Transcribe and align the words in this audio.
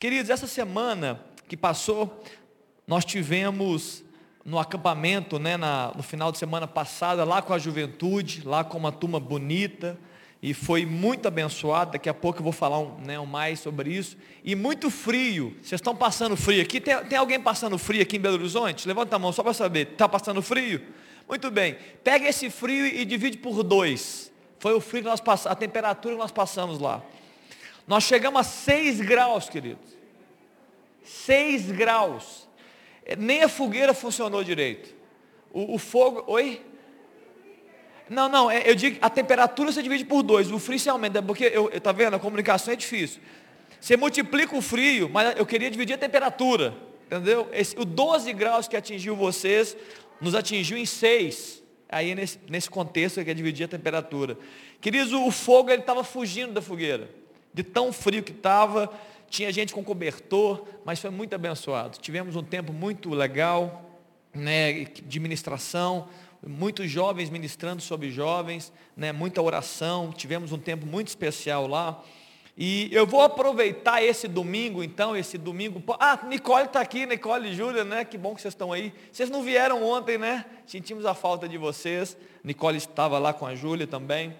Queridos, 0.00 0.30
essa 0.30 0.46
semana 0.46 1.20
que 1.46 1.54
passou, 1.54 2.24
nós 2.86 3.04
tivemos 3.04 4.02
no 4.42 4.58
acampamento, 4.58 5.38
né, 5.38 5.58
na, 5.58 5.92
no 5.94 6.02
final 6.02 6.32
de 6.32 6.38
semana 6.38 6.66
passada, 6.66 7.22
lá 7.22 7.42
com 7.42 7.52
a 7.52 7.58
juventude, 7.58 8.40
lá 8.46 8.64
com 8.64 8.78
uma 8.78 8.90
turma 8.90 9.20
bonita, 9.20 9.98
e 10.42 10.54
foi 10.54 10.86
muito 10.86 11.28
abençoado. 11.28 11.92
Daqui 11.92 12.08
a 12.08 12.14
pouco 12.14 12.38
eu 12.38 12.42
vou 12.42 12.50
falar 12.50 12.78
um, 12.78 12.96
né, 13.00 13.20
um 13.20 13.26
mais 13.26 13.60
sobre 13.60 13.92
isso. 13.92 14.16
E 14.42 14.54
muito 14.54 14.88
frio. 14.88 15.54
Vocês 15.60 15.78
estão 15.78 15.94
passando 15.94 16.34
frio 16.34 16.62
aqui? 16.62 16.80
Tem, 16.80 16.96
tem 17.04 17.18
alguém 17.18 17.38
passando 17.38 17.76
frio 17.76 18.00
aqui 18.00 18.16
em 18.16 18.20
Belo 18.20 18.36
Horizonte? 18.36 18.88
Levanta 18.88 19.16
a 19.16 19.18
mão 19.18 19.32
só 19.32 19.42
para 19.42 19.52
saber. 19.52 19.88
Está 19.92 20.08
passando 20.08 20.40
frio? 20.40 20.80
Muito 21.28 21.50
bem. 21.50 21.76
Pega 22.02 22.26
esse 22.26 22.48
frio 22.48 22.86
e 22.86 23.04
divide 23.04 23.36
por 23.36 23.62
dois. 23.62 24.32
Foi 24.60 24.72
o 24.72 24.80
frio 24.80 25.02
que 25.02 25.10
nós 25.10 25.20
passamos, 25.20 25.52
a 25.52 25.54
temperatura 25.54 26.14
que 26.14 26.20
nós 26.22 26.32
passamos 26.32 26.78
lá. 26.78 27.04
Nós 27.90 28.04
chegamos 28.04 28.40
a 28.40 28.44
6 28.44 29.00
graus, 29.00 29.48
queridos. 29.48 29.98
6 31.02 31.72
graus. 31.72 32.48
Nem 33.18 33.42
a 33.42 33.48
fogueira 33.48 33.92
funcionou 33.92 34.44
direito. 34.44 34.94
O, 35.52 35.74
o 35.74 35.76
fogo. 35.76 36.22
Oi? 36.28 36.64
Não, 38.08 38.28
não, 38.28 38.48
é, 38.48 38.62
eu 38.70 38.76
digo, 38.76 38.96
a 39.02 39.10
temperatura 39.10 39.72
você 39.72 39.82
divide 39.82 40.04
por 40.04 40.22
dois, 40.22 40.52
o 40.52 40.58
frio 40.60 40.78
se 40.78 40.88
aumenta, 40.88 41.20
porque, 41.20 41.46
eu, 41.52 41.68
eu, 41.70 41.80
tá 41.80 41.90
vendo, 41.90 42.14
a 42.14 42.20
comunicação 42.20 42.72
é 42.72 42.76
difícil. 42.76 43.20
Você 43.80 43.96
multiplica 43.96 44.56
o 44.56 44.62
frio, 44.62 45.10
mas 45.12 45.36
eu 45.36 45.44
queria 45.44 45.68
dividir 45.68 45.94
a 45.94 45.98
temperatura, 45.98 46.72
entendeu? 47.06 47.48
Esse, 47.52 47.76
o 47.76 47.84
12 47.84 48.32
graus 48.34 48.68
que 48.68 48.76
atingiu 48.76 49.16
vocês, 49.16 49.76
nos 50.20 50.36
atingiu 50.36 50.78
em 50.78 50.86
6. 50.86 51.60
Aí 51.88 52.14
nesse, 52.14 52.38
nesse 52.48 52.70
contexto 52.70 53.24
que 53.24 53.30
é 53.32 53.34
dividir 53.34 53.64
a 53.64 53.68
temperatura. 53.68 54.38
Queridos, 54.80 55.12
o 55.12 55.28
fogo 55.32 55.70
ele 55.70 55.80
estava 55.80 56.04
fugindo 56.04 56.52
da 56.52 56.62
fogueira. 56.62 57.18
De 57.52 57.62
tão 57.62 57.92
frio 57.92 58.22
que 58.22 58.32
estava, 58.32 58.92
tinha 59.28 59.52
gente 59.52 59.72
com 59.72 59.82
cobertor, 59.82 60.64
mas 60.84 60.98
foi 61.00 61.10
muito 61.10 61.34
abençoado. 61.34 61.98
Tivemos 61.98 62.36
um 62.36 62.42
tempo 62.42 62.72
muito 62.72 63.10
legal, 63.10 63.84
né, 64.34 64.84
de 64.84 65.20
ministração, 65.20 66.08
muitos 66.46 66.90
jovens 66.90 67.30
ministrando 67.30 67.82
sobre 67.82 68.10
jovens, 68.10 68.72
né, 68.96 69.12
muita 69.12 69.42
oração, 69.42 70.12
tivemos 70.12 70.52
um 70.52 70.58
tempo 70.58 70.86
muito 70.86 71.08
especial 71.08 71.66
lá. 71.66 72.02
E 72.62 72.88
eu 72.92 73.06
vou 73.06 73.22
aproveitar 73.22 74.02
esse 74.02 74.28
domingo, 74.28 74.82
então, 74.82 75.16
esse 75.16 75.38
domingo. 75.38 75.82
Ah, 75.98 76.18
Nicole 76.26 76.66
está 76.66 76.80
aqui, 76.80 77.06
Nicole 77.06 77.48
e 77.48 77.54
Júlia, 77.54 77.84
né? 77.84 78.04
Que 78.04 78.18
bom 78.18 78.34
que 78.34 78.42
vocês 78.42 78.52
estão 78.52 78.70
aí. 78.70 78.92
Vocês 79.10 79.30
não 79.30 79.42
vieram 79.42 79.82
ontem, 79.82 80.18
né? 80.18 80.44
Sentimos 80.66 81.06
a 81.06 81.14
falta 81.14 81.48
de 81.48 81.56
vocês. 81.56 82.18
Nicole 82.44 82.76
estava 82.76 83.18
lá 83.18 83.32
com 83.32 83.46
a 83.46 83.54
Júlia 83.54 83.86
também. 83.86 84.36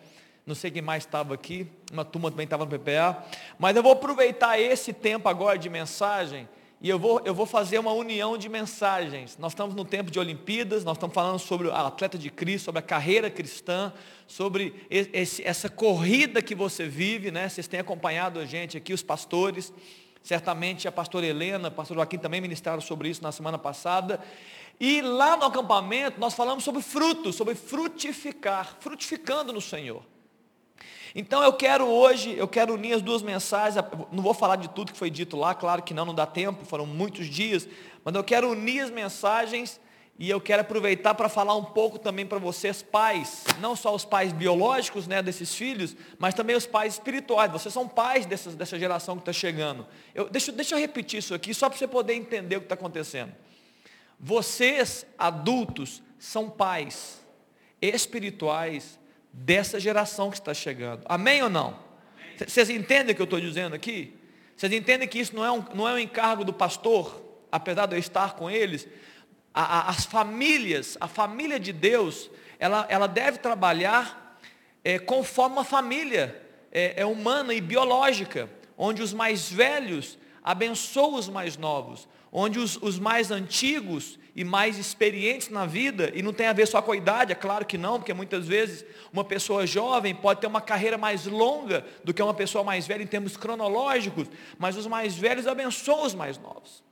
Não 0.51 0.57
sei 0.57 0.69
quem 0.69 0.83
mais 0.83 1.05
estava 1.05 1.33
aqui. 1.33 1.65
Uma 1.93 2.05
turma 2.05 2.29
também 2.29 2.43
estava 2.43 2.65
no 2.65 2.71
PPA. 2.77 3.25
Mas 3.57 3.77
eu 3.77 3.85
vou 3.85 3.93
aproveitar 3.93 4.59
esse 4.59 4.93
tempo 4.93 5.29
agora 5.29 5.57
de 5.57 5.71
mensagem 5.71 6.49
e 6.83 6.89
eu 6.89 6.99
vou, 6.99 7.21
eu 7.25 7.33
vou 7.33 7.47
fazer 7.47 7.79
uma 7.79 7.93
união 7.93 8.37
de 8.37 8.49
mensagens. 8.49 9.39
Nós 9.39 9.53
estamos 9.53 9.77
no 9.77 9.85
tempo 9.85 10.11
de 10.11 10.19
Olimpíadas, 10.19 10.83
nós 10.83 10.97
estamos 10.97 11.15
falando 11.15 11.39
sobre 11.39 11.71
a 11.71 11.87
atleta 11.87 12.19
de 12.19 12.31
Cristo, 12.31 12.65
sobre 12.65 12.81
a 12.81 12.83
carreira 12.83 13.31
cristã, 13.31 13.93
sobre 14.27 14.75
esse, 14.91 15.47
essa 15.47 15.69
corrida 15.69 16.43
que 16.43 16.55
você 16.55 16.85
vive, 16.89 17.31
né? 17.31 17.49
Vocês 17.49 17.69
têm 17.69 17.79
acompanhado 17.79 18.41
a 18.41 18.45
gente 18.45 18.77
aqui, 18.77 18.93
os 18.93 19.05
pastores. 19.05 19.73
Certamente 20.21 20.89
a 20.89 20.93
pastora 20.93 21.27
Helena, 21.27 21.69
o 21.69 21.71
pastor 21.71 21.97
Joaquim 21.97 22.19
também 22.19 22.41
ministraram 22.41 22.81
sobre 22.81 23.09
isso 23.09 23.23
na 23.23 23.31
semana 23.31 23.57
passada. 23.57 24.19
E 24.81 25.01
lá 25.01 25.37
no 25.37 25.45
acampamento 25.45 26.19
nós 26.19 26.35
falamos 26.35 26.65
sobre 26.65 26.83
frutos, 26.83 27.37
sobre 27.37 27.55
frutificar, 27.55 28.79
frutificando 28.81 29.53
no 29.53 29.61
Senhor. 29.61 30.03
Então 31.15 31.43
eu 31.43 31.53
quero 31.53 31.87
hoje, 31.87 32.35
eu 32.37 32.47
quero 32.47 32.75
unir 32.75 32.95
as 32.95 33.03
duas 33.03 33.23
mensagens, 33.23 33.85
não 34.13 34.23
vou 34.23 34.35
falar 34.35 34.57
de 34.57 34.69
tudo 34.69 34.93
que 34.93 34.99
foi 34.99 35.11
dito 35.11 35.37
lá, 35.37 35.55
claro 35.55 35.83
que 35.83 35.93
não, 35.93 36.05
não 36.05 36.15
dá 36.15 36.27
tempo, 36.27 36.65
foram 36.65 36.87
muitos 36.87 37.27
dias, 37.27 37.69
mas 38.05 38.15
eu 38.15 38.23
quero 38.23 38.51
unir 38.51 38.81
as 38.81 38.91
mensagens 38.91 39.81
e 40.21 40.29
eu 40.29 40.39
quero 40.39 40.61
aproveitar 40.61 41.15
para 41.15 41.31
falar 41.31 41.57
um 41.57 41.65
pouco 41.65 41.99
também 41.99 42.27
para 42.27 42.39
vocês, 42.39 42.83
pais, 42.83 43.43
não 43.59 43.75
só 43.75 43.95
os 43.95 44.05
pais 44.05 44.35
biológicos 44.35 45.07
né, 45.07 45.23
desses 45.23 45.55
filhos, 45.55 45.97
mas 46.19 46.35
também 46.35 46.55
os 46.55 46.67
pais 46.67 46.93
espirituais. 46.93 47.51
Vocês 47.51 47.73
são 47.73 47.89
pais 47.89 48.27
dessa, 48.27 48.51
dessa 48.51 48.79
geração 48.79 49.17
que 49.17 49.23
está 49.23 49.33
chegando. 49.33 49.87
Eu, 50.15 50.29
deixa, 50.29 50.53
deixa 50.53 50.75
eu 50.75 50.79
repetir 50.79 51.21
isso 51.21 51.33
aqui, 51.33 51.55
só 51.55 51.71
para 51.71 51.79
você 51.79 51.89
poder 51.89 52.13
entender 52.13 52.57
o 52.57 52.61
que 52.61 52.67
está 52.67 52.75
acontecendo. 52.75 53.33
Vocês, 54.19 55.07
adultos, 55.17 56.03
são 56.19 56.51
pais 56.51 57.25
espirituais 57.81 59.00
dessa 59.33 59.79
geração 59.79 60.31
que 60.31 60.37
está 60.37 60.55
chegando. 60.55 61.03
Amém 61.07 61.43
ou 61.43 61.51
não? 61.51 61.79
Vocês 62.39 62.71
entendem 62.71 63.13
o 63.13 63.17
que 63.17 63.23
eu 63.23 63.25
estou 63.25 63.41
dizendo 63.41 63.75
aqui? 63.75 64.17
Vocês 64.57 64.73
entendem 64.73 65.09
que 65.09 65.19
isso 65.19 65.35
não 65.35 65.45
é 65.45 65.51
um, 65.51 65.65
não 65.75 65.89
é 65.89 65.95
um 65.95 65.99
encargo 65.99 66.45
do 66.45 66.53
pastor, 66.53 67.23
apesar 67.51 67.87
de 67.87 67.97
eu 67.97 67.99
estar 67.99 68.35
com 68.35 68.51
eles? 68.51 68.87
A, 69.53 69.63
a, 69.63 69.89
as 69.89 70.05
famílias, 70.05 70.97
a 71.01 71.09
família 71.09 71.59
de 71.59 71.73
Deus, 71.73 72.31
ela, 72.59 72.87
ela 72.89 73.07
deve 73.07 73.39
trabalhar 73.39 74.39
é, 74.85 74.99
conforme 74.99 75.57
uma 75.57 75.65
família 75.65 76.41
é, 76.71 77.01
é 77.01 77.07
humana 77.07 77.55
e 77.55 77.61
biológica, 77.61 78.49
onde 78.77 79.03
os 79.03 79.13
mais 79.13 79.51
velhos 79.51 80.19
abençoam 80.43 81.15
os 81.15 81.29
mais 81.29 81.57
novos, 81.57 82.09
onde 82.33 82.59
os, 82.59 82.77
os 82.81 82.99
mais 82.99 83.31
antigos 83.31 84.19
e 84.35 84.45
mais 84.45 84.79
experientes 84.79 85.49
na 85.49 85.67
vida, 85.67 86.11
e 86.15 86.23
não 86.23 86.33
tem 86.33 86.47
a 86.47 86.53
ver 86.53 86.67
só 86.67 86.81
com 86.81 86.93
a 86.93 86.97
idade, 86.97 87.33
é 87.33 87.35
claro 87.35 87.65
que 87.65 87.77
não, 87.77 87.99
porque 87.99 88.15
muitas 88.15 88.47
vezes 88.47 88.85
uma 89.13 89.25
pessoa 89.25 89.67
jovem 89.67 90.15
pode 90.15 90.41
ter 90.41 90.47
uma 90.47 90.61
carreira 90.61 90.97
mais 90.97 91.27
longa 91.27 91.85
do 92.05 92.15
que 92.15 92.23
uma 92.23 92.35
pessoa 92.35 92.63
mais 92.63 92.87
velha 92.87 93.03
em 93.03 93.07
termos 93.07 93.37
cronológicos, 93.37 94.29
mas 94.59 94.77
os 94.77 94.87
mais 94.87 95.17
velhos 95.17 95.47
abençoam 95.47 96.05
os 96.05 96.15
mais 96.15 96.39
novos. 96.39 96.83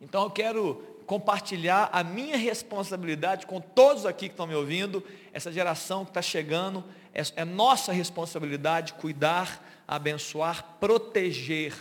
Então 0.00 0.24
eu 0.24 0.30
quero 0.30 0.82
compartilhar 1.06 1.90
a 1.92 2.02
minha 2.02 2.36
responsabilidade 2.36 3.46
com 3.46 3.60
todos 3.60 4.06
aqui 4.06 4.28
que 4.28 4.32
estão 4.32 4.46
me 4.46 4.54
ouvindo, 4.54 5.04
essa 5.32 5.52
geração 5.52 6.04
que 6.04 6.10
está 6.10 6.22
chegando, 6.22 6.84
é, 7.12 7.22
é 7.36 7.44
nossa 7.44 7.92
responsabilidade 7.92 8.94
cuidar, 8.94 9.62
abençoar, 9.86 10.76
proteger, 10.80 11.74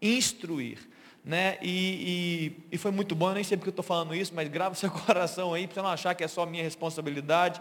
instruir 0.00 0.91
né? 1.24 1.58
E, 1.62 2.56
e, 2.70 2.74
e, 2.74 2.78
foi 2.78 2.90
muito 2.90 3.14
bom, 3.14 3.30
eu 3.30 3.34
nem 3.34 3.44
sei 3.44 3.56
porque 3.56 3.68
eu 3.68 3.72
estou 3.72 3.84
falando 3.84 4.14
isso, 4.14 4.32
mas 4.34 4.48
grava 4.48 4.74
seu 4.76 4.90
coração 4.90 5.54
aí, 5.54 5.66
para 5.66 5.74
você 5.74 5.82
não 5.82 5.90
achar 5.90 6.14
que 6.14 6.24
é 6.24 6.28
só 6.28 6.44
minha 6.44 6.62
responsabilidade. 6.62 7.60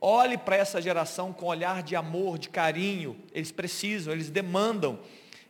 Olhe 0.00 0.38
para 0.38 0.56
essa 0.56 0.80
geração 0.80 1.32
com 1.32 1.46
olhar 1.46 1.82
de 1.82 1.94
amor, 1.94 2.38
de 2.38 2.48
carinho. 2.48 3.16
Eles 3.32 3.52
precisam, 3.52 4.12
eles 4.12 4.30
demandam, 4.30 4.98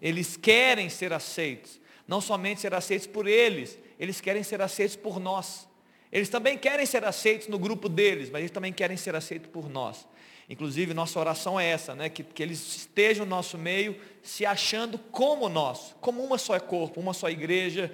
eles 0.03 0.37
querem 0.37 0.89
ser 0.89 1.13
aceitos. 1.13 1.81
Não 2.07 2.21
somente 2.21 2.61
ser 2.61 2.75
aceitos 2.75 3.07
por 3.07 3.27
eles, 3.27 3.79
eles 3.99 4.21
querem 4.21 4.43
ser 4.43 4.61
aceitos 4.61 4.97
por 4.97 5.21
nós. 5.21 5.69
Eles 6.11 6.29
também 6.29 6.57
querem 6.57 6.87
ser 6.87 7.05
aceitos 7.05 7.49
no 7.49 7.59
grupo 7.59 7.89
deles, 7.89 8.31
mas 8.31 8.41
eles 8.41 8.51
também 8.51 8.73
querem 8.73 8.97
ser 8.97 9.15
aceitos 9.15 9.51
por 9.51 9.69
nós. 9.69 10.07
Inclusive, 10.49 10.95
nossa 10.95 11.21
oração 11.21 11.61
é 11.61 11.67
essa, 11.67 11.95
né? 11.95 12.09
que, 12.09 12.23
que 12.23 12.43
eles 12.43 12.77
estejam 12.77 13.27
no 13.27 13.31
nosso 13.31 13.59
meio, 13.59 13.95
se 14.23 14.47
achando 14.47 14.99
como 14.99 15.47
nós, 15.49 15.95
como 16.01 16.25
uma 16.25 16.39
só 16.39 16.59
corpo, 16.59 17.01
uma 17.01 17.13
só 17.13 17.29
igreja. 17.29 17.93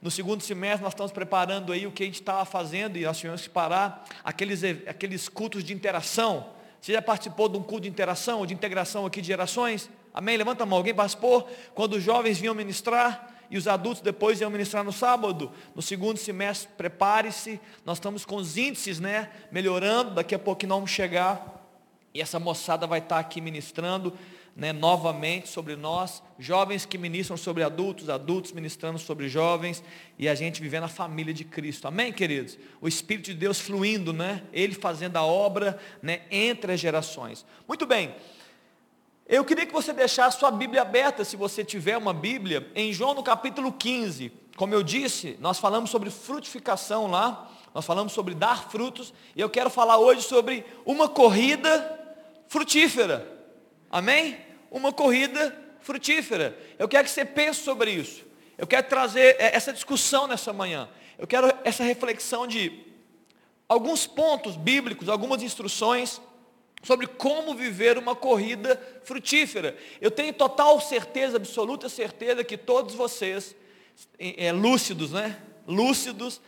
No 0.00 0.08
segundo 0.08 0.40
semestre, 0.40 0.84
nós 0.84 0.92
estamos 0.92 1.10
preparando 1.10 1.72
aí 1.72 1.84
o 1.84 1.90
que 1.90 2.04
a 2.04 2.06
gente 2.06 2.20
estava 2.20 2.44
fazendo, 2.44 2.96
e 2.96 3.02
nós 3.02 3.18
tivemos 3.18 3.42
que 3.42 3.48
parar 3.48 4.04
aqueles, 4.22 4.62
aqueles 4.86 5.28
cultos 5.28 5.64
de 5.64 5.74
interação. 5.74 6.50
Você 6.80 6.92
já 6.92 7.02
participou 7.02 7.48
de 7.48 7.58
um 7.58 7.62
culto 7.62 7.82
de 7.82 7.88
interação 7.88 8.38
ou 8.38 8.46
de 8.46 8.54
integração 8.54 9.04
aqui 9.04 9.20
de 9.20 9.26
gerações? 9.26 9.90
Amém? 10.14 10.36
Levanta 10.36 10.62
a 10.62 10.66
mão. 10.66 10.78
Alguém 10.78 10.94
participou? 10.94 11.50
Quando 11.74 11.94
os 11.94 12.04
jovens 12.04 12.38
vinham 12.38 12.54
ministrar 12.54 13.34
e 13.50 13.58
os 13.58 13.66
adultos 13.66 14.00
depois 14.00 14.40
iam 14.40 14.50
ministrar 14.50 14.84
no 14.84 14.92
sábado. 14.92 15.50
No 15.74 15.82
segundo 15.82 16.18
semestre, 16.18 16.68
prepare-se. 16.76 17.60
Nós 17.84 17.98
estamos 17.98 18.24
com 18.24 18.36
os 18.36 18.56
índices, 18.56 19.00
né? 19.00 19.30
Melhorando. 19.50 20.14
Daqui 20.14 20.36
a 20.36 20.38
pouco 20.38 20.64
nós 20.66 20.76
vamos 20.76 20.90
chegar 20.92 21.55
e 22.16 22.20
essa 22.22 22.38
moçada 22.38 22.86
vai 22.86 23.00
estar 23.00 23.18
aqui 23.18 23.42
ministrando 23.42 24.10
né, 24.56 24.72
novamente 24.72 25.50
sobre 25.50 25.76
nós, 25.76 26.22
jovens 26.38 26.86
que 26.86 26.96
ministram 26.96 27.36
sobre 27.36 27.62
adultos, 27.62 28.08
adultos 28.08 28.52
ministrando 28.52 28.98
sobre 28.98 29.28
jovens, 29.28 29.84
e 30.18 30.26
a 30.26 30.34
gente 30.34 30.62
vivendo 30.62 30.84
a 30.84 30.88
família 30.88 31.34
de 31.34 31.44
Cristo. 31.44 31.86
Amém, 31.86 32.10
queridos? 32.10 32.58
O 32.80 32.88
Espírito 32.88 33.26
de 33.26 33.34
Deus 33.34 33.60
fluindo, 33.60 34.14
né? 34.14 34.44
Ele 34.50 34.72
fazendo 34.72 35.18
a 35.18 35.26
obra 35.26 35.78
né, 36.00 36.22
entre 36.30 36.72
as 36.72 36.80
gerações. 36.80 37.44
Muito 37.68 37.84
bem. 37.84 38.14
Eu 39.26 39.44
queria 39.44 39.66
que 39.66 39.72
você 39.72 39.92
deixasse 39.92 40.38
sua 40.38 40.50
Bíblia 40.50 40.80
aberta, 40.80 41.22
se 41.22 41.36
você 41.36 41.62
tiver 41.62 41.98
uma 41.98 42.14
Bíblia, 42.14 42.66
em 42.74 42.94
João 42.94 43.12
no 43.12 43.22
capítulo 43.22 43.70
15. 43.70 44.32
Como 44.56 44.72
eu 44.72 44.82
disse, 44.82 45.36
nós 45.38 45.58
falamos 45.58 45.90
sobre 45.90 46.08
frutificação 46.08 47.08
lá, 47.08 47.52
nós 47.74 47.84
falamos 47.84 48.14
sobre 48.14 48.34
dar 48.34 48.70
frutos, 48.70 49.12
e 49.34 49.40
eu 49.42 49.50
quero 49.50 49.68
falar 49.68 49.98
hoje 49.98 50.22
sobre 50.22 50.64
uma 50.86 51.10
corrida 51.10 52.05
frutífera. 52.48 53.26
Amém? 53.90 54.38
Uma 54.70 54.92
corrida 54.92 55.56
frutífera. 55.80 56.58
Eu 56.78 56.88
quero 56.88 57.04
que 57.04 57.10
você 57.10 57.24
pense 57.24 57.60
sobre 57.62 57.90
isso. 57.90 58.24
Eu 58.58 58.66
quero 58.66 58.88
trazer 58.88 59.36
é, 59.38 59.54
essa 59.54 59.72
discussão 59.72 60.26
nessa 60.26 60.52
manhã. 60.52 60.88
Eu 61.18 61.26
quero 61.26 61.52
essa 61.64 61.84
reflexão 61.84 62.46
de 62.46 62.84
alguns 63.68 64.06
pontos 64.06 64.56
bíblicos, 64.56 65.08
algumas 65.08 65.42
instruções 65.42 66.20
sobre 66.82 67.06
como 67.06 67.54
viver 67.54 67.98
uma 67.98 68.14
corrida 68.14 68.80
frutífera. 69.04 69.76
Eu 70.00 70.10
tenho 70.10 70.32
total 70.32 70.80
certeza, 70.80 71.36
absoluta 71.36 71.88
certeza 71.88 72.44
que 72.44 72.56
todos 72.56 72.94
vocês, 72.94 73.56
é, 74.18 74.52
lúcidos, 74.52 75.12
né? 75.12 75.38
Lúcidos, 75.66 76.40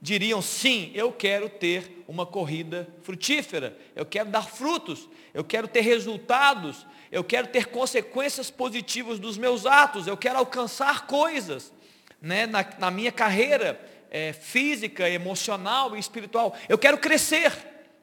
diriam 0.00 0.40
sim, 0.40 0.90
eu 0.94 1.12
quero 1.12 1.48
ter 1.48 2.04
uma 2.08 2.24
corrida 2.24 2.88
frutífera, 3.02 3.76
eu 3.94 4.06
quero 4.06 4.30
dar 4.30 4.42
frutos, 4.42 5.08
eu 5.34 5.44
quero 5.44 5.68
ter 5.68 5.82
resultados, 5.82 6.86
eu 7.12 7.22
quero 7.22 7.48
ter 7.48 7.66
consequências 7.66 8.50
positivas 8.50 9.18
dos 9.18 9.36
meus 9.36 9.66
atos, 9.66 10.06
eu 10.06 10.16
quero 10.16 10.38
alcançar 10.38 11.06
coisas 11.06 11.72
né, 12.20 12.46
na, 12.46 12.66
na 12.78 12.90
minha 12.90 13.12
carreira 13.12 13.80
é, 14.10 14.32
física, 14.32 15.08
emocional 15.08 15.96
e 15.96 16.00
espiritual, 16.00 16.56
eu 16.68 16.78
quero 16.78 16.98
crescer. 16.98 17.52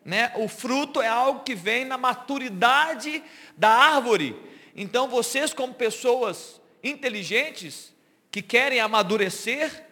Né? 0.06 0.32
O 0.36 0.48
fruto 0.48 1.02
é 1.02 1.08
algo 1.08 1.42
que 1.42 1.54
vem 1.54 1.84
na 1.84 1.98
maturidade 1.98 3.22
da 3.58 3.70
árvore. 3.70 4.38
Então 4.74 5.10
vocês, 5.10 5.54
como 5.54 5.74
pessoas 5.74 6.62
inteligentes, 6.82 7.94
que 8.32 8.42
querem 8.42 8.80
amadurecer, 8.80 9.87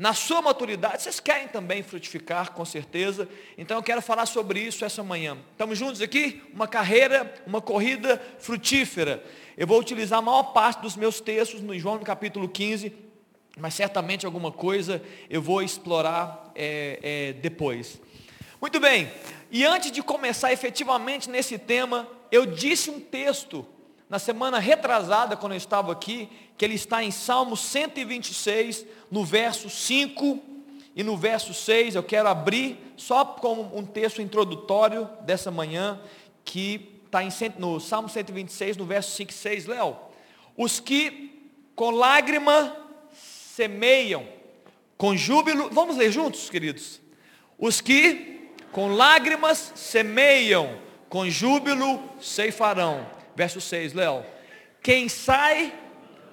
na 0.00 0.14
sua 0.14 0.40
maturidade, 0.40 1.02
vocês 1.02 1.20
querem 1.20 1.46
também 1.46 1.82
frutificar, 1.82 2.52
com 2.52 2.64
certeza. 2.64 3.28
Então 3.58 3.76
eu 3.76 3.82
quero 3.82 4.00
falar 4.00 4.24
sobre 4.24 4.58
isso 4.58 4.82
essa 4.82 5.02
manhã. 5.02 5.36
Estamos 5.52 5.76
juntos 5.76 6.00
aqui? 6.00 6.42
Uma 6.54 6.66
carreira, 6.66 7.34
uma 7.46 7.60
corrida 7.60 8.18
frutífera. 8.38 9.22
Eu 9.58 9.66
vou 9.66 9.78
utilizar 9.78 10.20
a 10.20 10.22
maior 10.22 10.54
parte 10.54 10.80
dos 10.80 10.96
meus 10.96 11.20
textos 11.20 11.60
no 11.60 11.78
João 11.78 11.96
no 11.96 12.00
capítulo 12.02 12.48
15, 12.48 12.94
mas 13.58 13.74
certamente 13.74 14.24
alguma 14.24 14.50
coisa 14.50 15.02
eu 15.28 15.42
vou 15.42 15.60
explorar 15.60 16.50
é, 16.54 16.98
é, 17.02 17.32
depois. 17.34 18.00
Muito 18.58 18.80
bem, 18.80 19.12
e 19.50 19.66
antes 19.66 19.92
de 19.92 20.02
começar 20.02 20.50
efetivamente 20.50 21.28
nesse 21.28 21.58
tema, 21.58 22.08
eu 22.32 22.46
disse 22.46 22.88
um 22.88 23.00
texto 23.00 23.66
na 24.08 24.18
semana 24.18 24.58
retrasada, 24.58 25.36
quando 25.36 25.52
eu 25.52 25.58
estava 25.58 25.92
aqui, 25.92 26.28
que 26.60 26.64
ele 26.66 26.74
está 26.74 27.02
em 27.02 27.10
Salmo 27.10 27.56
126, 27.56 28.84
no 29.10 29.24
verso 29.24 29.70
5 29.70 30.38
e 30.94 31.02
no 31.02 31.16
verso 31.16 31.54
6. 31.54 31.94
Eu 31.94 32.02
quero 32.02 32.28
abrir 32.28 32.76
só 32.98 33.24
como 33.24 33.74
um 33.74 33.82
texto 33.82 34.20
introdutório 34.20 35.08
dessa 35.22 35.50
manhã, 35.50 35.98
que 36.44 37.00
está 37.06 37.24
em, 37.24 37.30
no 37.56 37.80
Salmo 37.80 38.10
126, 38.10 38.76
no 38.76 38.84
verso 38.84 39.10
5 39.12 39.30
e 39.30 39.34
6. 39.34 39.66
Léo, 39.68 39.96
os 40.54 40.78
que 40.78 41.50
com 41.74 41.92
lágrima 41.92 42.76
semeiam, 43.10 44.28
com 44.98 45.16
júbilo, 45.16 45.70
vamos 45.72 45.96
ler 45.96 46.12
juntos, 46.12 46.50
queridos? 46.50 47.00
Os 47.58 47.80
que 47.80 48.50
com 48.70 48.94
lágrimas 48.94 49.72
semeiam, 49.74 50.78
com 51.08 51.26
júbilo 51.26 52.02
ceifarão. 52.20 53.06
Verso 53.34 53.62
6, 53.62 53.94
Léo. 53.94 54.22
Quem 54.82 55.08
sai 55.08 55.72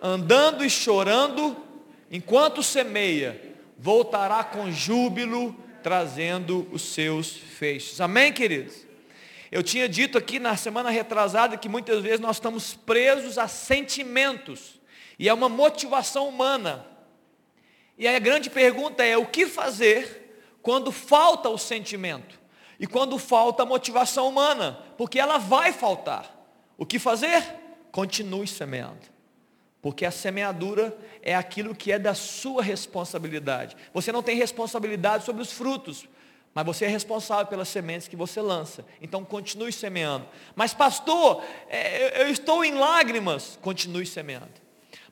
andando 0.02 0.64
e 0.64 0.70
chorando, 0.70 1.56
enquanto 2.12 2.64
semeia, 2.64 3.56
voltará 3.78 4.44
com 4.44 4.72
júbilo, 4.72 5.56
trazendo 5.84 6.68
os 6.72 6.82
seus 6.82 7.32
feixes. 7.32 8.02
Amém, 8.02 8.34
queridos? 8.34 8.86
Eu 9.52 9.64
tinha 9.64 9.88
dito 9.88 10.18
aqui 10.18 10.40
na 10.40 10.58
semana 10.58 10.90
retrasada 10.90 11.58
que 11.58 11.70
muitas 11.70 12.04
vezes 12.04 12.20
nós 12.20 12.36
estamos 12.36 12.74
presos 12.74 13.38
a 13.38 13.48
sentimentos, 13.48 14.80
e 15.18 15.30
é 15.30 15.34
uma 15.34 15.50
motivação 15.50 16.28
humana. 16.28 16.86
E 17.98 18.08
a 18.08 18.20
grande 18.20 18.50
pergunta 18.50 19.04
é: 19.04 19.18
o 19.18 19.26
que 19.26 19.48
fazer 19.48 20.28
quando 20.62 20.92
falta 20.92 21.50
o 21.50 21.58
sentimento 21.58 22.38
e 22.80 22.86
quando 22.86 23.18
falta 23.18 23.64
a 23.64 23.66
motivação 23.66 24.28
humana, 24.28 24.80
porque 24.98 25.20
ela 25.20 25.38
vai 25.38 25.74
faltar. 25.74 26.36
O 26.78 26.86
que 26.86 27.00
fazer? 27.00 27.44
Continue 27.92 28.46
semeando. 28.46 29.17
Porque 29.88 30.06
a 30.06 30.12
semeadura 30.12 30.94
é 31.22 31.34
aquilo 31.34 31.74
que 31.74 31.94
é 31.94 31.98
da 31.98 32.14
sua 32.14 32.62
responsabilidade. 32.62 33.78
Você 33.94 34.12
não 34.12 34.22
tem 34.22 34.36
responsabilidade 34.36 35.24
sobre 35.24 35.42
os 35.42 35.54
frutos, 35.54 36.10
mas 36.54 36.66
você 36.66 36.84
é 36.84 36.88
responsável 36.90 37.46
pelas 37.46 37.70
sementes 37.70 38.06
que 38.06 38.16
você 38.18 38.42
lança. 38.42 38.86
Então 39.02 39.24
continue 39.24 39.72
semeando. 39.72 40.28
Mas 40.58 40.74
pastor, 40.74 41.42
é, 41.70 42.22
eu 42.22 42.28
estou 42.28 42.66
em 42.66 42.74
lágrimas. 42.74 43.58
Continue 43.62 44.06
semeando. 44.06 44.52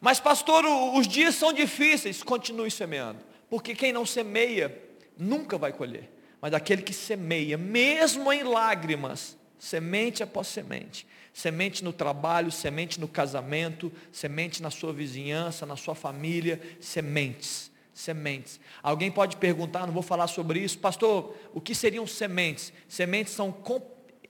Mas 0.01 0.19
pastor, 0.19 0.65
os 0.65 1.07
dias 1.07 1.35
são 1.35 1.53
difíceis. 1.53 2.21
Continue 2.21 2.69
semeando. 2.69 3.19
Porque 3.49 3.73
quem 3.75 3.93
não 3.93 4.05
semeia 4.05 4.77
nunca 5.17 5.57
vai 5.57 5.71
colher. 5.71 6.11
Mas 6.41 6.53
aquele 6.53 6.81
que 6.81 6.91
semeia, 6.91 7.57
mesmo 7.57 8.29
em 8.29 8.43
lágrimas, 8.43 9.37
semente 9.57 10.21
após 10.21 10.47
semente, 10.47 11.07
semente 11.35 11.83
no 11.83 11.91
trabalho, 11.91 12.49
semente 12.49 12.97
no 12.97 13.09
casamento, 13.09 13.91
semente 14.09 14.63
na 14.63 14.71
sua 14.71 14.93
vizinhança, 14.93 15.65
na 15.65 15.75
sua 15.75 15.93
família, 15.93 16.61
sementes, 16.79 17.69
sementes. 17.93 18.57
Alguém 18.81 19.11
pode 19.11 19.35
perguntar, 19.35 19.85
não 19.85 19.93
vou 19.93 20.01
falar 20.01 20.27
sobre 20.27 20.61
isso, 20.61 20.79
pastor, 20.79 21.35
o 21.53 21.59
que 21.59 21.75
seriam 21.75 22.07
sementes? 22.07 22.71
Sementes 22.87 23.33
são, 23.33 23.53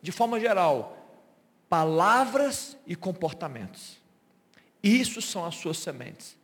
de 0.02 0.12
forma 0.12 0.40
geral, 0.40 0.98
palavras 1.70 2.76
e 2.88 2.96
comportamentos. 2.96 4.02
Isso 4.82 5.22
são 5.22 5.46
as 5.46 5.54
suas 5.58 5.78
sementes. 5.78 6.36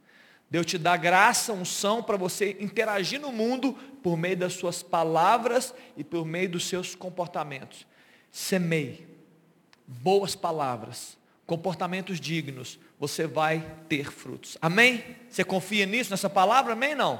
Deus 0.47 0.67
te 0.67 0.77
dá 0.77 0.95
graça, 0.95 1.53
unção 1.53 2.03
para 2.03 2.17
você 2.17 2.55
interagir 2.59 3.19
no 3.19 3.31
mundo 3.31 3.73
por 4.03 4.15
meio 4.15 4.37
das 4.37 4.53
suas 4.53 4.83
palavras 4.83 5.73
e 5.97 6.03
por 6.03 6.23
meio 6.23 6.49
dos 6.49 6.67
seus 6.67 6.93
comportamentos. 6.93 7.87
Semeie 8.31 9.10
boas 9.99 10.35
palavras, 10.35 11.17
comportamentos 11.45 12.19
dignos, 12.19 12.79
você 12.99 13.27
vai 13.27 13.65
ter 13.89 14.09
frutos. 14.11 14.57
Amém? 14.61 15.03
Você 15.29 15.43
confia 15.43 15.85
nisso, 15.85 16.11
nessa 16.11 16.29
palavra? 16.29 16.73
Amém? 16.73 16.95
Não? 16.95 17.19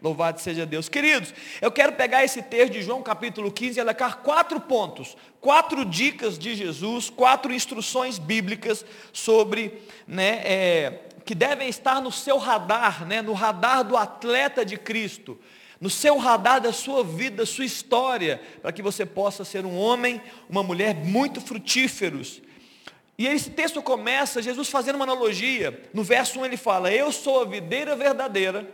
Louvado 0.00 0.40
seja 0.40 0.64
Deus. 0.64 0.88
Queridos, 0.88 1.34
eu 1.60 1.70
quero 1.70 1.92
pegar 1.92 2.24
esse 2.24 2.40
texto 2.40 2.72
de 2.72 2.82
João 2.82 3.02
capítulo 3.02 3.50
15 3.50 3.78
e 3.78 3.80
alecar 3.80 4.18
quatro 4.18 4.60
pontos, 4.60 5.16
quatro 5.40 5.84
dicas 5.84 6.38
de 6.38 6.54
Jesus, 6.54 7.10
quatro 7.10 7.52
instruções 7.52 8.16
bíblicas 8.16 8.86
sobre 9.12 9.82
né, 10.06 10.40
é, 10.44 11.00
que 11.24 11.34
devem 11.34 11.68
estar 11.68 12.00
no 12.00 12.12
seu 12.12 12.38
radar, 12.38 13.04
né, 13.04 13.20
no 13.20 13.32
radar 13.32 13.82
do 13.82 13.96
atleta 13.96 14.64
de 14.64 14.76
Cristo, 14.76 15.38
no 15.80 15.88
seu 15.88 16.16
radar 16.16 16.60
da 16.60 16.72
sua 16.72 17.04
vida, 17.04 17.38
da 17.38 17.46
sua 17.46 17.64
história, 17.64 18.40
para 18.60 18.72
que 18.72 18.82
você 18.82 19.06
possa 19.06 19.44
ser 19.44 19.64
um 19.64 19.78
homem, 19.78 20.20
uma 20.48 20.62
mulher 20.62 20.94
muito 20.94 21.40
frutíferos. 21.40 22.42
E 23.16 23.26
esse 23.26 23.50
texto 23.50 23.82
começa, 23.82 24.42
Jesus 24.42 24.68
fazendo 24.68 24.96
uma 24.96 25.04
analogia, 25.04 25.82
no 25.92 26.02
verso 26.02 26.40
1 26.40 26.46
ele 26.46 26.56
fala, 26.56 26.92
eu 26.92 27.10
sou 27.12 27.42
a 27.42 27.44
videira 27.44 27.96
verdadeira, 27.96 28.68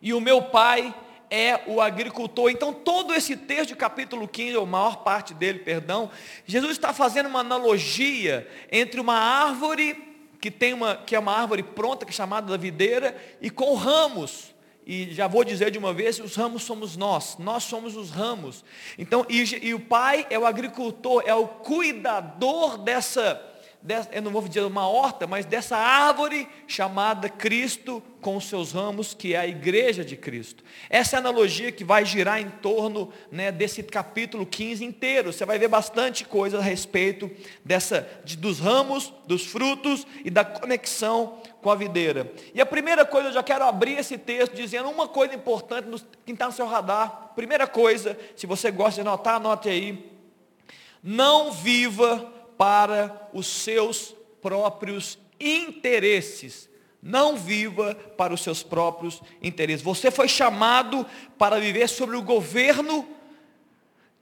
e 0.00 0.12
o 0.12 0.20
meu 0.20 0.42
pai 0.42 0.94
é 1.30 1.62
o 1.66 1.80
agricultor. 1.80 2.50
Então 2.50 2.72
todo 2.72 3.14
esse 3.14 3.36
texto 3.36 3.68
de 3.68 3.76
capítulo 3.76 4.28
15, 4.28 4.56
ou 4.56 4.66
maior 4.66 4.98
parte 4.98 5.34
dele, 5.34 5.58
perdão, 5.58 6.10
Jesus 6.46 6.72
está 6.72 6.92
fazendo 6.92 7.26
uma 7.26 7.40
analogia 7.40 8.48
entre 8.70 9.00
uma 9.00 9.16
árvore 9.16 10.14
que 10.40 10.50
tem 10.50 10.74
uma 10.74 10.96
que 10.96 11.16
é 11.16 11.18
uma 11.18 11.32
árvore 11.32 11.62
pronta, 11.62 12.04
que 12.04 12.12
é 12.12 12.14
chamada 12.14 12.46
da 12.46 12.56
videira, 12.58 13.16
e 13.40 13.48
com 13.48 13.74
ramos. 13.74 14.53
E 14.86 15.14
já 15.14 15.26
vou 15.26 15.44
dizer 15.44 15.70
de 15.70 15.78
uma 15.78 15.94
vez, 15.94 16.18
os 16.18 16.34
ramos 16.34 16.62
somos 16.62 16.96
nós, 16.96 17.38
nós 17.38 17.64
somos 17.64 17.96
os 17.96 18.10
ramos. 18.10 18.62
Então, 18.98 19.24
e, 19.28 19.42
e 19.66 19.72
o 19.72 19.80
pai 19.80 20.26
é 20.28 20.38
o 20.38 20.44
agricultor, 20.44 21.22
é 21.26 21.34
o 21.34 21.46
cuidador 21.46 22.76
dessa 22.78 23.53
eu 24.12 24.22
não 24.22 24.30
vou 24.30 24.40
dizer 24.48 24.62
uma 24.62 24.88
horta, 24.88 25.26
mas 25.26 25.44
dessa 25.44 25.76
árvore 25.76 26.48
chamada 26.66 27.28
Cristo 27.28 28.02
com 28.22 28.34
os 28.38 28.48
seus 28.48 28.72
ramos, 28.72 29.12
que 29.12 29.34
é 29.34 29.38
a 29.38 29.46
igreja 29.46 30.02
de 30.02 30.16
Cristo. 30.16 30.64
Essa 30.88 31.16
é 31.16 31.18
a 31.18 31.20
analogia 31.20 31.70
que 31.70 31.84
vai 31.84 32.06
girar 32.06 32.40
em 32.40 32.48
torno 32.48 33.12
né, 33.30 33.52
desse 33.52 33.82
capítulo 33.82 34.46
15 34.46 34.82
inteiro. 34.82 35.30
Você 35.30 35.44
vai 35.44 35.58
ver 35.58 35.68
bastante 35.68 36.24
coisa 36.24 36.58
a 36.58 36.62
respeito 36.62 37.30
dessa, 37.62 38.08
de, 38.24 38.38
dos 38.38 38.58
ramos, 38.58 39.12
dos 39.26 39.44
frutos 39.44 40.06
e 40.24 40.30
da 40.30 40.42
conexão 40.46 41.42
com 41.60 41.70
a 41.70 41.74
videira. 41.74 42.32
E 42.54 42.62
a 42.62 42.66
primeira 42.66 43.04
coisa, 43.04 43.28
eu 43.28 43.32
já 43.34 43.42
quero 43.42 43.64
abrir 43.64 43.98
esse 43.98 44.16
texto 44.16 44.54
dizendo 44.54 44.88
uma 44.88 45.06
coisa 45.06 45.34
importante, 45.34 45.86
que 46.24 46.32
está 46.32 46.46
no 46.46 46.52
seu 46.52 46.66
radar. 46.66 47.32
Primeira 47.36 47.66
coisa, 47.66 48.18
se 48.34 48.46
você 48.46 48.70
gosta 48.70 49.02
de 49.02 49.06
anotar, 49.06 49.34
anote 49.34 49.68
aí. 49.68 50.10
Não 51.02 51.52
viva 51.52 52.32
para 52.56 53.28
os 53.32 53.46
seus 53.46 54.14
próprios 54.40 55.18
interesses. 55.40 56.68
Não 57.02 57.36
viva 57.36 57.94
para 58.16 58.32
os 58.32 58.42
seus 58.42 58.62
próprios 58.62 59.20
interesses. 59.42 59.82
Você 59.82 60.10
foi 60.10 60.28
chamado 60.28 61.06
para 61.36 61.60
viver 61.60 61.88
sobre 61.88 62.16
o 62.16 62.22
governo 62.22 63.06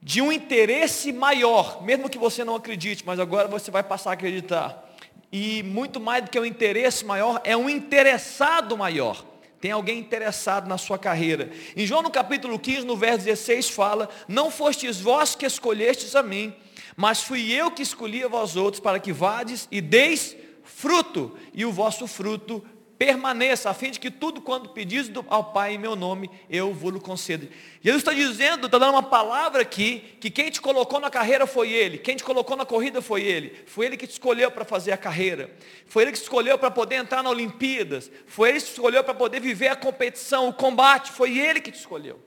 de 0.01 0.21
um 0.21 0.31
interesse 0.31 1.13
maior, 1.13 1.81
mesmo 1.81 2.09
que 2.09 2.17
você 2.17 2.43
não 2.43 2.55
acredite, 2.55 3.05
mas 3.05 3.21
agora 3.21 3.47
você 3.47 3.71
vai 3.71 3.81
passar 3.81 4.09
a 4.09 4.13
acreditar. 4.13 4.93
E 5.31 5.63
muito 5.63 5.99
mais 5.99 6.25
do 6.25 6.29
que 6.29 6.37
um 6.37 6.45
interesse 6.45 7.05
maior, 7.05 7.41
é 7.45 7.55
um 7.55 7.69
interessado 7.69 8.77
maior. 8.77 9.23
Tem 9.61 9.71
alguém 9.71 9.97
interessado 9.97 10.67
na 10.67 10.77
sua 10.77 10.99
carreira. 10.99 11.49
Em 11.73 11.85
João 11.85 12.01
no 12.01 12.11
capítulo 12.11 12.59
15, 12.59 12.85
no 12.85 12.97
verso 12.97 13.19
16, 13.23 13.69
fala: 13.69 14.09
Não 14.27 14.51
fostes 14.51 14.99
vós 14.99 15.35
que 15.35 15.45
escolhestes 15.45 16.17
a 16.17 16.21
mim, 16.21 16.53
Mas 16.95 17.23
fui 17.23 17.51
eu 17.51 17.71
que 17.71 17.81
escolhi 17.81 18.23
a 18.23 18.27
vós 18.27 18.55
outros 18.55 18.79
para 18.79 18.99
que 18.99 19.11
vades 19.11 19.67
e 19.71 19.81
deis 19.81 20.35
fruto, 20.63 21.37
e 21.53 21.65
o 21.65 21.71
vosso 21.71 22.07
fruto 22.07 22.63
permaneça, 22.97 23.69
a 23.69 23.73
fim 23.73 23.91
de 23.91 23.99
que 23.99 24.09
tudo 24.09 24.39
quando 24.39 24.69
pedis 24.69 25.11
ao 25.27 25.51
Pai 25.51 25.73
em 25.73 25.77
meu 25.77 25.93
nome, 25.95 26.29
eu 26.49 26.73
vos 26.73 27.01
concedo. 27.01 27.49
Jesus 27.81 28.01
está 28.01 28.13
dizendo, 28.13 28.67
está 28.67 28.77
dando 28.77 28.91
uma 28.91 29.03
palavra 29.03 29.61
aqui, 29.61 30.15
que 30.21 30.29
quem 30.29 30.49
te 30.49 30.61
colocou 30.61 31.01
na 31.01 31.09
carreira 31.09 31.45
foi 31.45 31.71
Ele, 31.71 31.97
quem 31.97 32.15
te 32.15 32.23
colocou 32.23 32.55
na 32.55 32.65
corrida 32.65 33.01
foi 33.01 33.23
Ele, 33.23 33.55
foi 33.65 33.87
Ele 33.87 33.97
que 33.97 34.07
te 34.07 34.11
escolheu 34.11 34.49
para 34.51 34.63
fazer 34.63 34.93
a 34.93 34.97
carreira, 34.97 35.53
foi 35.85 36.03
Ele 36.03 36.11
que 36.13 36.19
te 36.19 36.23
escolheu 36.23 36.57
para 36.57 36.71
poder 36.71 36.95
entrar 36.95 37.21
na 37.21 37.29
Olimpíadas, 37.29 38.09
foi 38.25 38.49
Ele 38.49 38.59
que 38.59 38.67
te 38.67 38.71
escolheu 38.71 39.03
para 39.03 39.13
poder 39.13 39.41
viver 39.41 39.67
a 39.67 39.75
competição, 39.75 40.47
o 40.47 40.53
combate, 40.53 41.11
foi 41.11 41.37
Ele 41.37 41.59
que 41.59 41.71
te 41.71 41.79
escolheu. 41.79 42.21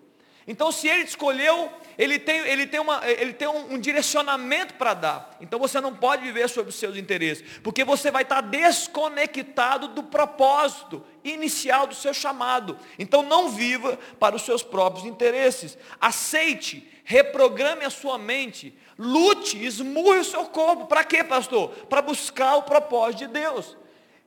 Então, 0.46 0.70
se 0.70 0.86
ele 0.86 1.04
te 1.04 1.08
escolheu, 1.08 1.72
ele 1.98 2.20
tem, 2.20 2.38
ele 2.38 2.66
tem, 2.66 2.78
uma, 2.78 3.00
ele 3.04 3.32
tem 3.32 3.48
um, 3.48 3.74
um 3.74 3.78
direcionamento 3.78 4.74
para 4.74 4.94
dar. 4.94 5.36
Então, 5.40 5.58
você 5.58 5.80
não 5.80 5.94
pode 5.94 6.22
viver 6.22 6.48
sobre 6.48 6.70
os 6.70 6.76
seus 6.76 6.96
interesses, 6.96 7.44
porque 7.64 7.84
você 7.84 8.12
vai 8.12 8.22
estar 8.22 8.42
desconectado 8.42 9.88
do 9.88 10.04
propósito 10.04 11.04
inicial 11.24 11.88
do 11.88 11.96
seu 11.96 12.14
chamado. 12.14 12.78
Então, 12.96 13.24
não 13.24 13.48
viva 13.48 13.98
para 14.20 14.36
os 14.36 14.42
seus 14.42 14.62
próprios 14.62 15.04
interesses. 15.04 15.76
Aceite, 16.00 16.88
reprograme 17.02 17.84
a 17.84 17.90
sua 17.90 18.16
mente, 18.16 18.72
lute, 18.96 19.64
esmurre 19.64 20.20
o 20.20 20.24
seu 20.24 20.44
corpo. 20.44 20.86
Para 20.86 21.02
quê, 21.02 21.24
pastor? 21.24 21.70
Para 21.88 22.00
buscar 22.00 22.54
o 22.54 22.62
propósito 22.62 23.18
de 23.18 23.26
Deus. 23.26 23.76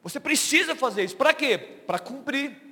Você 0.04 0.20
precisa 0.20 0.76
fazer 0.76 1.06
isso. 1.06 1.16
Para 1.16 1.34
quê? 1.34 1.58
Para 1.58 1.98
cumprir. 1.98 2.69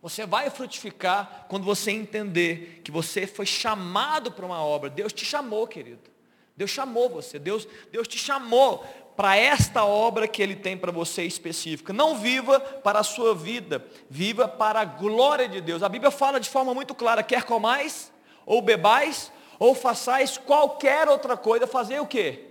Você 0.00 0.24
vai 0.24 0.48
frutificar 0.48 1.46
quando 1.48 1.64
você 1.64 1.90
entender 1.90 2.80
que 2.84 2.90
você 2.90 3.26
foi 3.26 3.46
chamado 3.46 4.30
para 4.30 4.46
uma 4.46 4.62
obra. 4.62 4.88
Deus 4.88 5.12
te 5.12 5.24
chamou, 5.24 5.66
querido. 5.66 6.10
Deus 6.56 6.70
chamou 6.70 7.08
você. 7.08 7.38
Deus, 7.38 7.66
Deus 7.90 8.06
te 8.06 8.16
chamou 8.16 8.84
para 9.16 9.36
esta 9.36 9.84
obra 9.84 10.28
que 10.28 10.40
Ele 10.40 10.54
tem 10.54 10.76
para 10.76 10.92
você 10.92 11.24
específica. 11.24 11.92
Não 11.92 12.16
viva 12.16 12.60
para 12.60 13.00
a 13.00 13.02
sua 13.02 13.34
vida, 13.34 13.84
viva 14.08 14.46
para 14.46 14.80
a 14.80 14.84
glória 14.84 15.48
de 15.48 15.60
Deus. 15.60 15.82
A 15.82 15.88
Bíblia 15.88 16.12
fala 16.12 16.38
de 16.38 16.48
forma 16.48 16.72
muito 16.72 16.94
clara: 16.94 17.20
quer 17.20 17.42
comais, 17.42 18.12
ou 18.46 18.62
bebais, 18.62 19.32
ou 19.58 19.74
façais 19.74 20.38
qualquer 20.38 21.08
outra 21.08 21.36
coisa, 21.36 21.66
fazer 21.66 21.98
o 21.98 22.06
quê? 22.06 22.44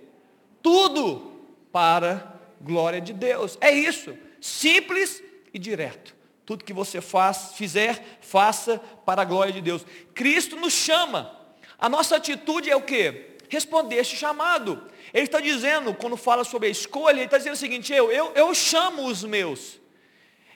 Tudo 0.61 1.31
para 1.71 2.15
a 2.15 2.63
glória 2.63 2.99
de 2.99 3.13
Deus. 3.13 3.57
É 3.61 3.71
isso, 3.71 4.17
simples 4.41 5.23
e 5.53 5.57
direto. 5.57 6.16
Tudo 6.47 6.63
que 6.63 6.71
você 6.71 7.01
faz, 7.01 7.51
fizer, 7.55 8.19
faça 8.21 8.79
para 9.05 9.21
a 9.21 9.25
glória 9.25 9.51
de 9.51 9.59
Deus. 9.59 9.85
Cristo 10.15 10.55
nos 10.55 10.71
chama. 10.71 11.29
A 11.77 11.89
nossa 11.89 12.15
atitude 12.15 12.69
é 12.69 12.75
o 12.75 12.81
que? 12.81 13.35
Responder 13.49 13.97
este 13.97 14.15
chamado. 14.15 14.81
Ele 15.13 15.25
está 15.25 15.41
dizendo, 15.41 15.93
quando 15.93 16.15
fala 16.15 16.45
sobre 16.45 16.69
a 16.69 16.71
escolha, 16.71 17.17
ele 17.17 17.25
está 17.25 17.37
dizendo 17.37 17.55
o 17.55 17.57
seguinte, 17.57 17.93
eu, 17.93 18.09
eu, 18.09 18.31
eu 18.33 18.55
chamo 18.55 19.07
os 19.07 19.25
meus. 19.25 19.77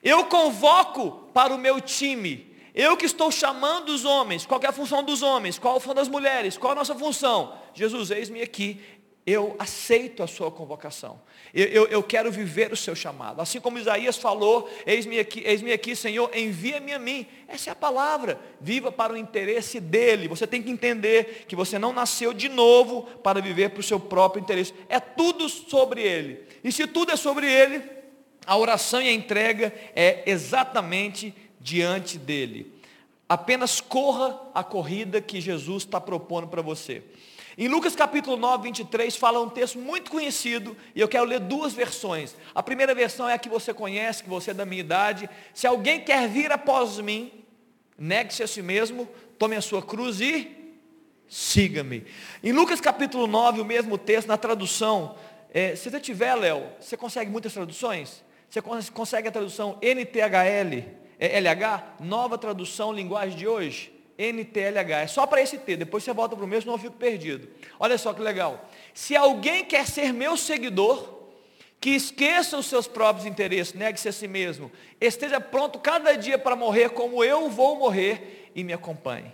Eu 0.01 0.23
convoco 0.27 1.29
para 1.33 1.53
o 1.53 1.57
meu 1.57 1.81
time. 1.81 2.55
Eu 2.73 2.95
que 2.95 3.05
estou 3.05 3.29
chamando 3.29 3.89
os 3.89 4.05
homens. 4.05 4.45
Qual 4.45 4.61
é 4.63 4.67
a 4.67 4.71
função 4.71 5.03
dos 5.03 5.21
homens? 5.21 5.59
Qual 5.59 5.75
a 5.75 5.79
função 5.81 5.95
das 5.95 6.07
mulheres? 6.07 6.57
Qual 6.57 6.71
a 6.71 6.75
nossa 6.75 6.95
função? 6.95 7.53
Jesus, 7.73 8.11
eis-me 8.11 8.41
aqui 8.41 8.79
eu 9.25 9.55
aceito 9.59 10.23
a 10.23 10.27
sua 10.27 10.49
convocação. 10.49 11.21
Eu, 11.53 11.65
eu, 11.67 11.87
eu, 11.87 12.03
quero 12.03 12.31
viver 12.31 12.71
o 12.71 12.75
seu 12.75 12.95
chamado. 12.95 13.39
Assim 13.39 13.59
como 13.59 13.77
Isaías 13.77 14.17
falou, 14.17 14.69
eis-me 14.85 15.19
aqui, 15.19 15.43
eis-me 15.45 15.71
aqui, 15.71 15.95
Senhor, 15.95 16.29
envia-me 16.35 16.93
a 16.93 16.99
mim. 16.99 17.27
Essa 17.47 17.69
é 17.69 17.73
a 17.73 17.75
palavra. 17.75 18.39
Viva 18.59 18.91
para 18.91 19.13
o 19.13 19.17
interesse 19.17 19.79
dele. 19.79 20.27
Você 20.27 20.47
tem 20.47 20.63
que 20.63 20.71
entender 20.71 21.45
que 21.47 21.55
você 21.55 21.77
não 21.77 21.93
nasceu 21.93 22.33
de 22.33 22.49
novo 22.49 23.03
para 23.23 23.41
viver 23.41 23.69
para 23.69 23.81
o 23.81 23.83
seu 23.83 23.99
próprio 23.99 24.41
interesse. 24.41 24.73
É 24.89 24.99
tudo 24.99 25.47
sobre 25.49 26.01
ele. 26.01 26.43
E 26.63 26.71
se 26.71 26.87
tudo 26.87 27.11
é 27.11 27.15
sobre 27.15 27.51
ele, 27.51 27.83
a 28.45 28.57
oração 28.57 29.01
e 29.01 29.07
a 29.07 29.13
entrega 29.13 29.73
é 29.95 30.23
exatamente 30.25 31.33
diante 31.59 32.17
dele. 32.17 32.73
Apenas 33.29 33.79
corra 33.79 34.39
a 34.53 34.63
corrida 34.63 35.21
que 35.21 35.39
Jesus 35.39 35.83
está 35.83 36.01
propondo 36.01 36.47
para 36.47 36.61
você. 36.61 37.03
Em 37.61 37.67
Lucas 37.67 37.95
capítulo 37.95 38.37
9, 38.37 38.63
23, 38.63 39.15
fala 39.15 39.39
um 39.39 39.47
texto 39.47 39.77
muito 39.77 40.09
conhecido, 40.09 40.75
e 40.95 40.99
eu 40.99 41.07
quero 41.07 41.25
ler 41.25 41.39
duas 41.39 41.73
versões. 41.73 42.35
A 42.55 42.63
primeira 42.63 42.95
versão 42.95 43.29
é 43.29 43.35
a 43.35 43.37
que 43.37 43.47
você 43.47 43.71
conhece, 43.71 44.23
que 44.23 44.29
você 44.29 44.49
é 44.49 44.53
da 44.55 44.65
minha 44.65 44.79
idade. 44.79 45.29
Se 45.53 45.67
alguém 45.67 45.99
quer 46.03 46.27
vir 46.27 46.51
após 46.51 46.97
mim, 46.97 47.31
negue-se 47.95 48.41
a 48.41 48.47
si 48.47 48.63
mesmo, 48.63 49.07
tome 49.37 49.55
a 49.55 49.61
sua 49.61 49.79
cruz 49.79 50.19
e 50.19 50.49
siga-me. 51.27 52.03
Em 52.43 52.51
Lucas 52.51 52.81
capítulo 52.81 53.27
9, 53.27 53.61
o 53.61 53.65
mesmo 53.65 53.95
texto, 53.95 54.27
na 54.27 54.37
tradução, 54.37 55.15
é, 55.53 55.75
se 55.75 55.87
você 55.87 55.99
tiver, 55.99 56.33
Léo, 56.33 56.63
você 56.79 56.97
consegue 56.97 57.29
muitas 57.29 57.53
traduções? 57.53 58.23
Você 58.49 58.59
consegue 58.91 59.27
a 59.27 59.31
tradução 59.31 59.77
NTHL, 59.83 60.83
é, 61.19 61.39
LH, 61.39 61.97
nova 61.99 62.39
tradução 62.39 62.91
linguagem 62.91 63.37
de 63.37 63.47
hoje? 63.47 64.00
NTLH. 64.17 65.01
É 65.03 65.07
só 65.07 65.25
para 65.25 65.41
esse 65.41 65.57
T, 65.57 65.75
depois 65.75 66.03
você 66.03 66.13
volta 66.13 66.35
para 66.35 66.45
o 66.45 66.47
mesmo, 66.47 66.63
senão 66.63 66.75
eu 66.75 66.79
fico 66.79 66.95
perdido. 66.95 67.47
Olha 67.79 67.97
só 67.97 68.13
que 68.13 68.21
legal. 68.21 68.69
Se 68.93 69.15
alguém 69.15 69.65
quer 69.65 69.87
ser 69.87 70.13
meu 70.13 70.37
seguidor, 70.37 71.21
que 71.79 71.89
esqueça 71.89 72.57
os 72.57 72.67
seus 72.67 72.87
próprios 72.87 73.25
interesses, 73.25 73.73
negue-se 73.73 74.07
a 74.07 74.11
si 74.11 74.27
mesmo, 74.27 74.71
esteja 74.99 75.41
pronto 75.41 75.79
cada 75.79 76.15
dia 76.15 76.37
para 76.37 76.55
morrer 76.55 76.89
como 76.89 77.23
eu 77.23 77.49
vou 77.49 77.75
morrer 77.75 78.51
e 78.53 78.63
me 78.63 78.71
acompanhe. 78.71 79.31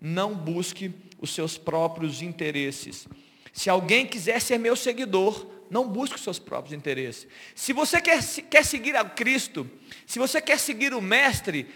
Não 0.00 0.34
busque 0.34 0.92
os 1.20 1.32
seus 1.32 1.56
próprios 1.56 2.20
interesses. 2.20 3.06
Se 3.52 3.70
alguém 3.70 4.04
quiser 4.04 4.40
ser 4.40 4.58
meu 4.58 4.74
seguidor, 4.74 5.46
não 5.70 5.86
busque 5.88 6.16
os 6.16 6.22
seus 6.22 6.38
próprios 6.38 6.74
interesses. 6.74 7.28
Se 7.54 7.72
você 7.72 8.00
quer, 8.00 8.22
quer 8.50 8.64
seguir 8.64 8.96
a 8.96 9.04
Cristo, 9.04 9.70
se 10.04 10.18
você 10.18 10.40
quer 10.40 10.58
seguir 10.58 10.92
o 10.92 11.00
Mestre, 11.00 11.66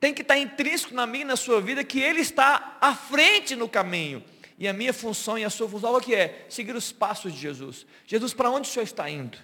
tem 0.00 0.14
que 0.14 0.22
estar 0.22 0.38
intrínseco 0.38 0.94
na 0.94 1.06
minha 1.06 1.22
e 1.22 1.26
na 1.26 1.36
sua 1.36 1.60
vida 1.60 1.84
que 1.84 2.00
Ele 2.00 2.20
está 2.20 2.78
à 2.80 2.94
frente 2.94 3.54
no 3.54 3.68
caminho. 3.68 4.24
E 4.58 4.66
a 4.66 4.72
minha 4.72 4.92
função 4.92 5.38
e 5.38 5.44
a 5.44 5.50
sua 5.50 5.68
função, 5.68 5.94
o 5.94 6.00
que 6.00 6.14
é? 6.14 6.46
Seguir 6.48 6.74
os 6.74 6.90
passos 6.90 7.32
de 7.32 7.38
Jesus. 7.38 7.86
Jesus, 8.06 8.32
para 8.32 8.50
onde 8.50 8.68
o 8.68 8.72
Senhor 8.72 8.84
está 8.84 9.08
indo? 9.08 9.38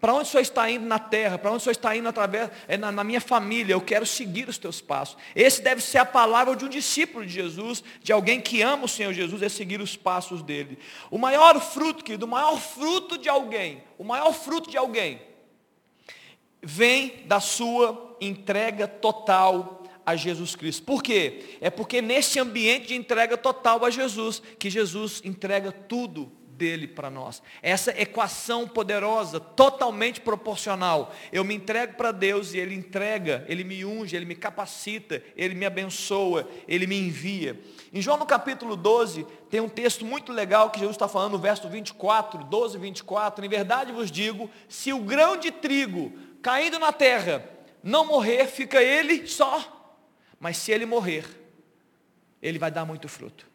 Para 0.00 0.14
onde 0.14 0.28
o 0.28 0.30
Senhor 0.30 0.42
está 0.42 0.68
indo 0.68 0.84
na 0.84 0.98
terra? 0.98 1.38
Para 1.38 1.50
onde 1.50 1.58
o 1.58 1.60
Senhor 1.62 1.72
está 1.72 1.96
indo 1.96 2.08
através, 2.08 2.50
é, 2.66 2.76
na, 2.76 2.90
na 2.90 3.04
minha 3.04 3.20
família? 3.20 3.72
Eu 3.72 3.80
quero 3.80 4.04
seguir 4.04 4.48
os 4.48 4.58
teus 4.58 4.80
passos. 4.80 5.16
Esse 5.34 5.62
deve 5.62 5.80
ser 5.80 5.98
a 5.98 6.04
palavra 6.04 6.56
de 6.56 6.64
um 6.64 6.68
discípulo 6.68 7.24
de 7.24 7.32
Jesus, 7.32 7.84
de 8.02 8.12
alguém 8.12 8.40
que 8.40 8.62
ama 8.62 8.84
o 8.84 8.88
Senhor 8.88 9.12
Jesus, 9.12 9.42
é 9.42 9.48
seguir 9.48 9.80
os 9.80 9.96
passos 9.96 10.42
dele. 10.42 10.78
O 11.10 11.18
maior 11.18 11.60
fruto, 11.60 12.02
querido, 12.02 12.26
o 12.26 12.28
maior 12.28 12.58
fruto 12.58 13.16
de 13.16 13.28
alguém, 13.28 13.84
o 13.96 14.02
maior 14.02 14.32
fruto 14.32 14.68
de 14.68 14.76
alguém, 14.76 15.22
vem 16.60 17.24
da 17.26 17.38
sua 17.38 18.16
entrega 18.20 18.86
total 18.88 19.81
a 20.04 20.16
Jesus 20.16 20.54
Cristo. 20.54 20.82
Por 20.82 21.02
quê? 21.02 21.58
É 21.60 21.70
porque 21.70 22.02
nesse 22.02 22.38
ambiente 22.38 22.88
de 22.88 22.94
entrega 22.94 23.36
total 23.36 23.84
a 23.84 23.90
Jesus, 23.90 24.42
que 24.58 24.70
Jesus 24.70 25.20
entrega 25.24 25.72
tudo 25.72 26.32
dele 26.62 26.86
para 26.86 27.10
nós. 27.10 27.42
Essa 27.60 27.90
equação 28.00 28.68
poderosa, 28.68 29.40
totalmente 29.40 30.20
proporcional. 30.20 31.12
Eu 31.32 31.44
me 31.44 31.54
entrego 31.54 31.94
para 31.94 32.12
Deus 32.12 32.54
e 32.54 32.58
Ele 32.58 32.74
entrega, 32.74 33.44
Ele 33.48 33.64
me 33.64 33.84
unge, 33.84 34.14
Ele 34.14 34.24
me 34.24 34.36
capacita, 34.36 35.22
Ele 35.36 35.56
me 35.56 35.66
abençoa, 35.66 36.48
Ele 36.68 36.86
me 36.86 36.96
envia. 36.96 37.58
Em 37.92 38.00
João 38.00 38.16
no 38.16 38.26
capítulo 38.26 38.76
12, 38.76 39.26
tem 39.50 39.60
um 39.60 39.68
texto 39.68 40.04
muito 40.04 40.32
legal 40.32 40.70
que 40.70 40.78
Jesus 40.78 40.94
está 40.94 41.08
falando 41.08 41.32
no 41.32 41.38
verso 41.38 41.68
24, 41.68 42.44
12, 42.44 42.78
24. 42.78 43.44
Em 43.44 43.48
verdade 43.48 43.90
vos 43.90 44.10
digo, 44.10 44.48
se 44.68 44.92
o 44.92 45.00
grão 45.00 45.36
de 45.36 45.50
trigo 45.50 46.12
caindo 46.40 46.78
na 46.78 46.92
terra 46.92 47.44
não 47.82 48.06
morrer, 48.06 48.46
fica 48.46 48.80
ele 48.80 49.26
só 49.26 49.81
mas 50.42 50.56
se 50.56 50.72
ele 50.72 50.84
morrer, 50.84 51.24
ele 52.42 52.58
vai 52.58 52.68
dar 52.68 52.84
muito 52.84 53.08
fruto. 53.08 53.46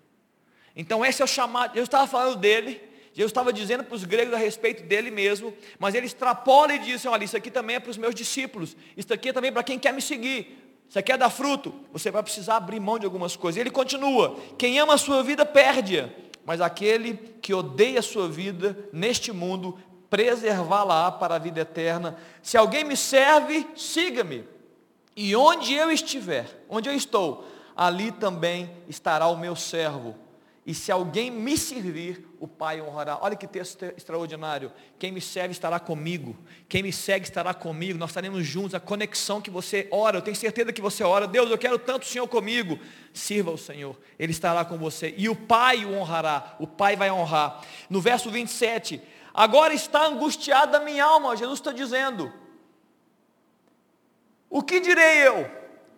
Então 0.74 1.06
esse 1.06 1.22
é 1.22 1.26
o 1.26 1.28
chamado, 1.28 1.78
eu 1.78 1.84
estava 1.84 2.08
falando 2.08 2.38
dele, 2.38 2.82
eu 3.14 3.28
estava 3.28 3.52
dizendo 3.52 3.84
para 3.84 3.94
os 3.94 4.06
gregos 4.06 4.34
a 4.34 4.38
respeito 4.38 4.84
dele 4.84 5.12
mesmo, 5.12 5.54
mas 5.78 5.96
ele 5.96 6.06
extrapola 6.06 6.74
e 6.74 6.80
diz 6.80 6.96
assim, 6.96 7.10
olha, 7.10 7.26
isso 7.26 7.36
aqui 7.36 7.52
também 7.52 7.76
é 7.76 7.80
para 7.82 7.92
os 7.92 7.98
meus 7.98 8.16
discípulos, 8.16 8.78
isso 8.96 9.14
aqui 9.14 9.30
é 9.30 9.34
também 9.34 9.52
para 9.52 9.64
quem 9.64 9.78
quer 9.78 9.92
me 9.92 10.02
seguir. 10.02 10.64
Você 10.88 11.04
quer 11.04 11.18
dar 11.18 11.30
fruto? 11.30 11.76
Você 11.92 12.10
vai 12.10 12.24
precisar 12.24 12.56
abrir 12.56 12.80
mão 12.80 12.98
de 12.98 13.04
algumas 13.04 13.36
coisas. 13.36 13.60
Ele 13.60 13.70
continua, 13.70 14.40
quem 14.58 14.80
ama 14.80 14.94
a 14.94 14.98
sua 14.98 15.22
vida 15.22 15.46
perde-a, 15.46 16.08
mas 16.46 16.62
aquele 16.62 17.16
que 17.42 17.54
odeia 17.54 18.00
a 18.00 18.02
sua 18.02 18.30
vida 18.30 18.88
neste 18.94 19.34
mundo, 19.34 19.78
preservá-la 20.10 21.12
para 21.12 21.36
a 21.36 21.40
vida 21.40 21.60
eterna. 21.60 22.18
Se 22.42 22.56
alguém 22.56 22.86
me 22.86 22.96
serve, 22.96 23.68
siga-me. 23.76 24.56
E 25.18 25.36
onde 25.36 25.74
eu 25.74 25.92
estiver, 25.92 26.46
onde 26.70 26.88
eu 26.88 26.94
estou, 26.94 27.44
ali 27.76 28.12
também 28.12 28.70
estará 28.88 29.26
o 29.28 29.36
meu 29.36 29.56
servo. 29.56 30.16
E 30.64 30.76
se 30.76 30.92
alguém 30.92 31.32
me 31.32 31.58
servir, 31.58 32.28
o 32.40 32.48
Pai 32.48 32.80
honrará. 32.80 33.18
Olha 33.20 33.36
que 33.36 33.48
texto 33.48 33.84
extraordinário. 33.98 34.72
Quem 35.00 35.12
me 35.12 35.20
serve 35.20 35.54
estará 35.54 35.80
comigo. 35.80 36.38
Quem 36.70 36.84
me 36.84 36.94
segue 36.94 37.26
estará 37.26 37.52
comigo. 37.52 37.98
Nós 37.98 38.12
estaremos 38.12 38.46
juntos. 38.46 38.76
A 38.76 38.80
conexão 38.80 39.42
que 39.42 39.50
você 39.50 39.88
ora, 39.90 40.18
eu 40.18 40.22
tenho 40.22 40.36
certeza 40.36 40.72
que 40.72 40.82
você 40.82 41.04
ora. 41.04 41.26
Deus, 41.26 41.50
eu 41.50 41.58
quero 41.58 41.80
tanto 41.80 42.04
o 42.04 42.06
Senhor 42.06 42.28
comigo. 42.28 42.78
Sirva 43.12 43.50
o 43.50 43.58
Senhor. 43.58 43.98
Ele 44.20 44.34
estará 44.34 44.66
com 44.66 44.78
você. 44.78 45.16
E 45.18 45.30
o 45.30 45.36
Pai 45.36 45.84
o 45.84 45.96
honrará. 45.96 46.58
O 46.60 46.68
Pai 46.68 46.96
vai 46.96 47.10
honrar. 47.10 47.62
No 47.90 48.02
verso 48.02 48.30
27, 48.30 49.02
agora 49.34 49.74
está 49.74 50.06
angustiada 50.06 50.78
a 50.78 50.82
minha 50.82 51.06
alma. 51.06 51.36
Jesus 51.36 51.60
está 51.60 51.72
dizendo. 51.72 52.32
O 54.58 54.64
que 54.64 54.80
direi 54.80 55.28
eu? 55.28 55.48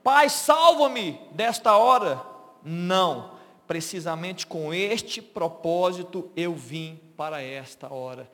Pai, 0.03 0.27
salva-me 0.27 1.17
desta 1.31 1.77
hora. 1.77 2.21
Não 2.61 3.39
precisamente 3.65 4.45
com 4.45 4.73
este 4.73 5.21
propósito 5.21 6.29
eu 6.35 6.53
vim 6.53 6.99
para 7.15 7.41
esta 7.41 7.93
hora. 7.93 8.29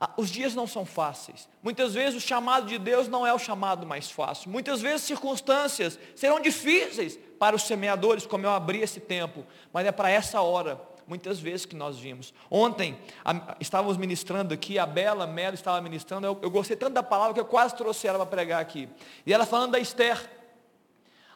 Ah, 0.00 0.10
os 0.16 0.30
dias 0.30 0.52
não 0.52 0.66
são 0.66 0.84
fáceis. 0.84 1.48
Muitas 1.62 1.94
vezes 1.94 2.20
o 2.20 2.26
chamado 2.26 2.66
de 2.66 2.76
Deus 2.76 3.06
não 3.06 3.24
é 3.24 3.32
o 3.32 3.38
chamado 3.38 3.86
mais 3.86 4.10
fácil. 4.10 4.50
Muitas 4.50 4.80
vezes 4.80 5.02
circunstâncias 5.02 5.96
serão 6.16 6.40
difíceis 6.40 7.16
para 7.38 7.54
os 7.54 7.62
semeadores, 7.62 8.26
como 8.26 8.44
eu 8.44 8.50
abri 8.50 8.80
esse 8.80 8.98
tempo. 8.98 9.46
Mas 9.72 9.86
é 9.86 9.92
para 9.92 10.10
essa 10.10 10.40
hora, 10.40 10.80
muitas 11.10 11.40
vezes, 11.40 11.66
que 11.66 11.74
nós 11.74 11.98
vimos. 11.98 12.32
Ontem, 12.48 12.96
a, 13.24 13.56
estávamos 13.58 13.96
ministrando 13.96 14.54
aqui, 14.54 14.78
a 14.78 14.86
Bela 14.86 15.26
Mello 15.26 15.54
estava 15.54 15.80
ministrando. 15.80 16.24
Eu, 16.24 16.38
eu 16.40 16.48
gostei 16.48 16.76
tanto 16.76 16.94
da 16.94 17.02
palavra 17.02 17.34
que 17.34 17.40
eu 17.40 17.44
quase 17.44 17.74
trouxe 17.74 18.06
ela 18.06 18.18
para 18.18 18.26
pregar 18.26 18.62
aqui. 18.62 18.88
E 19.26 19.34
ela 19.34 19.44
falando 19.44 19.72
da 19.72 19.80
Esther. 19.80 20.30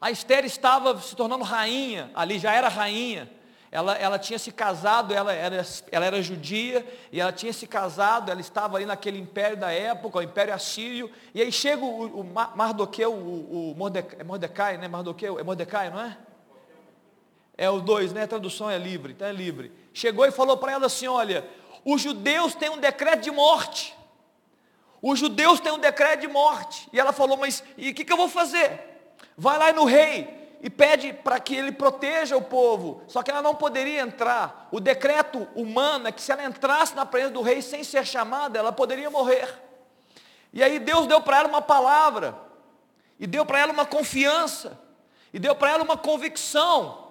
A 0.01 0.13
Esther 0.13 0.45
estava 0.45 0.97
se 1.01 1.17
tornando 1.17 1.43
rainha, 1.43 2.13
ali 2.15 2.39
já 2.39 2.53
era 2.53 2.69
rainha. 2.69 3.29
Ela, 3.73 3.97
ela 3.97 4.17
tinha 4.17 4.39
se 4.39 4.53
casado, 4.53 5.13
ela 5.13 5.33
era, 5.33 5.67
ela 5.91 6.07
era 6.07 6.23
judia, 6.23 6.87
e 7.11 7.21
ela 7.21 7.33
tinha 7.33 7.53
se 7.53 7.67
casado, 7.67 8.31
ela 8.31 8.41
estava 8.41 8.77
ali 8.77 8.87
naquele 8.87 9.19
império 9.19 9.57
da 9.57 9.73
época, 9.73 10.19
o 10.19 10.23
império 10.23 10.55
assírio, 10.55 11.11
e 11.35 11.43
aí 11.43 11.51
chega 11.51 11.85
o, 11.85 12.21
o 12.21 12.25
Mardoqueu, 12.55 13.13
o, 13.13 13.73
o 13.73 13.75
Mordecai, 13.75 14.21
é 14.21 14.23
Mordecai, 14.23 14.77
né? 14.79 14.87
Mardoqueu, 14.87 15.41
é 15.41 15.43
Mordecai, 15.43 15.91
não 15.91 16.01
é? 16.01 16.17
É 17.57 17.71
os 17.71 17.83
dois, 17.83 18.13
né? 18.13 18.23
A 18.25 18.29
tradução 18.29 18.71
é 18.71 18.79
livre, 18.79 19.13
então 19.13 19.27
é 19.27 19.33
livre. 19.33 19.73
Chegou 19.93 20.27
e 20.27 20.31
falou 20.31 20.57
para 20.57 20.73
ela 20.73 20.87
assim: 20.87 21.07
olha, 21.07 21.49
os 21.85 22.01
judeus 22.01 22.55
têm 22.55 22.71
um 22.71 22.79
decreto 22.79 23.21
de 23.21 23.31
morte. 23.31 23.97
Os 25.01 25.19
judeus 25.19 25.61
têm 25.61 25.71
um 25.71 25.79
decreto 25.79 26.23
de 26.23 26.29
morte. 26.29 26.89
E 26.91 26.99
ela 26.99 27.13
falou, 27.13 27.37
mas 27.37 27.63
e 27.77 27.91
o 27.91 27.95
que, 27.95 28.05
que 28.05 28.13
eu 28.13 28.17
vou 28.17 28.29
fazer? 28.29 29.13
Vai 29.37 29.59
lá 29.59 29.71
no 29.71 29.85
rei 29.85 30.57
e 30.63 30.71
pede 30.71 31.13
para 31.13 31.39
que 31.39 31.55
ele 31.55 31.73
proteja 31.73 32.39
o 32.39 32.43
povo. 32.43 33.03
Só 33.07 33.23
que 33.23 33.31
ela 33.31 33.43
não 33.43 33.55
poderia 33.55 34.01
entrar. 34.01 34.67
O 34.73 34.81
decreto 34.81 35.47
humano 35.55 36.09
é 36.09 36.13
que 36.13 36.23
se 36.23 36.33
ela 36.33 36.43
entrasse 36.43 36.97
na 36.97 37.05
presença 37.05 37.35
do 37.35 37.43
rei 37.43 37.61
sem 37.61 37.85
ser 37.85 38.07
chamada, 38.07 38.59
ela 38.59 38.73
poderia 38.73 39.11
morrer. 39.11 39.63
E 40.55 40.63
aí 40.63 40.79
Deus 40.79 41.07
deu 41.07 41.21
para 41.21 41.41
ela 41.41 41.49
uma 41.49 41.61
palavra, 41.61 42.35
e 43.21 43.27
deu 43.27 43.45
para 43.45 43.59
ela 43.59 43.73
uma 43.73 43.85
confiança, 43.85 44.81
e 45.35 45.39
deu 45.39 45.55
para 45.55 45.73
ela 45.73 45.85
uma 45.85 45.99
convicção. 45.99 47.04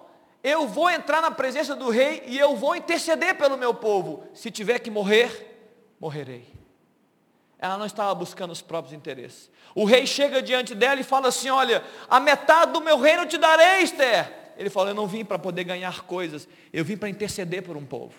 Eu 0.44 0.68
vou 0.68 0.90
entrar 0.90 1.22
na 1.22 1.30
presença 1.30 1.74
do 1.74 1.88
rei 1.88 2.22
e 2.26 2.38
eu 2.38 2.54
vou 2.54 2.76
interceder 2.76 3.34
pelo 3.34 3.56
meu 3.56 3.72
povo. 3.72 4.28
Se 4.34 4.50
tiver 4.50 4.78
que 4.78 4.90
morrer, 4.90 5.56
morrerei. 5.98 6.52
Ela 7.58 7.78
não 7.78 7.86
estava 7.86 8.14
buscando 8.14 8.50
os 8.50 8.60
próprios 8.60 8.92
interesses. 8.92 9.50
O 9.74 9.86
rei 9.86 10.06
chega 10.06 10.42
diante 10.42 10.74
dela 10.74 11.00
e 11.00 11.04
fala 11.04 11.28
assim: 11.28 11.48
Olha, 11.48 11.82
a 12.10 12.20
metade 12.20 12.72
do 12.72 12.82
meu 12.82 13.00
reino 13.00 13.24
te 13.24 13.38
darei, 13.38 13.84
Esther. 13.84 14.30
Ele 14.58 14.68
fala: 14.68 14.90
Eu 14.90 14.94
não 14.94 15.06
vim 15.06 15.24
para 15.24 15.38
poder 15.38 15.64
ganhar 15.64 16.02
coisas, 16.02 16.46
eu 16.70 16.84
vim 16.84 16.98
para 16.98 17.08
interceder 17.08 17.62
por 17.62 17.74
um 17.74 17.86
povo. 17.86 18.14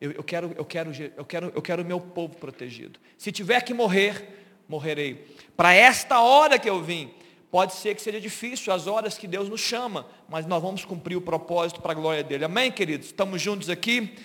Eu, 0.00 0.12
eu, 0.12 0.24
quero, 0.24 0.54
eu, 0.56 0.64
quero, 0.64 0.90
eu, 1.18 1.24
quero, 1.26 1.52
eu 1.54 1.60
quero 1.60 1.82
o 1.82 1.84
meu 1.84 2.00
povo 2.00 2.34
protegido. 2.38 2.98
Se 3.18 3.30
tiver 3.30 3.60
que 3.60 3.74
morrer, 3.74 4.46
morrerei. 4.66 5.26
Para 5.54 5.74
esta 5.74 6.20
hora 6.22 6.58
que 6.58 6.70
eu 6.70 6.82
vim, 6.82 7.12
pode 7.50 7.74
ser 7.74 7.94
que 7.94 8.02
seja 8.02 8.20
difícil 8.20 8.72
as 8.72 8.86
horas 8.86 9.16
que 9.16 9.26
Deus 9.26 9.48
nos 9.48 9.60
chama, 9.60 10.06
mas 10.28 10.46
nós 10.46 10.62
vamos 10.62 10.84
cumprir 10.84 11.16
o 11.16 11.20
propósito 11.20 11.80
para 11.80 11.92
a 11.92 11.94
glória 11.94 12.22
dele. 12.22 12.44
Amém, 12.44 12.70
queridos? 12.70 13.08
Estamos 13.08 13.40
juntos 13.40 13.70
aqui. 13.70 14.16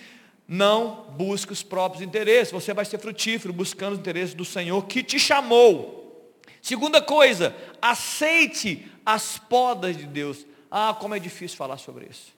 Não 0.46 1.06
busque 1.16 1.52
os 1.52 1.62
próprios 1.62 2.02
interesses. 2.02 2.52
Você 2.52 2.74
vai 2.74 2.84
ser 2.84 2.98
frutífero 2.98 3.52
buscando 3.52 3.94
os 3.94 3.98
interesses 3.98 4.34
do 4.34 4.44
Senhor 4.44 4.84
que 4.84 5.02
te 5.02 5.18
chamou. 5.18 6.02
Segunda 6.60 7.00
coisa, 7.00 7.54
aceite 7.80 8.90
as 9.04 9.38
podas 9.38 9.96
de 9.96 10.06
Deus. 10.06 10.46
Ah, 10.70 10.96
como 10.98 11.14
é 11.14 11.18
difícil 11.18 11.56
falar 11.56 11.78
sobre 11.78 12.06
isso. 12.10 12.34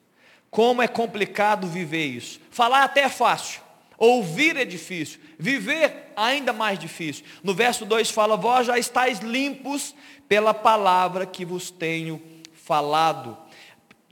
Como 0.50 0.82
é 0.82 0.88
complicado 0.88 1.66
viver 1.66 2.06
isso. 2.06 2.40
Falar 2.50 2.84
até 2.84 3.02
é 3.02 3.08
fácil. 3.08 3.65
Ouvir 3.98 4.56
é 4.56 4.64
difícil. 4.64 5.20
Viver 5.38 6.12
ainda 6.16 6.52
mais 6.52 6.78
difícil. 6.78 7.24
No 7.42 7.54
verso 7.54 7.84
2 7.84 8.10
fala: 8.10 8.36
Vós 8.36 8.66
já 8.66 8.78
estáis 8.78 9.20
limpos 9.20 9.94
pela 10.28 10.52
palavra 10.52 11.24
que 11.24 11.44
vos 11.44 11.70
tenho 11.70 12.20
falado 12.52 13.36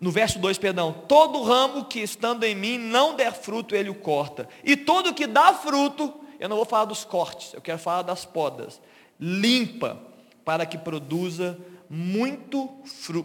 no 0.04 0.10
verso 0.10 0.38
2, 0.38 0.58
perdão, 0.58 0.92
todo 0.92 1.42
ramo 1.42 1.86
que 1.86 2.00
estando 2.00 2.44
em 2.44 2.54
mim 2.54 2.76
não 2.76 3.14
der 3.16 3.32
fruto, 3.32 3.74
ele 3.74 3.88
o 3.88 3.94
corta. 3.94 4.46
E 4.62 4.76
todo 4.76 5.14
que 5.14 5.26
dá 5.26 5.54
fruto, 5.54 6.12
eu 6.38 6.46
não 6.46 6.56
vou 6.56 6.66
falar 6.66 6.84
dos 6.84 7.04
cortes, 7.04 7.54
eu 7.54 7.60
quero 7.62 7.78
falar 7.78 8.02
das 8.02 8.24
podas. 8.24 8.82
Limpa, 9.18 9.98
para 10.44 10.66
que 10.66 10.76
produza 10.76 11.58
muito 11.88 12.68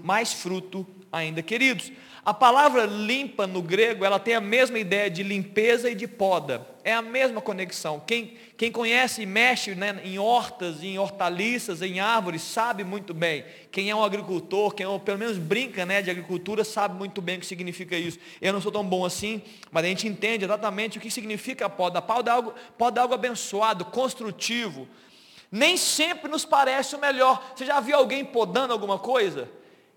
mais 0.03 0.31
fruto 0.31 0.87
ainda. 1.11 1.41
Queridos, 1.41 1.91
a 2.29 2.33
palavra 2.33 2.85
limpa 2.85 3.47
no 3.47 3.59
grego, 3.59 4.05
ela 4.05 4.19
tem 4.19 4.35
a 4.35 4.39
mesma 4.39 4.77
ideia 4.77 5.09
de 5.09 5.23
limpeza 5.23 5.89
e 5.89 5.95
de 5.95 6.07
poda. 6.07 6.63
É 6.83 6.93
a 6.93 7.01
mesma 7.01 7.41
conexão. 7.41 7.99
Quem, 8.05 8.37
quem 8.55 8.71
conhece 8.71 9.23
e 9.23 9.25
mexe 9.25 9.73
né, 9.73 9.99
em 10.03 10.19
hortas, 10.19 10.83
em 10.83 10.99
hortaliças, 10.99 11.81
em 11.81 11.99
árvores, 11.99 12.43
sabe 12.43 12.83
muito 12.83 13.15
bem. 13.15 13.43
Quem 13.71 13.89
é 13.89 13.95
um 13.95 14.03
agricultor, 14.03 14.75
quem 14.75 14.85
é, 14.85 14.99
pelo 14.99 15.17
menos 15.17 15.39
brinca 15.39 15.87
né, 15.87 16.03
de 16.03 16.11
agricultura, 16.11 16.63
sabe 16.63 16.95
muito 16.95 17.19
bem 17.19 17.37
o 17.37 17.39
que 17.39 17.47
significa 17.47 17.97
isso. 17.97 18.19
Eu 18.39 18.53
não 18.53 18.61
sou 18.61 18.71
tão 18.71 18.85
bom 18.85 19.03
assim, 19.03 19.41
mas 19.71 19.83
a 19.83 19.87
gente 19.87 20.07
entende 20.07 20.45
exatamente 20.45 20.99
o 20.99 21.01
que 21.01 21.09
significa 21.09 21.65
a 21.65 21.69
poda. 21.69 21.97
A 21.97 22.01
poda 22.03 22.29
é 22.29 22.33
algo, 22.35 22.53
poda 22.77 22.99
é 22.99 23.01
algo 23.01 23.15
abençoado, 23.15 23.85
construtivo. 23.85 24.87
Nem 25.51 25.75
sempre 25.77 26.29
nos 26.29 26.45
parece 26.45 26.95
o 26.95 26.99
melhor. 26.99 27.53
Você 27.55 27.65
já 27.65 27.79
viu 27.79 27.97
alguém 27.97 28.23
podando 28.23 28.71
alguma 28.71 28.99
coisa? 28.99 29.49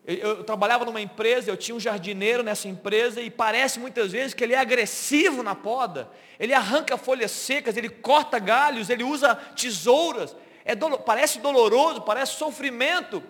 Eu, 0.05 0.17
eu, 0.17 0.45
trabalhava 0.45 0.85
numa 0.85 1.01
empresa, 1.01 1.51
eu 1.51 1.57
tinha 1.57 1.75
um 1.75 1.81
jardineiro 1.81 2.43
nessa 2.43 2.67
empresa 2.67 3.21
e 3.21 3.31
parece 3.31 3.79
muitas 3.79 4.11
vezes 4.11 4.35
que 4.35 4.43
ele 4.43 4.55
é 4.55 4.59
agressivo 4.59 5.43
na 5.43 5.55
poda. 5.55 6.11
Ele 6.41 6.53
arranca 6.53 6.97
folhas 6.97 7.31
secas, 7.31 7.77
ele 7.77 7.88
corta 7.88 8.38
galhos, 8.38 8.91
ele 8.91 9.05
usa 9.05 9.35
tesouras. 9.35 10.35
É 10.65 10.75
do, 10.75 10.99
parece 10.99 11.38
doloroso, 11.38 12.03
parece 12.03 12.35
sofrimento, 12.35 13.23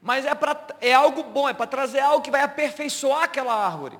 mas 0.00 0.24
é, 0.24 0.34
pra, 0.34 0.66
é 0.80 0.92
algo 0.92 1.22
bom, 1.24 1.48
é 1.48 1.52
para 1.52 1.66
trazer 1.66 2.00
algo 2.00 2.22
que 2.22 2.30
vai 2.30 2.42
aperfeiçoar 2.42 3.24
aquela 3.24 3.54
árvore. 3.54 3.98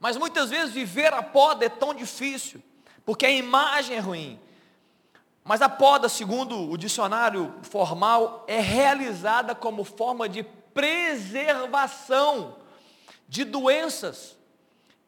Mas 0.00 0.16
muitas 0.16 0.50
vezes 0.50 0.74
viver 0.74 1.12
a 1.12 1.22
poda 1.22 1.64
é 1.64 1.68
tão 1.68 1.94
difícil, 1.94 2.62
porque 3.04 3.26
a 3.26 3.30
imagem 3.30 3.96
é 3.96 4.00
ruim. 4.00 4.40
Mas 5.42 5.62
a 5.62 5.68
poda, 5.68 6.08
segundo 6.08 6.70
o 6.70 6.76
dicionário 6.76 7.54
formal, 7.62 8.44
é 8.46 8.60
realizada 8.60 9.54
como 9.54 9.82
forma 9.82 10.28
de 10.28 10.44
preservação 10.74 12.56
de 13.28 13.44
doenças 13.44 14.36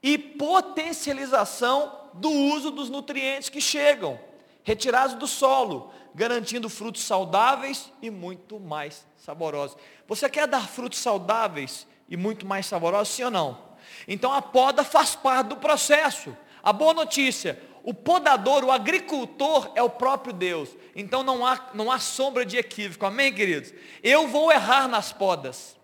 e 0.02 0.16
potencialização 0.18 2.10
do 2.14 2.30
uso 2.30 2.70
dos 2.70 2.90
nutrientes 2.90 3.48
que 3.48 3.60
chegam, 3.60 4.18
retirados 4.62 5.14
do 5.14 5.26
solo, 5.26 5.92
garantindo 6.14 6.68
frutos 6.68 7.02
saudáveis 7.02 7.92
e 8.02 8.10
muito 8.10 8.58
mais 8.58 9.06
saborosos. 9.16 9.76
Você 10.08 10.28
quer 10.28 10.46
dar 10.46 10.68
frutos 10.68 10.98
saudáveis 10.98 11.86
e 12.08 12.16
muito 12.16 12.46
mais 12.46 12.66
saborosos, 12.66 13.14
sim 13.14 13.24
ou 13.24 13.30
não? 13.30 13.70
Então 14.06 14.32
a 14.32 14.42
poda 14.42 14.82
faz 14.82 15.14
parte 15.14 15.48
do 15.48 15.56
processo. 15.56 16.36
A 16.62 16.72
boa 16.72 16.92
notícia, 16.92 17.60
o 17.82 17.94
podador, 17.94 18.64
o 18.64 18.70
agricultor 18.70 19.70
é 19.74 19.82
o 19.82 19.90
próprio 19.90 20.32
Deus. 20.32 20.68
Então 20.94 21.22
não 21.22 21.46
há, 21.46 21.70
não 21.74 21.90
há 21.90 21.98
sombra 21.98 22.44
de 22.44 22.56
equívoco. 22.56 23.06
Amém, 23.06 23.32
queridos? 23.32 23.72
Eu 24.02 24.28
vou 24.28 24.52
errar 24.52 24.88
nas 24.88 25.12
podas. 25.12 25.78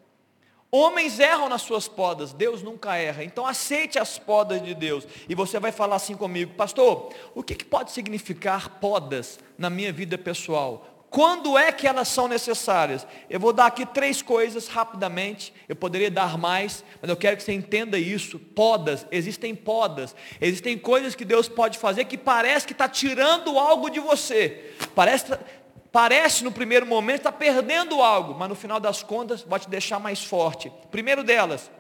Homens 0.70 1.20
erram 1.20 1.48
nas 1.48 1.62
suas 1.62 1.87
podas, 1.88 2.32
Deus 2.32 2.62
nunca 2.62 2.96
erra. 2.96 3.22
Então 3.24 3.46
aceite 3.46 3.98
as 3.98 4.18
podas 4.18 4.62
de 4.62 4.74
Deus. 4.74 5.06
E 5.28 5.35
você 5.35 5.59
vai 5.59 5.72
falar 5.72 5.96
assim 5.96 6.16
comigo, 6.16 6.54
pastor, 6.54 7.14
o 7.35 7.42
que, 7.42 7.54
que 7.54 7.64
pode 7.64 7.92
significar 7.92 8.80
podas 8.80 9.38
na 9.56 9.70
minha 9.70 9.92
vida 9.92 10.18
pessoal? 10.18 10.95
Quando 11.16 11.57
é 11.57 11.72
que 11.72 11.87
elas 11.87 12.09
são 12.09 12.29
necessárias? 12.29 13.07
Eu 13.31 13.40
vou 13.40 13.50
dar 13.50 13.64
aqui 13.64 13.87
três 13.87 14.20
coisas 14.20 14.68
rapidamente. 14.68 15.50
Eu 15.66 15.74
poderia 15.74 16.11
dar 16.11 16.37
mais, 16.37 16.85
mas 17.00 17.09
eu 17.09 17.16
quero 17.16 17.38
que 17.38 17.42
você 17.42 17.55
entenda 17.55 17.98
isso. 17.98 18.38
Podas, 18.38 19.07
existem 19.11 19.55
podas. 19.55 20.14
Existem 20.38 20.76
coisas 20.76 21.14
que 21.14 21.24
Deus 21.24 21.48
pode 21.48 21.79
fazer 21.79 22.05
que 22.05 22.18
parece 22.18 22.66
que 22.66 22.74
está 22.74 22.87
tirando 22.87 23.59
algo 23.59 23.88
de 23.88 23.98
você. 23.98 24.74
Parece, 24.94 25.33
parece 25.90 26.44
no 26.44 26.52
primeiro 26.52 26.85
momento 26.85 27.20
está 27.20 27.33
perdendo 27.33 28.02
algo, 28.02 28.35
mas 28.38 28.50
no 28.50 28.55
final 28.55 28.79
das 28.79 29.02
contas 29.02 29.40
vai 29.40 29.59
te 29.59 29.70
deixar 29.70 29.98
mais 29.98 30.22
forte. 30.22 30.70
Primeiro 30.90 31.24
delas, 31.24 31.70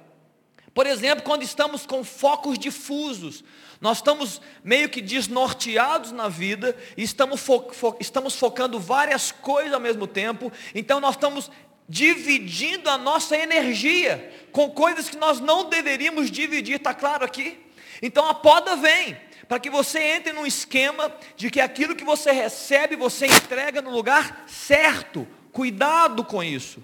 Por 0.72 0.86
exemplo, 0.86 1.22
quando 1.24 1.42
estamos 1.42 1.86
com 1.86 2.02
focos 2.02 2.58
difusos, 2.58 3.44
nós 3.80 3.98
estamos 3.98 4.40
meio 4.64 4.88
que 4.88 5.00
desnorteados 5.00 6.12
na 6.12 6.28
vida 6.28 6.76
e 6.96 7.02
estamos, 7.02 7.40
fo 7.40 7.70
fo 7.72 7.96
estamos 8.00 8.34
focando 8.36 8.78
várias 8.78 9.30
coisas 9.30 9.72
ao 9.72 9.80
mesmo 9.80 10.06
tempo, 10.06 10.52
então 10.74 11.00
nós 11.00 11.14
estamos 11.14 11.50
dividindo 11.88 12.90
a 12.90 12.98
nossa 12.98 13.36
energia 13.36 14.48
com 14.50 14.70
coisas 14.70 15.08
que 15.08 15.16
nós 15.16 15.40
não 15.40 15.68
deveríamos 15.68 16.30
dividir, 16.30 16.76
está 16.76 16.92
claro 16.92 17.24
aqui? 17.24 17.58
Então 18.02 18.28
a 18.28 18.34
poda 18.34 18.76
vem 18.76 19.16
para 19.48 19.60
que 19.60 19.70
você 19.70 20.00
entre 20.00 20.32
num 20.32 20.46
esquema 20.46 21.12
de 21.36 21.50
que 21.50 21.60
aquilo 21.60 21.94
que 21.94 22.04
você 22.04 22.32
recebe, 22.32 22.96
você 22.96 23.26
entrega 23.26 23.80
no 23.80 23.90
lugar 23.90 24.44
certo. 24.46 25.26
Cuidado 25.52 26.24
com 26.24 26.42
isso. 26.42 26.82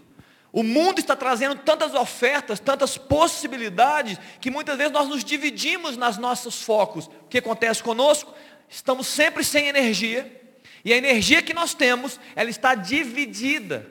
O 0.52 0.62
mundo 0.62 0.98
está 0.98 1.16
trazendo 1.16 1.56
tantas 1.56 1.94
ofertas, 1.94 2.60
tantas 2.60 2.98
possibilidades, 2.98 4.18
que 4.38 4.50
muitas 4.50 4.76
vezes 4.76 4.92
nós 4.92 5.08
nos 5.08 5.24
dividimos 5.24 5.96
nas 5.96 6.18
nossos 6.18 6.62
focos. 6.62 7.06
O 7.06 7.28
que 7.30 7.38
acontece 7.38 7.82
conosco? 7.82 8.34
Estamos 8.68 9.06
sempre 9.06 9.42
sem 9.42 9.66
energia, 9.66 10.40
e 10.84 10.92
a 10.92 10.96
energia 10.96 11.42
que 11.42 11.54
nós 11.54 11.74
temos, 11.74 12.18
ela 12.34 12.50
está 12.50 12.74
dividida. 12.74 13.90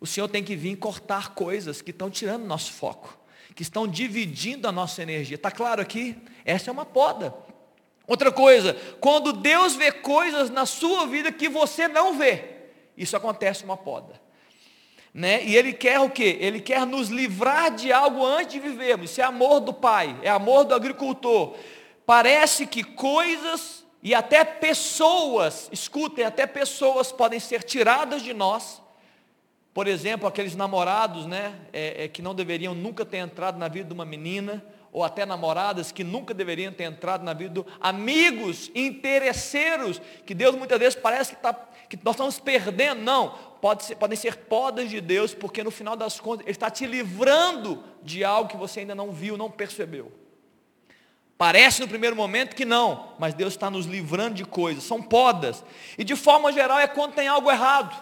O 0.00 0.06
Senhor 0.06 0.28
tem 0.28 0.42
que 0.42 0.56
vir 0.56 0.76
cortar 0.76 1.34
coisas 1.34 1.82
que 1.82 1.90
estão 1.90 2.10
tirando 2.10 2.44
nosso 2.44 2.72
foco, 2.72 3.18
que 3.54 3.62
estão 3.62 3.86
dividindo 3.86 4.66
a 4.66 4.72
nossa 4.72 5.02
energia. 5.02 5.36
Está 5.36 5.50
claro 5.50 5.80
aqui? 5.80 6.16
Essa 6.44 6.70
é 6.70 6.72
uma 6.72 6.84
poda. 6.84 7.34
Outra 8.06 8.30
coisa, 8.30 8.74
quando 9.00 9.32
Deus 9.32 9.74
vê 9.74 9.90
coisas 9.92 10.48
na 10.48 10.64
sua 10.64 11.06
vida 11.06 11.32
que 11.32 11.48
você 11.48 11.88
não 11.88 12.16
vê, 12.16 12.44
isso 12.96 13.16
acontece 13.16 13.64
uma 13.64 13.76
poda. 13.76 14.25
Né? 15.16 15.42
E 15.44 15.56
Ele 15.56 15.72
quer 15.72 15.98
o 15.98 16.10
quê? 16.10 16.36
Ele 16.38 16.60
quer 16.60 16.84
nos 16.84 17.08
livrar 17.08 17.74
de 17.74 17.90
algo 17.90 18.22
antes 18.22 18.52
de 18.52 18.60
vivermos. 18.60 19.10
Isso 19.10 19.22
é 19.22 19.24
amor 19.24 19.60
do 19.60 19.72
pai, 19.72 20.14
é 20.20 20.28
amor 20.28 20.64
do 20.64 20.74
agricultor. 20.74 21.54
Parece 22.04 22.66
que 22.66 22.84
coisas 22.84 23.82
e 24.02 24.14
até 24.14 24.44
pessoas, 24.44 25.70
escutem, 25.72 26.22
até 26.22 26.46
pessoas 26.46 27.12
podem 27.12 27.40
ser 27.40 27.62
tiradas 27.62 28.20
de 28.20 28.34
nós. 28.34 28.82
Por 29.72 29.86
exemplo, 29.86 30.28
aqueles 30.28 30.54
namorados 30.54 31.24
né, 31.24 31.54
é, 31.72 32.04
é, 32.04 32.08
que 32.08 32.20
não 32.20 32.34
deveriam 32.34 32.74
nunca 32.74 33.02
ter 33.02 33.16
entrado 33.16 33.58
na 33.58 33.68
vida 33.68 33.88
de 33.88 33.94
uma 33.94 34.04
menina, 34.04 34.62
ou 34.92 35.04
até 35.04 35.26
namoradas 35.26 35.92
que 35.92 36.02
nunca 36.02 36.32
deveriam 36.32 36.72
ter 36.72 36.84
entrado 36.84 37.22
na 37.22 37.32
vida, 37.32 37.54
do, 37.54 37.66
amigos 37.80 38.70
interesseiros, 38.74 40.00
que 40.24 40.34
Deus 40.34 40.54
muitas 40.54 40.78
vezes 40.78 40.94
parece 40.94 41.34
que, 41.34 41.42
tá, 41.42 41.52
que 41.88 41.98
nós 42.02 42.14
estamos 42.14 42.38
perdendo. 42.38 43.02
Não, 43.02 43.30
pode 43.60 43.84
ser, 43.84 43.96
podem 43.96 44.16
ser 44.16 44.36
podas 44.36 44.88
de 44.88 45.00
Deus, 45.00 45.34
porque 45.34 45.62
no 45.62 45.70
final 45.70 45.96
das 45.96 46.18
contas 46.18 46.46
Ele 46.46 46.52
está 46.52 46.70
te 46.70 46.86
livrando 46.86 47.82
de 48.02 48.24
algo 48.24 48.48
que 48.48 48.56
você 48.56 48.80
ainda 48.80 48.94
não 48.94 49.12
viu, 49.12 49.36
não 49.36 49.50
percebeu. 49.50 50.12
Parece 51.38 51.82
no 51.82 51.88
primeiro 51.88 52.16
momento 52.16 52.56
que 52.56 52.64
não, 52.64 53.12
mas 53.18 53.34
Deus 53.34 53.52
está 53.52 53.70
nos 53.70 53.84
livrando 53.84 54.36
de 54.36 54.44
coisas, 54.44 54.84
são 54.84 55.02
podas. 55.02 55.62
E 55.98 56.04
de 56.04 56.16
forma 56.16 56.50
geral 56.52 56.78
é 56.78 56.86
quando 56.86 57.12
tem 57.12 57.28
algo 57.28 57.50
errado. 57.50 57.94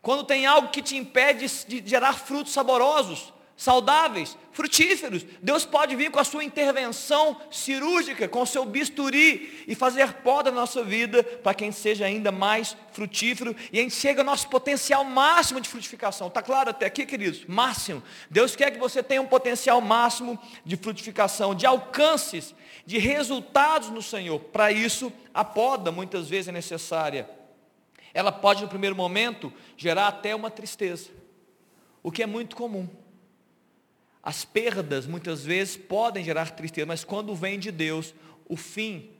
Quando 0.00 0.22
tem 0.22 0.46
algo 0.46 0.68
que 0.68 0.80
te 0.80 0.96
impede 0.96 1.48
de 1.66 1.82
gerar 1.84 2.12
frutos 2.12 2.52
saborosos 2.52 3.32
saudáveis, 3.56 4.36
frutíferos. 4.52 5.24
Deus 5.42 5.64
pode 5.64 5.96
vir 5.96 6.10
com 6.10 6.20
a 6.20 6.24
sua 6.24 6.44
intervenção 6.44 7.40
cirúrgica, 7.50 8.28
com 8.28 8.42
o 8.42 8.46
seu 8.46 8.64
bisturi 8.66 9.64
e 9.66 9.74
fazer 9.74 10.12
poda 10.14 10.50
na 10.50 10.60
nossa 10.60 10.84
vida 10.84 11.22
para 11.22 11.54
que 11.54 11.64
a 11.64 11.66
gente 11.66 11.78
seja 11.78 12.04
ainda 12.04 12.30
mais 12.30 12.76
frutífero 12.92 13.56
e 13.72 13.78
a 13.78 13.82
gente 13.82 13.94
chega 13.94 14.20
ao 14.20 14.26
nosso 14.26 14.48
potencial 14.48 15.02
máximo 15.04 15.60
de 15.60 15.68
frutificação. 15.68 16.28
Está 16.28 16.42
claro 16.42 16.70
até 16.70 16.84
aqui, 16.84 17.06
queridos? 17.06 17.46
Máximo. 17.46 18.02
Deus 18.30 18.54
quer 18.54 18.70
que 18.70 18.78
você 18.78 19.02
tenha 19.02 19.22
um 19.22 19.26
potencial 19.26 19.80
máximo 19.80 20.38
de 20.64 20.76
frutificação, 20.76 21.54
de 21.54 21.64
alcances, 21.64 22.54
de 22.84 22.98
resultados 22.98 23.88
no 23.88 24.02
Senhor. 24.02 24.38
Para 24.38 24.70
isso, 24.70 25.10
a 25.32 25.44
poda 25.44 25.90
muitas 25.90 26.28
vezes 26.28 26.48
é 26.48 26.52
necessária. 26.52 27.28
Ela 28.12 28.32
pode, 28.32 28.62
no 28.62 28.68
primeiro 28.68 28.96
momento, 28.96 29.52
gerar 29.76 30.08
até 30.08 30.34
uma 30.34 30.50
tristeza, 30.50 31.10
o 32.02 32.10
que 32.10 32.22
é 32.22 32.26
muito 32.26 32.56
comum. 32.56 32.88
As 34.26 34.44
perdas 34.44 35.06
muitas 35.06 35.44
vezes 35.44 35.76
podem 35.76 36.24
gerar 36.24 36.50
tristeza, 36.50 36.84
mas 36.84 37.04
quando 37.04 37.32
vem 37.32 37.60
de 37.60 37.70
Deus, 37.70 38.12
o 38.48 38.56
fim 38.56 39.10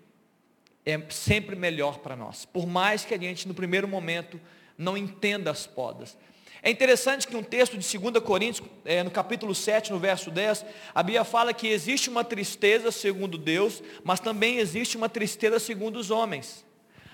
é 0.85 1.01
sempre 1.11 1.55
melhor 1.55 2.01
para 2.01 2.17
nós. 2.17 2.45
Por 2.45 2.67
mais 2.67 3.05
que 3.05 3.15
a 3.15 3.17
gente 3.17 3.47
no 3.47 3.55
primeiro 3.55 3.87
momento 3.87 4.41
não 4.77 4.97
entenda 4.97 5.49
as 5.49 5.65
podas. 5.65 6.19
É 6.61 6.73
interessante 6.73 7.29
que 7.29 7.37
um 7.37 7.43
texto 7.45 7.79
de 7.79 7.99
2 7.99 8.19
Coríntios, 8.25 8.69
é, 8.85 9.05
no 9.05 9.11
capítulo 9.13 9.55
7, 9.55 9.93
no 9.93 10.01
verso 10.01 10.29
10, 10.29 10.67
a 10.93 11.05
Bíblia 11.05 11.23
fala 11.23 11.55
que 11.55 11.69
existe 11.69 12.11
uma 12.11 12.25
tristeza 12.25 12.91
segundo 12.91 13.39
Deus, 13.39 13.85
mas 14.03 14.19
também 14.19 14.59
existe 14.59 14.97
uma 14.97 15.09
tristeza 15.09 15.61
segundo 15.61 16.01
os 16.01 16.11
homens. 16.11 16.67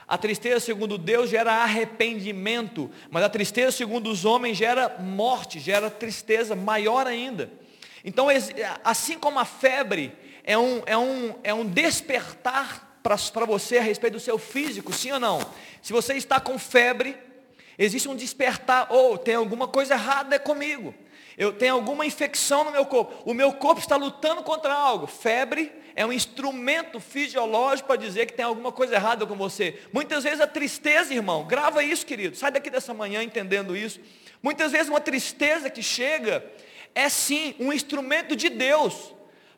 A 0.09 0.17
tristeza 0.17 0.61
segundo 0.61 0.97
Deus 0.97 1.29
gera 1.29 1.53
arrependimento, 1.57 2.91
mas 3.11 3.23
a 3.23 3.29
tristeza 3.29 3.71
segundo 3.71 4.11
os 4.11 4.25
homens 4.25 4.57
gera 4.57 4.97
morte, 4.99 5.61
gera 5.61 5.91
tristeza 5.91 6.57
maior 6.57 7.07
ainda. 7.07 7.61
Então, 8.05 8.27
assim 8.85 9.19
como 9.19 9.39
a 9.39 9.45
febre 9.45 10.13
é 10.45 10.59
um, 10.59 10.83
é 10.87 10.97
um, 10.97 11.35
é 11.45 11.55
um 11.55 11.65
despertar 11.65 12.99
para 13.03 13.45
você 13.45 13.79
a 13.79 13.83
respeito 13.83 14.15
do 14.15 14.21
seu 14.21 14.39
físico, 14.39 14.93
sim 14.93 15.13
ou 15.13 15.21
não? 15.21 15.41
Se 15.81 15.93
você 15.93 16.15
está 16.15 16.41
com 16.41 16.59
febre, 16.59 17.17
existe 17.79 18.09
um 18.09 18.15
despertar, 18.17 18.87
ou 18.91 19.15
oh, 19.15 19.19
tem 19.19 19.35
alguma 19.35 19.67
coisa 19.67 19.95
errada 19.95 20.39
comigo, 20.39 20.95
eu 21.37 21.53
tenho 21.53 21.75
alguma 21.75 22.05
infecção 22.05 22.65
no 22.65 22.71
meu 22.71 22.85
corpo, 22.85 23.13
o 23.25 23.35
meu 23.35 23.53
corpo 23.53 23.81
está 23.81 23.97
lutando 23.97 24.43
contra 24.43 24.73
algo. 24.73 25.07
Febre 25.07 25.73
é 25.95 26.05
um 26.05 26.13
instrumento 26.13 27.01
fisiológico 27.01 27.89
para 27.89 27.97
dizer 27.97 28.27
que 28.27 28.35
tem 28.35 28.45
alguma 28.45 28.71
coisa 28.71 28.95
errada 28.95 29.27
com 29.27 29.35
você. 29.35 29.81
Muitas 29.93 30.25
vezes 30.25 30.41
a 30.41 30.47
tristeza, 30.47 31.15
irmão, 31.15 31.45
grava 31.45 31.83
isso, 31.83 32.05
querido, 32.05 32.37
sai 32.37 32.51
daqui 32.51 32.71
dessa 32.71 32.93
manhã 32.93 33.23
entendendo 33.23 33.77
isso. 33.77 34.01
Muitas 34.43 34.73
vezes 34.73 34.89
uma 34.89 35.01
tristeza 35.01 35.71
que 35.71 35.83
chega 35.83 36.45
é 36.95 37.09
sim 37.09 37.55
um 37.59 37.73
instrumento 37.73 38.37
de 38.37 38.49
Deus 38.49 39.15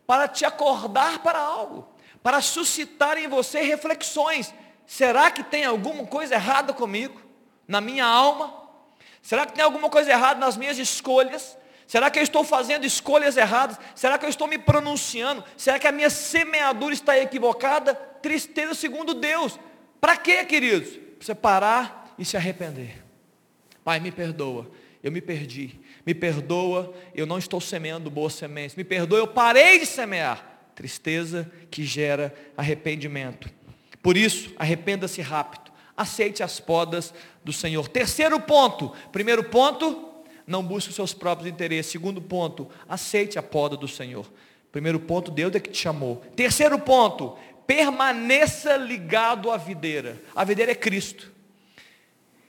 para 0.07 0.29
te 0.29 0.45
acordar 0.45 1.21
para 1.21 1.39
algo, 1.39 1.89
para 2.23 2.41
suscitar 2.41 3.17
em 3.19 3.29
você 3.29 3.63
reflexões. 3.63 4.53
Será 4.87 5.31
que 5.31 5.43
tem 5.43 5.65
alguma 5.65 6.07
coisa 6.07 6.35
errada 6.35 6.73
comigo, 6.73 7.21
na 7.67 7.81
minha 7.81 8.05
alma? 8.05 8.63
Será 9.23 9.47
que 9.47 9.55
tem 9.55 9.65
alguma 9.65 9.89
coisa 9.89 10.11
errada 10.11 10.39
nas 10.39 10.57
minhas 10.57 10.79
escolhas? 10.79 11.57
Será 11.87 12.11
que 12.11 12.19
eu 12.19 12.23
estou 12.23 12.45
fazendo 12.45 12.85
escolhas 12.85 13.37
erradas? 13.37 13.79
Será 13.95 14.19
que 14.19 14.25
eu 14.25 14.31
estou 14.31 14.47
me 14.47 14.59
pronunciando? 14.59 15.45
Será 15.57 15.79
que 15.79 15.87
a 15.87 15.93
minha 15.93 16.11
semeadura 16.11 16.95
está 16.95 17.19
equivocada? 17.19 17.95
Tristeza 17.95 18.75
segundo 18.75 19.15
Deus. 19.15 19.59
Para 20.01 20.17
quê, 20.17 20.45
queridos? 20.45 20.97
Para 20.97 21.27
você 21.27 21.35
parar 21.35 22.15
e 22.19 22.25
se 22.25 22.37
arrepender. 22.37 23.03
Pai, 23.83 24.01
me 24.01 24.11
perdoa. 24.11 24.71
Eu 25.03 25.13
me 25.13 25.21
perdi 25.21 25.79
me 26.07 26.15
perdoa, 26.15 26.95
eu 27.15 27.27
não 27.27 27.39
estou 27.39 27.61
semeando 27.61 28.11
boas 28.11 28.35
sementes, 28.35 28.77
me 28.77 28.85
perdoa, 28.85 29.19
eu 29.19 29.27
parei 29.27 29.79
de 29.79 29.87
semear. 29.87 30.53
Tristeza 30.75 31.51
que 31.71 31.85
gera 31.85 32.35
arrependimento. 32.57 33.49
Por 34.03 34.17
isso, 34.17 34.53
arrependa-se 34.59 35.23
rápido, 35.23 35.73
aceite 35.97 36.43
as 36.43 36.61
podas 36.61 37.15
do 37.45 37.53
Senhor. 37.53 37.89
Terceiro 37.89 38.39
ponto, 38.41 38.93
primeiro 39.13 39.45
ponto, 39.45 40.11
não 40.47 40.63
busque 40.63 40.91
os 40.91 40.97
seus 40.97 41.15
próprios 41.15 41.51
interesses. 41.51 41.93
Segundo 41.93 42.21
ponto, 42.21 42.69
aceite 42.89 43.39
a 43.39 43.43
poda 43.43 43.77
do 43.77 43.89
Senhor. 43.89 44.31
Primeiro 44.71 45.01
ponto, 45.01 45.31
Deus 45.31 45.55
é 45.55 45.61
que 45.61 45.71
te 45.71 45.79
chamou. 45.79 46.17
Terceiro 46.37 46.79
ponto, 46.79 47.39
permaneça 47.67 48.77
ligado 48.77 49.51
à 49.51 49.57
videira. 49.57 50.21
A 50.35 50.45
videira 50.45 50.73
é 50.73 50.75
Cristo. 50.75 51.34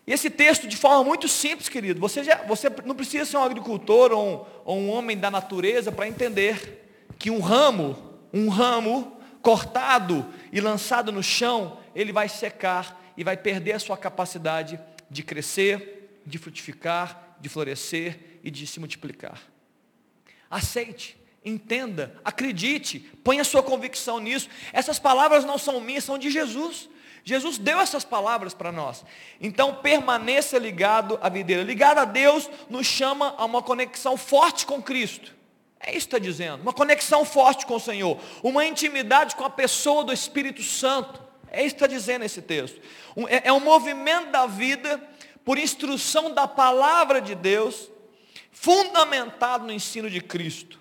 E 0.08 0.13
esse 0.13 0.30
texto, 0.30 0.68
de 0.68 0.78
forma 0.78 1.04
muito 1.04 1.28
simples, 1.28 1.68
querido, 1.68 2.00
você, 2.00 2.24
já, 2.24 2.44
você 2.44 2.70
não 2.86 2.96
precisa 2.96 3.26
ser 3.26 3.38
um 3.38 3.44
agricultor 3.44 4.12
ou 4.12 4.28
um, 4.28 4.46
ou 4.63 4.78
um 4.78 4.89
homem 4.91 5.18
da 5.18 5.32
natureza 5.32 5.91
para 5.91 6.08
entender 6.08 6.86
que 7.18 7.32
um 7.32 7.39
ramo, 7.39 7.98
um 8.32 8.50
ramo 8.50 9.20
cortado 9.41 10.26
e 10.52 10.62
lançado 10.62 11.12
no 11.12 11.24
chão, 11.24 11.80
ele 11.96 12.12
vai 12.12 12.30
secar 12.30 13.02
e 13.18 13.24
vai 13.24 13.36
perder 13.36 13.74
a 13.74 13.80
sua 13.80 13.98
capacidade 13.98 14.80
de 15.10 15.24
crescer, 15.24 16.20
de 16.26 16.38
frutificar, 16.38 17.38
de 17.39 17.50
florescer 17.50 18.39
e 18.44 18.52
de 18.52 18.68
se 18.68 18.80
multiplicar. 18.80 19.41
Aceite, 20.50 21.18
entenda, 21.44 22.20
acredite, 22.24 23.00
ponha 23.24 23.44
sua 23.44 23.63
convicção 23.63 24.20
nisso. 24.20 24.50
Essas 24.72 25.00
palavras 25.00 25.46
não 25.46 25.58
são 25.58 25.80
minhas, 25.80 26.04
são 26.04 26.18
de 26.18 26.30
Jesus. 26.30 26.89
Jesus 27.28 27.58
deu 27.58 27.80
essas 27.82 28.06
palavras 28.06 28.54
para 28.54 28.72
nós. 28.72 29.04
Então 29.42 29.74
permaneça 29.74 30.60
ligado 30.60 31.18
à 31.24 31.28
videira. 31.28 31.64
Ligado 31.64 31.98
a 31.98 32.06
Deus 32.06 32.48
nos 32.70 32.86
chama 32.86 33.34
a 33.36 33.44
uma 33.46 33.64
conexão 33.64 34.16
forte 34.16 34.64
com 34.64 34.80
Cristo. 34.80 35.34
É 35.80 35.90
isso 35.90 36.08
que 36.08 36.16
está 36.16 36.20
dizendo. 36.20 36.62
Uma 36.62 36.72
conexão 36.72 37.26
forte 37.26 37.66
com 37.66 37.76
o 37.76 37.80
Senhor. 37.80 38.20
Uma 38.44 38.64
intimidade 38.64 39.36
com 39.36 39.44
a 39.44 39.50
pessoa 39.50 40.04
do 40.04 40.14
Espírito 40.14 40.62
Santo. 40.62 41.20
É 41.50 41.62
isso 41.66 41.76
que 41.76 41.84
está 41.84 41.88
dizendo 41.88 42.24
esse 42.24 42.44
texto. 42.44 42.80
É, 43.28 43.48
é 43.50 43.54
um 43.54 43.60
movimento 43.60 44.30
da 44.30 44.46
vida 44.46 45.02
por 45.44 45.58
instrução 45.58 46.32
da 46.32 46.48
palavra 46.48 47.20
de 47.20 47.34
Deus, 47.34 47.90
fundamentado 48.52 49.66
no 49.66 49.74
ensino 49.74 50.12
de 50.12 50.22
Cristo. 50.22 50.80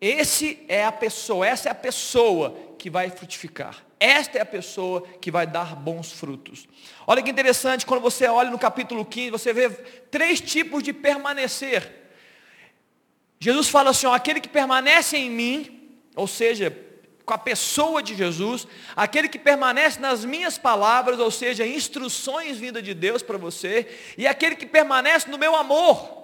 Esse 0.00 0.64
é 0.68 0.84
a 0.84 0.92
pessoa, 0.92 1.46
essa 1.46 1.68
é 1.68 1.72
a 1.72 1.74
pessoa 1.74 2.56
que 2.78 2.88
vai 2.88 3.10
frutificar. 3.10 3.84
Esta 4.02 4.38
é 4.38 4.40
a 4.40 4.44
pessoa 4.44 5.06
que 5.20 5.30
vai 5.30 5.46
dar 5.46 5.76
bons 5.76 6.10
frutos. 6.10 6.66
Olha 7.06 7.22
que 7.22 7.30
interessante, 7.30 7.86
quando 7.86 8.00
você 8.00 8.26
olha 8.26 8.50
no 8.50 8.58
capítulo 8.58 9.04
15, 9.04 9.30
você 9.30 9.52
vê 9.52 9.70
três 10.10 10.40
tipos 10.40 10.82
de 10.82 10.92
permanecer. 10.92 11.88
Jesus 13.38 13.68
fala 13.68 13.90
assim: 13.90 14.06
ó, 14.06 14.12
aquele 14.12 14.40
que 14.40 14.48
permanece 14.48 15.16
em 15.16 15.30
mim, 15.30 15.88
ou 16.16 16.26
seja, 16.26 16.76
com 17.24 17.32
a 17.32 17.38
pessoa 17.38 18.02
de 18.02 18.16
Jesus, 18.16 18.66
aquele 18.96 19.28
que 19.28 19.38
permanece 19.38 20.00
nas 20.00 20.24
minhas 20.24 20.58
palavras, 20.58 21.20
ou 21.20 21.30
seja, 21.30 21.64
instruções 21.64 22.58
vindas 22.58 22.82
de 22.82 22.94
Deus 22.94 23.22
para 23.22 23.38
você, 23.38 23.86
e 24.18 24.26
aquele 24.26 24.56
que 24.56 24.66
permanece 24.66 25.30
no 25.30 25.38
meu 25.38 25.54
amor. 25.54 26.22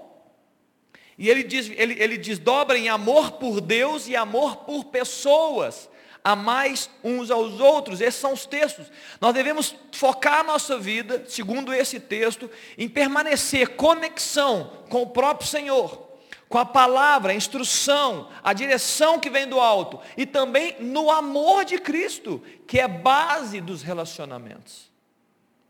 E 1.17 1.31
ele, 1.31 1.45
diz, 1.45 1.71
ele, 1.77 1.95
ele 2.03 2.19
desdobra 2.19 2.77
em 2.77 2.89
amor 2.89 3.35
por 3.35 3.61
Deus 3.61 4.09
e 4.09 4.17
amor 4.17 4.57
por 4.57 4.87
pessoas. 4.87 5.89
Amais 6.23 6.91
uns 7.03 7.31
aos 7.31 7.61
outros. 7.61 8.01
Esses 8.01 8.21
são 8.21 8.33
os 8.33 8.47
textos. 8.47 8.87
Nós 9.21 9.35
devemos 9.35 9.75
focar 9.93 10.41
a 10.41 10.45
nossa 10.45 10.79
vida, 10.79 11.25
segundo 11.27 11.73
esse 11.73 11.99
texto, 11.99 12.51
em 12.77 12.89
permanecer 12.89 13.77
conexão 13.77 14.85
com 14.89 15.03
o 15.03 15.11
próprio 15.11 15.49
Senhor 15.49 16.09
com 16.49 16.57
a 16.57 16.65
palavra, 16.65 17.33
a 17.33 17.35
instrução, 17.35 18.29
a 18.43 18.53
direção 18.53 19.21
que 19.21 19.29
vem 19.29 19.47
do 19.47 19.61
alto 19.61 20.01
e 20.17 20.25
também 20.25 20.77
no 20.81 21.11
amor 21.11 21.65
de 21.65 21.79
Cristo, 21.79 22.43
que 22.67 22.81
é 22.81 22.89
base 22.89 23.61
dos 23.61 23.83
relacionamentos. 23.83 24.91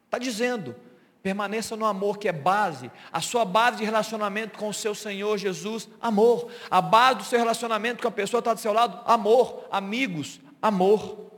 Está 0.04 0.18
dizendo, 0.18 0.76
permaneça 1.22 1.76
no 1.76 1.84
amor 1.84 2.18
que 2.18 2.28
é 2.28 2.32
base, 2.32 2.90
a 3.12 3.20
sua 3.20 3.44
base 3.44 3.78
de 3.78 3.84
relacionamento 3.84 4.58
com 4.58 4.68
o 4.68 4.74
seu 4.74 4.94
Senhor 4.94 5.36
Jesus, 5.36 5.88
amor. 6.00 6.50
A 6.70 6.80
base 6.80 7.18
do 7.18 7.24
seu 7.24 7.38
relacionamento 7.38 8.02
com 8.02 8.08
a 8.08 8.12
pessoa 8.12 8.40
que 8.40 8.48
está 8.48 8.54
do 8.54 8.60
seu 8.60 8.72
lado, 8.72 9.00
amor. 9.04 9.66
Amigos, 9.70 10.40
amor. 10.62 11.28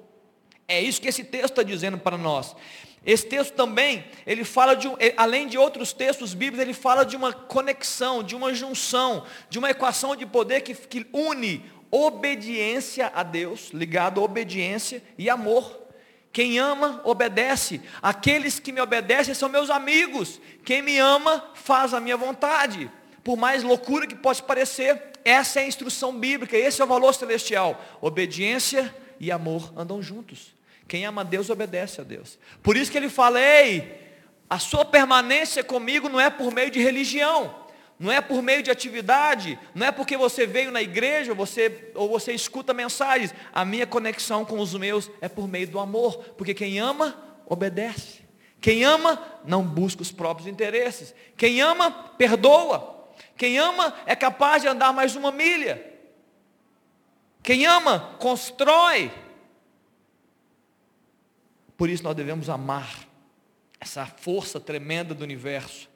É 0.68 0.80
isso 0.80 1.00
que 1.00 1.08
esse 1.08 1.24
texto 1.24 1.50
está 1.50 1.62
dizendo 1.62 1.98
para 1.98 2.16
nós. 2.16 2.54
Esse 3.04 3.26
texto 3.26 3.54
também, 3.54 4.04
ele 4.26 4.44
fala 4.44 4.74
de, 4.74 4.86
além 5.16 5.46
de 5.46 5.56
outros 5.56 5.92
textos 5.92 6.34
bíblicos, 6.34 6.60
ele 6.60 6.74
fala 6.74 7.04
de 7.04 7.16
uma 7.16 7.32
conexão, 7.32 8.22
de 8.22 8.36
uma 8.36 8.52
junção, 8.52 9.24
de 9.48 9.58
uma 9.58 9.70
equação 9.70 10.14
de 10.14 10.26
poder 10.26 10.60
que, 10.60 10.74
que 10.74 11.06
une 11.12 11.64
obediência 11.90 13.10
a 13.14 13.22
Deus, 13.22 13.70
ligado 13.72 14.20
a 14.20 14.24
obediência 14.24 15.02
e 15.16 15.30
amor. 15.30 15.80
Quem 16.32 16.58
ama, 16.58 17.00
obedece. 17.04 17.80
Aqueles 18.00 18.58
que 18.60 18.72
me 18.72 18.80
obedecem 18.80 19.34
são 19.34 19.48
meus 19.48 19.68
amigos. 19.68 20.40
Quem 20.64 20.82
me 20.82 20.98
ama, 20.98 21.50
faz 21.54 21.92
a 21.92 22.00
minha 22.00 22.16
vontade. 22.16 22.90
Por 23.24 23.36
mais 23.36 23.62
loucura 23.62 24.06
que 24.06 24.14
possa 24.14 24.42
parecer, 24.42 25.10
essa 25.24 25.60
é 25.60 25.64
a 25.64 25.66
instrução 25.66 26.16
bíblica, 26.16 26.56
esse 26.56 26.80
é 26.80 26.84
o 26.84 26.88
valor 26.88 27.12
celestial. 27.14 27.82
Obediência 28.00 28.94
e 29.18 29.30
amor 29.30 29.72
andam 29.76 30.02
juntos. 30.02 30.54
Quem 30.88 31.04
ama 31.04 31.20
a 31.20 31.24
Deus 31.24 31.50
obedece 31.50 32.00
a 32.00 32.04
Deus. 32.04 32.38
Por 32.62 32.76
isso 32.76 32.90
que 32.90 32.98
ele 32.98 33.08
fala: 33.08 33.40
ei, 33.40 34.00
a 34.48 34.58
sua 34.58 34.84
permanência 34.84 35.62
comigo 35.62 36.08
não 36.08 36.20
é 36.20 36.30
por 36.30 36.52
meio 36.52 36.70
de 36.70 36.80
religião, 36.80 37.54
não 38.00 38.10
é 38.10 38.22
por 38.22 38.40
meio 38.40 38.62
de 38.62 38.70
atividade, 38.70 39.58
não 39.74 39.86
é 39.86 39.92
porque 39.92 40.16
você 40.16 40.46
veio 40.46 40.70
na 40.70 40.80
igreja 40.80 41.34
você, 41.34 41.92
ou 41.94 42.08
você 42.08 42.32
escuta 42.32 42.72
mensagens. 42.72 43.34
A 43.52 43.62
minha 43.62 43.86
conexão 43.86 44.42
com 44.42 44.58
os 44.58 44.72
meus 44.72 45.10
é 45.20 45.28
por 45.28 45.46
meio 45.46 45.68
do 45.68 45.78
amor, 45.78 46.16
porque 46.38 46.54
quem 46.54 46.78
ama, 46.78 47.14
obedece. 47.44 48.22
Quem 48.58 48.84
ama, 48.86 49.22
não 49.44 49.62
busca 49.62 50.00
os 50.00 50.10
próprios 50.10 50.48
interesses. 50.48 51.14
Quem 51.36 51.60
ama, 51.60 51.90
perdoa. 51.90 53.06
Quem 53.36 53.58
ama, 53.58 53.94
é 54.06 54.16
capaz 54.16 54.62
de 54.62 54.68
andar 54.68 54.94
mais 54.94 55.14
uma 55.14 55.30
milha. 55.30 55.84
Quem 57.42 57.66
ama, 57.66 58.16
constrói. 58.18 59.12
Por 61.76 61.90
isso 61.90 62.02
nós 62.02 62.16
devemos 62.16 62.48
amar 62.48 63.06
essa 63.78 64.06
força 64.06 64.58
tremenda 64.58 65.14
do 65.14 65.22
universo. 65.22 65.89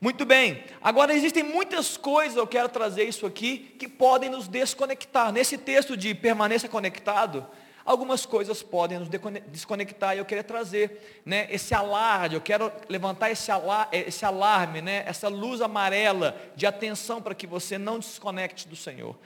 Muito 0.00 0.24
bem, 0.24 0.62
agora 0.80 1.12
existem 1.12 1.42
muitas 1.42 1.96
coisas, 1.96 2.36
eu 2.36 2.46
quero 2.46 2.68
trazer 2.68 3.02
isso 3.02 3.26
aqui, 3.26 3.74
que 3.78 3.88
podem 3.88 4.30
nos 4.30 4.46
desconectar. 4.46 5.32
Nesse 5.32 5.58
texto 5.58 5.96
de 5.96 6.14
permaneça 6.14 6.68
conectado, 6.68 7.44
algumas 7.84 8.24
coisas 8.24 8.62
podem 8.62 9.00
nos 9.00 9.08
desconectar 9.48 10.14
e 10.14 10.18
eu 10.18 10.24
queria 10.24 10.44
trazer 10.44 11.20
né, 11.26 11.48
esse 11.50 11.74
alarde, 11.74 12.36
eu 12.36 12.40
quero 12.40 12.70
levantar 12.88 13.32
esse, 13.32 13.50
alar, 13.50 13.88
esse 13.90 14.24
alarme, 14.24 14.80
né, 14.80 15.02
essa 15.04 15.26
luz 15.26 15.60
amarela 15.60 16.40
de 16.54 16.64
atenção 16.64 17.20
para 17.20 17.34
que 17.34 17.46
você 17.46 17.76
não 17.76 17.98
desconecte 17.98 18.68
do 18.68 18.76
Senhor. 18.76 19.16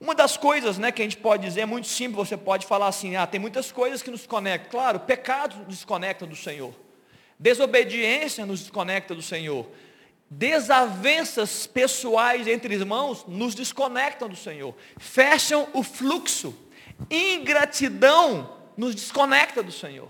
Uma 0.00 0.16
das 0.16 0.36
coisas 0.36 0.78
né, 0.78 0.90
que 0.90 1.00
a 1.00 1.04
gente 1.04 1.16
pode 1.16 1.44
dizer 1.44 1.60
é 1.60 1.66
muito 1.66 1.86
simples, 1.86 2.28
você 2.28 2.36
pode 2.36 2.66
falar 2.66 2.88
assim, 2.88 3.14
ah, 3.14 3.24
tem 3.24 3.38
muitas 3.38 3.70
coisas 3.70 4.02
que 4.02 4.10
nos 4.10 4.26
conectam. 4.26 4.68
Claro, 4.68 4.98
pecado 4.98 5.58
nos 5.58 5.68
desconecta 5.68 6.26
do 6.26 6.34
Senhor. 6.34 6.74
Desobediência 7.38 8.44
nos 8.44 8.60
desconecta 8.60 9.14
do 9.14 9.22
Senhor. 9.22 9.64
Desavenças 10.30 11.66
pessoais 11.66 12.46
entre 12.46 12.74
irmãos 12.74 13.24
nos 13.26 13.54
desconectam 13.54 14.28
do 14.28 14.36
Senhor. 14.36 14.74
Fecham 14.98 15.68
o 15.72 15.82
fluxo. 15.82 16.54
Ingratidão 17.10 18.58
nos 18.76 18.94
desconecta 18.94 19.62
do 19.62 19.72
Senhor. 19.72 20.08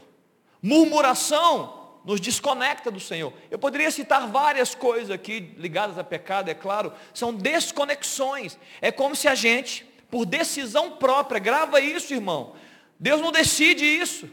Murmuração 0.61 1.79
nos 2.05 2.21
desconecta 2.21 2.91
do 2.91 2.99
Senhor. 2.99 3.33
Eu 3.51 3.59
poderia 3.59 3.91
citar 3.91 4.27
várias 4.27 4.75
coisas 4.75 5.11
aqui 5.11 5.55
ligadas 5.57 5.99
a 5.99 6.05
pecado, 6.05 6.49
é 6.49 6.55
claro, 6.55 6.93
são 7.15 7.33
desconexões. 7.33 8.59
É 8.81 8.91
como 8.91 9.15
se 9.15 9.29
a 9.29 9.35
gente, 9.35 9.85
por 10.11 10.25
decisão 10.25 10.93
própria, 10.93 11.39
grava 11.39 11.81
isso, 11.81 12.15
irmão. 12.15 12.55
Deus 12.99 13.21
não 13.21 13.31
decide 13.31 13.85
isso. 13.85 14.29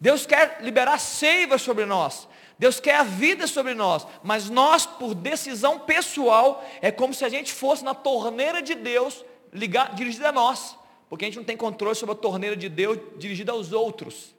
Deus 0.00 0.24
quer 0.24 0.58
liberar 0.62 0.98
seiva 0.98 1.58
sobre 1.58 1.84
nós. 1.84 2.26
Deus 2.60 2.78
quer 2.78 2.96
a 2.96 3.02
vida 3.02 3.46
sobre 3.46 3.72
nós, 3.72 4.06
mas 4.22 4.50
nós, 4.50 4.84
por 4.84 5.14
decisão 5.14 5.78
pessoal, 5.78 6.62
é 6.82 6.90
como 6.90 7.14
se 7.14 7.24
a 7.24 7.28
gente 7.30 7.54
fosse 7.54 7.82
na 7.82 7.94
torneira 7.94 8.60
de 8.60 8.74
Deus 8.74 9.24
ligado, 9.50 9.96
dirigida 9.96 10.28
a 10.28 10.32
nós, 10.32 10.76
porque 11.08 11.24
a 11.24 11.28
gente 11.28 11.38
não 11.38 11.44
tem 11.44 11.56
controle 11.56 11.96
sobre 11.96 12.12
a 12.12 12.18
torneira 12.18 12.54
de 12.54 12.68
Deus 12.68 12.98
dirigida 13.16 13.52
aos 13.52 13.72
outros, 13.72 14.34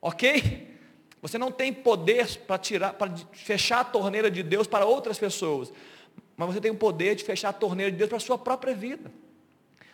ok? 0.00 0.72
Você 1.20 1.36
não 1.36 1.50
tem 1.50 1.72
poder 1.72 2.38
para 2.46 2.58
tirar, 2.58 2.92
para 2.92 3.12
fechar 3.32 3.80
a 3.80 3.84
torneira 3.84 4.30
de 4.30 4.44
Deus 4.44 4.68
para 4.68 4.86
outras 4.86 5.18
pessoas. 5.18 5.72
Mas 6.36 6.46
você 6.46 6.60
tem 6.60 6.70
o 6.70 6.76
poder 6.76 7.16
de 7.16 7.24
fechar 7.24 7.48
a 7.48 7.52
torneira 7.52 7.90
de 7.90 7.98
Deus 7.98 8.08
para 8.08 8.18
a 8.18 8.20
sua 8.20 8.38
própria 8.38 8.72
vida. 8.72 9.10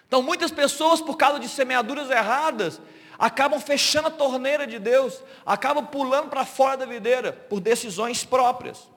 Então 0.07 0.23
muitas 0.23 0.51
pessoas, 0.51 1.01
por 1.01 1.17
causa 1.17 1.41
de 1.41 1.49
semeaduras 1.49 2.11
erradas, 2.11 2.79
acabam 3.21 3.61
fechando 3.61 4.09
a 4.09 4.11
torneira 4.11 4.67
de 4.67 4.79
Deus, 4.79 5.23
acabam 5.45 5.87
pulando 5.87 6.31
para 6.31 6.47
fora 6.47 6.79
da 6.79 6.87
videira, 6.87 7.33
por 7.33 7.61
decisões 7.61 8.25
próprias. 8.25 8.89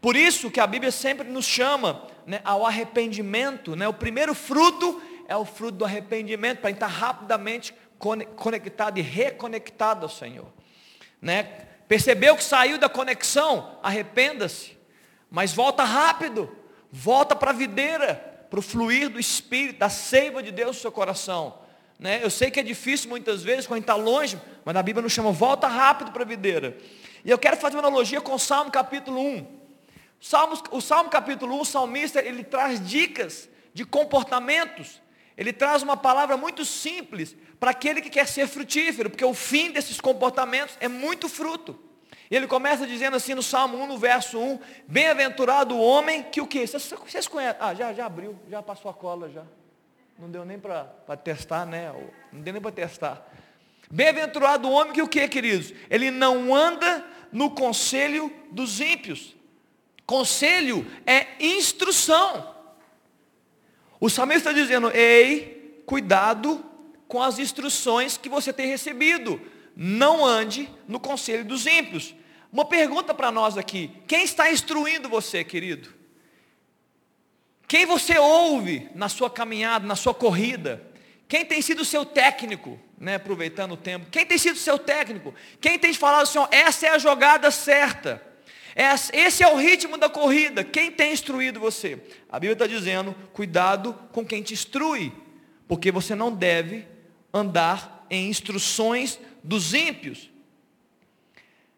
Por 0.00 0.16
isso 0.16 0.50
que 0.50 0.58
a 0.58 0.66
Bíblia 0.66 0.90
sempre 0.90 1.28
nos 1.28 1.44
chama 1.44 2.02
né, 2.26 2.40
ao 2.44 2.66
arrependimento. 2.66 3.76
Né? 3.76 3.86
O 3.86 3.94
primeiro 3.94 4.34
fruto 4.34 5.00
é 5.28 5.36
o 5.36 5.44
fruto 5.44 5.78
do 5.78 5.84
arrependimento, 5.84 6.60
para 6.60 6.70
estar 6.70 6.88
rapidamente 6.88 7.72
conectado 8.36 8.98
e 8.98 9.02
reconectado 9.02 10.06
ao 10.06 10.10
Senhor. 10.10 10.52
Né? 11.22 11.44
Percebeu 11.86 12.36
que 12.36 12.44
saiu 12.44 12.78
da 12.78 12.88
conexão? 12.88 13.78
Arrependa-se. 13.80 14.76
Mas 15.30 15.52
volta 15.52 15.84
rápido. 15.84 16.50
Volta 16.90 17.36
para 17.36 17.50
a 17.50 17.54
videira, 17.54 18.14
para 18.50 18.58
o 18.58 18.62
fluir 18.62 19.08
do 19.08 19.20
Espírito, 19.20 19.78
da 19.78 19.90
seiva 19.90 20.42
de 20.42 20.50
Deus 20.50 20.76
no 20.76 20.82
seu 20.82 20.90
coração. 20.90 21.67
Né? 21.98 22.22
Eu 22.22 22.30
sei 22.30 22.50
que 22.50 22.60
é 22.60 22.62
difícil 22.62 23.08
muitas 23.08 23.42
vezes, 23.42 23.66
quando 23.66 23.78
a 23.78 23.80
gente 23.80 23.90
está 23.90 23.96
longe, 23.96 24.40
mas 24.64 24.76
a 24.76 24.82
Bíblia 24.82 25.02
nos 25.02 25.12
chama, 25.12 25.32
volta 25.32 25.66
rápido 25.66 26.12
para 26.12 26.22
a 26.22 26.26
videira. 26.26 26.76
E 27.24 27.30
eu 27.30 27.38
quero 27.38 27.56
fazer 27.56 27.76
uma 27.76 27.88
analogia 27.88 28.20
com 28.20 28.34
o 28.34 28.38
Salmo 28.38 28.70
capítulo 28.70 29.20
1. 29.20 29.46
Salmos, 30.20 30.62
o 30.70 30.80
Salmo 30.80 31.10
capítulo 31.10 31.56
1, 31.56 31.60
o 31.60 31.64
salmista, 31.64 32.20
ele 32.20 32.44
traz 32.44 32.86
dicas 32.86 33.48
de 33.72 33.84
comportamentos. 33.84 35.00
Ele 35.36 35.52
traz 35.52 35.82
uma 35.82 35.96
palavra 35.96 36.36
muito 36.36 36.64
simples 36.64 37.36
para 37.60 37.70
aquele 37.70 38.00
que 38.00 38.10
quer 38.10 38.26
ser 38.26 38.48
frutífero, 38.48 39.10
porque 39.10 39.24
o 39.24 39.34
fim 39.34 39.70
desses 39.70 40.00
comportamentos 40.00 40.76
é 40.80 40.88
muito 40.88 41.28
fruto. 41.28 41.78
E 42.30 42.36
ele 42.36 42.46
começa 42.46 42.86
dizendo 42.86 43.16
assim 43.16 43.34
no 43.34 43.42
Salmo 43.42 43.78
1, 43.78 43.86
no 43.86 43.98
verso 43.98 44.38
1, 44.38 44.58
bem-aventurado 44.86 45.74
o 45.76 45.80
homem 45.80 46.22
que 46.24 46.40
o 46.40 46.46
quê? 46.46 46.66
Vocês, 46.66 46.90
vocês 46.90 47.26
conhecem? 47.26 47.56
Ah, 47.60 47.74
já, 47.74 47.92
já 47.92 48.06
abriu, 48.06 48.38
já 48.48 48.62
passou 48.62 48.90
a 48.90 48.94
cola 48.94 49.30
já. 49.30 49.44
Não 50.18 50.28
deu 50.28 50.44
nem 50.44 50.58
para 50.58 50.84
testar, 51.22 51.64
né? 51.64 51.92
Não 52.32 52.40
deu 52.40 52.52
nem 52.52 52.60
para 52.60 52.72
testar. 52.72 53.24
Bem-aventurado 53.88 54.68
o 54.68 54.72
homem 54.72 54.92
que 54.92 55.00
o 55.00 55.06
quê, 55.06 55.28
queridos? 55.28 55.72
Ele 55.88 56.10
não 56.10 56.54
anda 56.54 57.06
no 57.30 57.50
conselho 57.52 58.32
dos 58.50 58.80
ímpios. 58.80 59.36
Conselho 60.04 60.84
é 61.06 61.26
instrução. 61.38 62.54
O 64.00 64.10
salmista 64.10 64.50
está 64.50 64.52
dizendo, 64.52 64.90
ei, 64.90 65.82
cuidado 65.86 66.64
com 67.06 67.22
as 67.22 67.38
instruções 67.38 68.16
que 68.16 68.28
você 68.28 68.52
tem 68.52 68.66
recebido. 68.66 69.40
Não 69.76 70.26
ande 70.26 70.68
no 70.88 70.98
conselho 70.98 71.44
dos 71.44 71.64
ímpios. 71.64 72.12
Uma 72.52 72.64
pergunta 72.64 73.14
para 73.14 73.30
nós 73.30 73.56
aqui: 73.56 73.92
quem 74.08 74.24
está 74.24 74.50
instruindo 74.50 75.08
você, 75.08 75.44
querido? 75.44 75.97
Quem 77.68 77.84
você 77.84 78.16
ouve 78.18 78.88
na 78.94 79.10
sua 79.10 79.28
caminhada, 79.28 79.86
na 79.86 79.94
sua 79.94 80.14
corrida? 80.14 80.82
Quem 81.28 81.44
tem 81.44 81.60
sido 81.60 81.82
o 81.82 81.84
seu 81.84 82.06
técnico, 82.06 82.80
né, 82.98 83.16
aproveitando 83.16 83.72
o 83.72 83.76
tempo? 83.76 84.06
Quem 84.10 84.24
tem 84.24 84.38
sido 84.38 84.56
o 84.56 84.58
seu 84.58 84.78
técnico? 84.78 85.34
Quem 85.60 85.78
tem 85.78 85.92
falado 85.92 86.22
assim, 86.22 86.38
ó, 86.38 86.48
essa 86.50 86.86
é 86.86 86.88
a 86.88 86.98
jogada 86.98 87.50
certa? 87.50 88.22
Esse 89.12 89.42
é 89.42 89.48
o 89.48 89.56
ritmo 89.56 89.98
da 89.98 90.08
corrida. 90.08 90.64
Quem 90.64 90.90
tem 90.90 91.12
instruído 91.12 91.60
você? 91.60 92.00
A 92.30 92.38
Bíblia 92.38 92.52
está 92.52 92.66
dizendo: 92.66 93.14
cuidado 93.32 93.92
com 94.12 94.24
quem 94.24 94.40
te 94.40 94.54
instrui, 94.54 95.12
porque 95.66 95.90
você 95.90 96.14
não 96.14 96.32
deve 96.32 96.86
andar 97.34 98.06
em 98.08 98.30
instruções 98.30 99.18
dos 99.42 99.74
ímpios. 99.74 100.30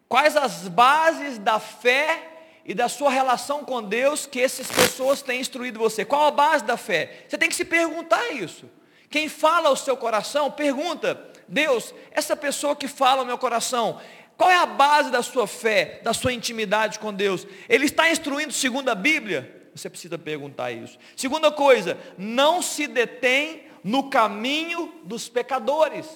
Quais 0.07 0.37
as 0.37 0.67
bases 0.67 1.39
da 1.39 1.59
fé 1.59 2.30
e 2.65 2.73
da 2.73 2.87
sua 2.87 3.09
relação 3.09 3.63
com 3.63 3.81
Deus 3.81 4.25
que 4.25 4.41
essas 4.41 4.67
pessoas 4.67 5.21
têm 5.21 5.41
instruído 5.41 5.79
você? 5.79 6.05
Qual 6.05 6.25
a 6.25 6.31
base 6.31 6.63
da 6.63 6.77
fé? 6.77 7.25
Você 7.27 7.37
tem 7.37 7.49
que 7.49 7.55
se 7.55 7.65
perguntar 7.65 8.31
isso. 8.31 8.69
Quem 9.09 9.27
fala 9.27 9.69
ao 9.69 9.75
seu 9.75 9.97
coração, 9.97 10.49
pergunta, 10.49 11.29
Deus, 11.47 11.93
essa 12.11 12.35
pessoa 12.35 12.75
que 12.75 12.87
fala 12.87 13.21
ao 13.21 13.25
meu 13.25 13.37
coração, 13.37 13.99
qual 14.37 14.49
é 14.49 14.57
a 14.57 14.65
base 14.65 15.11
da 15.11 15.21
sua 15.21 15.45
fé, 15.45 15.99
da 16.03 16.13
sua 16.13 16.33
intimidade 16.33 16.97
com 16.97 17.13
Deus? 17.13 17.45
Ele 17.67 17.85
está 17.85 18.09
instruindo 18.09 18.53
segundo 18.53 18.89
a 18.89 18.95
Bíblia? 18.95 19.69
Você 19.75 19.89
precisa 19.89 20.17
perguntar 20.17 20.71
isso. 20.71 20.97
Segunda 21.15 21.51
coisa, 21.51 21.97
não 22.17 22.61
se 22.61 22.87
detém 22.87 23.65
no 23.83 24.09
caminho 24.09 24.93
dos 25.03 25.29
pecadores. 25.29 26.07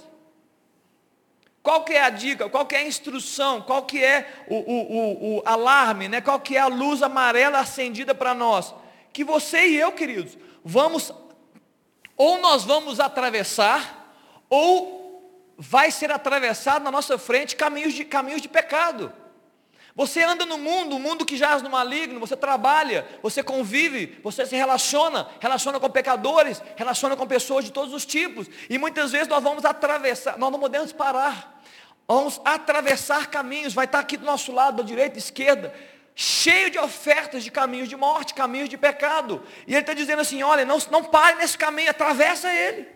Qual 1.65 1.83
que 1.83 1.93
é 1.93 2.03
a 2.03 2.11
dica? 2.11 2.47
Qual 2.47 2.63
que 2.63 2.75
é 2.75 2.77
a 2.77 2.87
instrução? 2.87 3.59
Qual 3.59 3.81
que 3.81 4.03
é 4.03 4.45
o, 4.47 4.55
o, 4.55 4.81
o, 4.81 5.37
o 5.37 5.43
alarme? 5.43 6.07
Né? 6.07 6.21
Qual 6.21 6.39
que 6.39 6.55
é 6.55 6.59
a 6.59 6.67
luz 6.67 7.01
amarela 7.01 7.57
acendida 7.57 8.13
para 8.13 8.35
nós? 8.35 8.71
Que 9.11 9.23
você 9.23 9.65
e 9.69 9.75
eu, 9.75 9.91
queridos, 9.91 10.37
vamos 10.63 11.11
ou 12.15 12.37
nós 12.37 12.63
vamos 12.63 12.99
atravessar, 12.99 14.15
ou 14.47 15.51
vai 15.57 15.89
ser 15.89 16.11
atravessado 16.11 16.83
na 16.83 16.91
nossa 16.91 17.17
frente 17.17 17.55
caminhos 17.55 17.95
de, 17.95 18.05
caminhos 18.05 18.43
de 18.43 18.47
pecado. 18.47 19.11
Você 19.95 20.21
anda 20.21 20.45
no 20.45 20.59
mundo, 20.59 20.97
um 20.97 20.99
mundo 20.99 21.25
que 21.25 21.35
jaz 21.35 21.63
no 21.63 21.69
maligno, 21.71 22.19
você 22.19 22.37
trabalha, 22.37 23.07
você 23.23 23.41
convive, 23.41 24.19
você 24.21 24.45
se 24.45 24.55
relaciona, 24.55 25.27
relaciona 25.39 25.79
com 25.79 25.89
pecadores, 25.89 26.61
relaciona 26.75 27.15
com 27.15 27.25
pessoas 27.25 27.65
de 27.65 27.71
todos 27.71 27.91
os 27.91 28.05
tipos. 28.05 28.47
E 28.69 28.77
muitas 28.77 29.11
vezes 29.13 29.27
nós 29.27 29.41
vamos 29.41 29.65
atravessar, 29.65 30.37
nós 30.37 30.51
não 30.51 30.59
podemos 30.59 30.91
parar. 30.93 31.54
Vamos 32.07 32.39
atravessar 32.45 33.27
caminhos, 33.27 33.73
vai 33.73 33.85
estar 33.85 33.99
aqui 33.99 34.15
do 34.17 34.25
nosso 34.25 34.51
lado, 34.51 34.77
da 34.77 34.83
direita, 34.83 35.17
esquerda, 35.17 35.73
cheio 36.13 36.69
de 36.69 36.77
ofertas 36.77 37.43
de 37.43 37.49
caminhos 37.49 37.89
de 37.89 37.95
morte, 37.95 38.33
caminhos 38.33 38.69
de 38.69 38.77
pecado. 38.77 39.43
E 39.65 39.73
ele 39.73 39.81
está 39.81 39.93
dizendo 39.93 40.21
assim: 40.21 40.43
olha, 40.43 40.63
não, 40.65 40.77
não 40.91 41.03
pare 41.03 41.37
nesse 41.37 41.57
caminho, 41.57 41.89
atravessa 41.89 42.51
ele. 42.53 42.95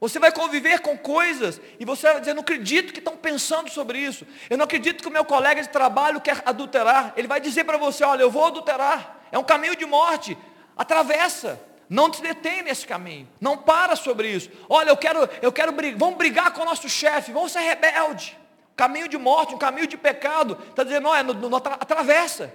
Você 0.00 0.18
vai 0.18 0.30
conviver 0.30 0.80
com 0.80 0.98
coisas 0.98 1.60
e 1.78 1.84
você 1.84 2.12
vai 2.12 2.20
dizer, 2.20 2.34
não 2.34 2.42
acredito 2.42 2.92
que 2.92 2.98
estão 2.98 3.16
pensando 3.16 3.70
sobre 3.70 3.98
isso. 3.98 4.26
Eu 4.50 4.58
não 4.58 4.64
acredito 4.64 5.00
que 5.00 5.08
o 5.08 5.10
meu 5.10 5.24
colega 5.24 5.62
de 5.62 5.68
trabalho 5.70 6.20
quer 6.20 6.42
adulterar. 6.44 7.14
Ele 7.16 7.26
vai 7.28 7.40
dizer 7.40 7.64
para 7.64 7.78
você, 7.78 8.04
olha, 8.04 8.20
eu 8.20 8.30
vou 8.30 8.44
adulterar. 8.44 9.24
É 9.32 9.38
um 9.38 9.44
caminho 9.44 9.74
de 9.74 9.86
morte. 9.86 10.36
Atravessa. 10.76 11.58
Não 11.88 12.10
te 12.10 12.22
detém 12.22 12.62
nesse 12.62 12.86
caminho. 12.86 13.28
Não 13.40 13.56
para 13.56 13.96
sobre 13.96 14.28
isso. 14.28 14.50
Olha, 14.68 14.90
eu 14.90 14.96
quero, 14.96 15.28
eu 15.42 15.52
quero 15.52 15.72
brigar. 15.72 15.98
Vamos 15.98 16.16
brigar 16.16 16.52
com 16.52 16.62
o 16.62 16.64
nosso 16.64 16.88
chefe. 16.88 17.32
Vamos 17.32 17.52
ser 17.52 17.60
rebelde 17.60 18.36
caminho 18.76 19.08
de 19.08 19.16
morte, 19.16 19.54
um 19.54 19.58
caminho 19.58 19.86
de 19.86 19.96
pecado. 19.96 20.58
Está 20.70 20.84
dizendo, 20.84 21.04
não, 21.04 21.14
é, 21.14 21.22
no, 21.22 21.34
no, 21.34 21.56
atravessa. 21.56 22.52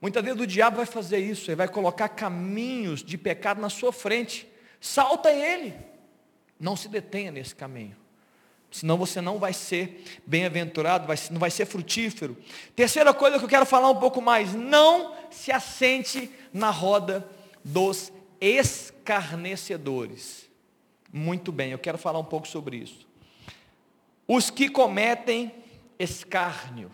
Muitas 0.00 0.22
vezes 0.22 0.40
o 0.40 0.46
diabo 0.46 0.76
vai 0.76 0.86
fazer 0.86 1.18
isso, 1.18 1.50
ele 1.50 1.56
vai 1.56 1.68
colocar 1.68 2.08
caminhos 2.10 3.02
de 3.02 3.16
pecado 3.16 3.60
na 3.60 3.70
sua 3.70 3.92
frente. 3.92 4.46
Salta 4.80 5.30
ele. 5.30 5.74
Não 6.60 6.76
se 6.76 6.88
detenha 6.88 7.32
nesse 7.32 7.54
caminho. 7.54 7.96
Senão 8.70 8.98
você 8.98 9.20
não 9.20 9.38
vai 9.38 9.52
ser 9.52 10.04
bem-aventurado, 10.26 11.06
não 11.30 11.38
vai 11.38 11.50
ser 11.50 11.64
frutífero. 11.64 12.36
Terceira 12.74 13.14
coisa 13.14 13.38
que 13.38 13.44
eu 13.44 13.48
quero 13.48 13.64
falar 13.64 13.88
um 13.88 14.00
pouco 14.00 14.20
mais. 14.20 14.52
Não 14.52 15.14
se 15.30 15.52
assente 15.52 16.30
na 16.52 16.70
roda 16.70 17.26
dos 17.64 18.12
escarnecedores. 18.44 20.50
Muito 21.12 21.50
bem, 21.50 21.70
eu 21.70 21.78
quero 21.78 21.96
falar 21.96 22.18
um 22.18 22.24
pouco 22.24 22.46
sobre 22.46 22.76
isso. 22.76 23.06
Os 24.28 24.50
que 24.50 24.68
cometem 24.68 25.52
escárnio. 25.98 26.90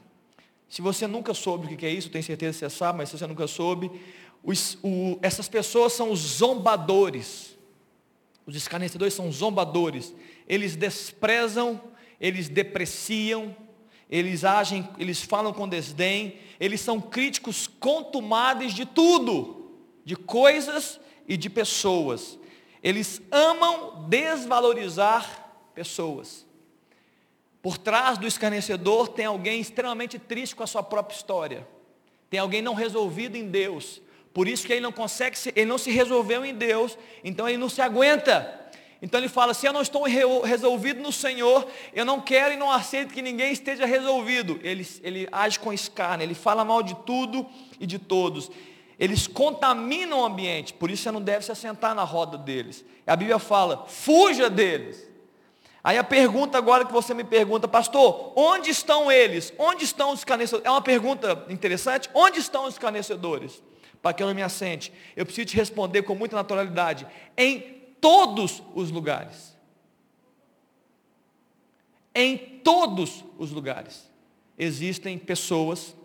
Se 0.69 0.81
você 0.81 1.07
nunca 1.07 1.35
soube 1.35 1.73
o 1.73 1.77
que 1.77 1.87
é 1.87 1.91
isso, 1.91 2.11
tenho 2.11 2.23
certeza 2.23 2.53
que 2.53 2.59
você 2.59 2.71
sabe, 2.71 2.99
mas 2.99 3.09
se 3.09 3.19
você 3.19 3.27
nunca 3.27 3.47
soube, 3.47 3.91
os, 4.43 4.79
o, 4.83 5.19
essas 5.21 5.49
pessoas 5.49 5.93
são 5.93 6.13
os 6.13 6.21
zombadores. 6.21 7.57
Os 8.47 8.55
escarnecedores 8.55 9.15
são 9.15 9.31
zombadores. 9.33 10.15
Eles 10.47 10.77
desprezam, 10.77 11.81
eles 12.21 12.49
depreciam, 12.49 13.57
eles 14.09 14.45
agem, 14.45 14.89
eles 14.99 15.23
falam 15.23 15.53
com 15.53 15.69
desdém, 15.69 16.37
eles 16.61 16.81
são 16.81 17.01
críticos 17.01 17.67
contumados 17.67 18.75
de 18.75 18.85
tudo, 18.85 19.73
de 20.05 20.15
coisas 20.15 21.01
e 21.31 21.37
de 21.37 21.49
pessoas. 21.49 22.37
Eles 22.83 23.23
amam 23.31 24.05
desvalorizar 24.09 25.49
pessoas. 25.73 26.45
Por 27.63 27.79
trás 27.79 28.19
do 28.19 28.27
escarnecedor 28.27 29.07
tem 29.07 29.27
alguém 29.27 29.61
extremamente 29.61 30.19
triste 30.19 30.57
com 30.57 30.65
a 30.65 30.67
sua 30.67 30.83
própria 30.83 31.15
história. 31.15 31.69
Tem 32.29 32.41
alguém 32.41 32.61
não 32.61 32.75
resolvido 32.75 33.37
em 33.37 33.47
Deus. 33.47 34.03
Por 34.35 34.49
isso 34.49 34.67
que 34.67 34.73
ele 34.73 34.81
não 34.81 34.91
consegue, 34.91 35.37
ele 35.55 35.67
não 35.67 35.79
se 35.79 35.93
resolveu 35.93 36.45
em 36.45 36.55
Deus, 36.55 36.99
então 37.23 37.49
ele 37.49 37.59
não 37.59 37.69
se 37.69 37.81
aguenta. 37.81 38.59
Então 39.01 39.21
ele 39.21 39.29
fala: 39.29 39.55
se 39.55 39.67
eu 39.67 39.73
não 39.73 39.83
estou 39.83 40.03
resolvido 40.43 41.01
no 41.01 41.13
Senhor, 41.13 41.69
eu 41.93 42.05
não 42.05 42.21
quero 42.21 42.55
e 42.55 42.57
não 42.57 42.73
aceito 42.73 43.15
que 43.15 43.23
ninguém 43.23 43.53
esteja 43.53 43.87
resolvido. 43.87 44.59
Ele, 44.63 44.87
ele 45.03 45.29
age 45.31 45.61
com 45.61 45.73
escárnio, 45.73 46.25
ele 46.25 46.35
fala 46.35 46.65
mal 46.65 46.83
de 46.83 46.97
tudo 47.07 47.47
e 47.79 47.87
de 47.87 48.01
todos. 48.01 48.51
Eles 49.01 49.27
contaminam 49.27 50.21
o 50.21 50.25
ambiente, 50.27 50.75
por 50.75 50.91
isso 50.91 51.05
você 51.05 51.11
não 51.11 51.23
deve 51.23 51.43
se 51.43 51.51
assentar 51.51 51.95
na 51.95 52.05
roda 52.05 52.37
deles. 52.37 52.85
A 53.07 53.17
Bíblia 53.17 53.39
fala: 53.39 53.87
fuja 53.89 54.51
deles. 54.51 55.09
Aí 55.83 55.97
a 55.97 56.05
pergunta 56.05 56.59
agora 56.59 56.85
que 56.85 56.93
você 56.93 57.15
me 57.15 57.25
pergunta, 57.25 57.67
pastor, 57.67 58.35
onde 58.37 58.69
estão 58.69 59.11
eles? 59.11 59.55
Onde 59.57 59.85
estão 59.85 60.13
os 60.13 60.19
escarnecedores? 60.19 60.67
É 60.67 60.71
uma 60.71 60.83
pergunta 60.83 61.47
interessante. 61.49 62.11
Onde 62.13 62.39
estão 62.39 62.67
os 62.67 62.75
escarnecedores? 62.75 63.63
Para 64.03 64.13
que 64.13 64.23
eu 64.23 64.27
não 64.27 64.35
me 64.35 64.43
assente. 64.43 64.93
Eu 65.17 65.25
preciso 65.25 65.47
te 65.47 65.57
responder 65.57 66.03
com 66.03 66.15
muita 66.15 66.37
naturalidade. 66.37 67.07
Em 67.35 67.61
todos 67.99 68.63
os 68.75 68.91
lugares. 68.91 69.57
Em 72.15 72.37
todos 72.37 73.25
os 73.39 73.51
lugares. 73.51 74.11
Existem 74.59 75.17
pessoas 75.17 75.97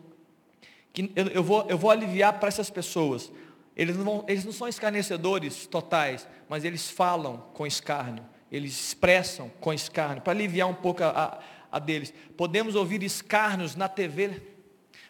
que 0.96 1.12
eu, 1.16 1.28
eu 1.28 1.44
vou, 1.44 1.66
eu 1.70 1.78
vou 1.78 1.92
aliviar 1.92 2.40
para 2.40 2.48
essas 2.48 2.70
pessoas. 2.70 3.32
Eles 3.76 3.98
não, 3.98 4.24
eles 4.28 4.46
não 4.46 4.54
são 4.54 4.68
escarnecedores 4.68 5.68
totais, 5.68 6.28
mas 6.50 6.64
eles 6.64 6.90
falam 6.90 7.44
com 7.54 7.68
escárnio 7.68 8.24
eles 8.52 8.88
expressam 8.88 9.50
com 9.60 9.74
escárnio, 9.74 10.22
para 10.22 10.34
aliviar 10.34 10.68
um 10.68 10.74
pouco 10.74 11.04
a, 11.04 11.10
a, 11.10 11.40
a 11.78 11.80
deles. 11.80 12.14
Podemos 12.38 12.76
ouvir 12.76 13.04
escárnios 13.04 13.76
na 13.76 13.90
TV, 13.90 14.42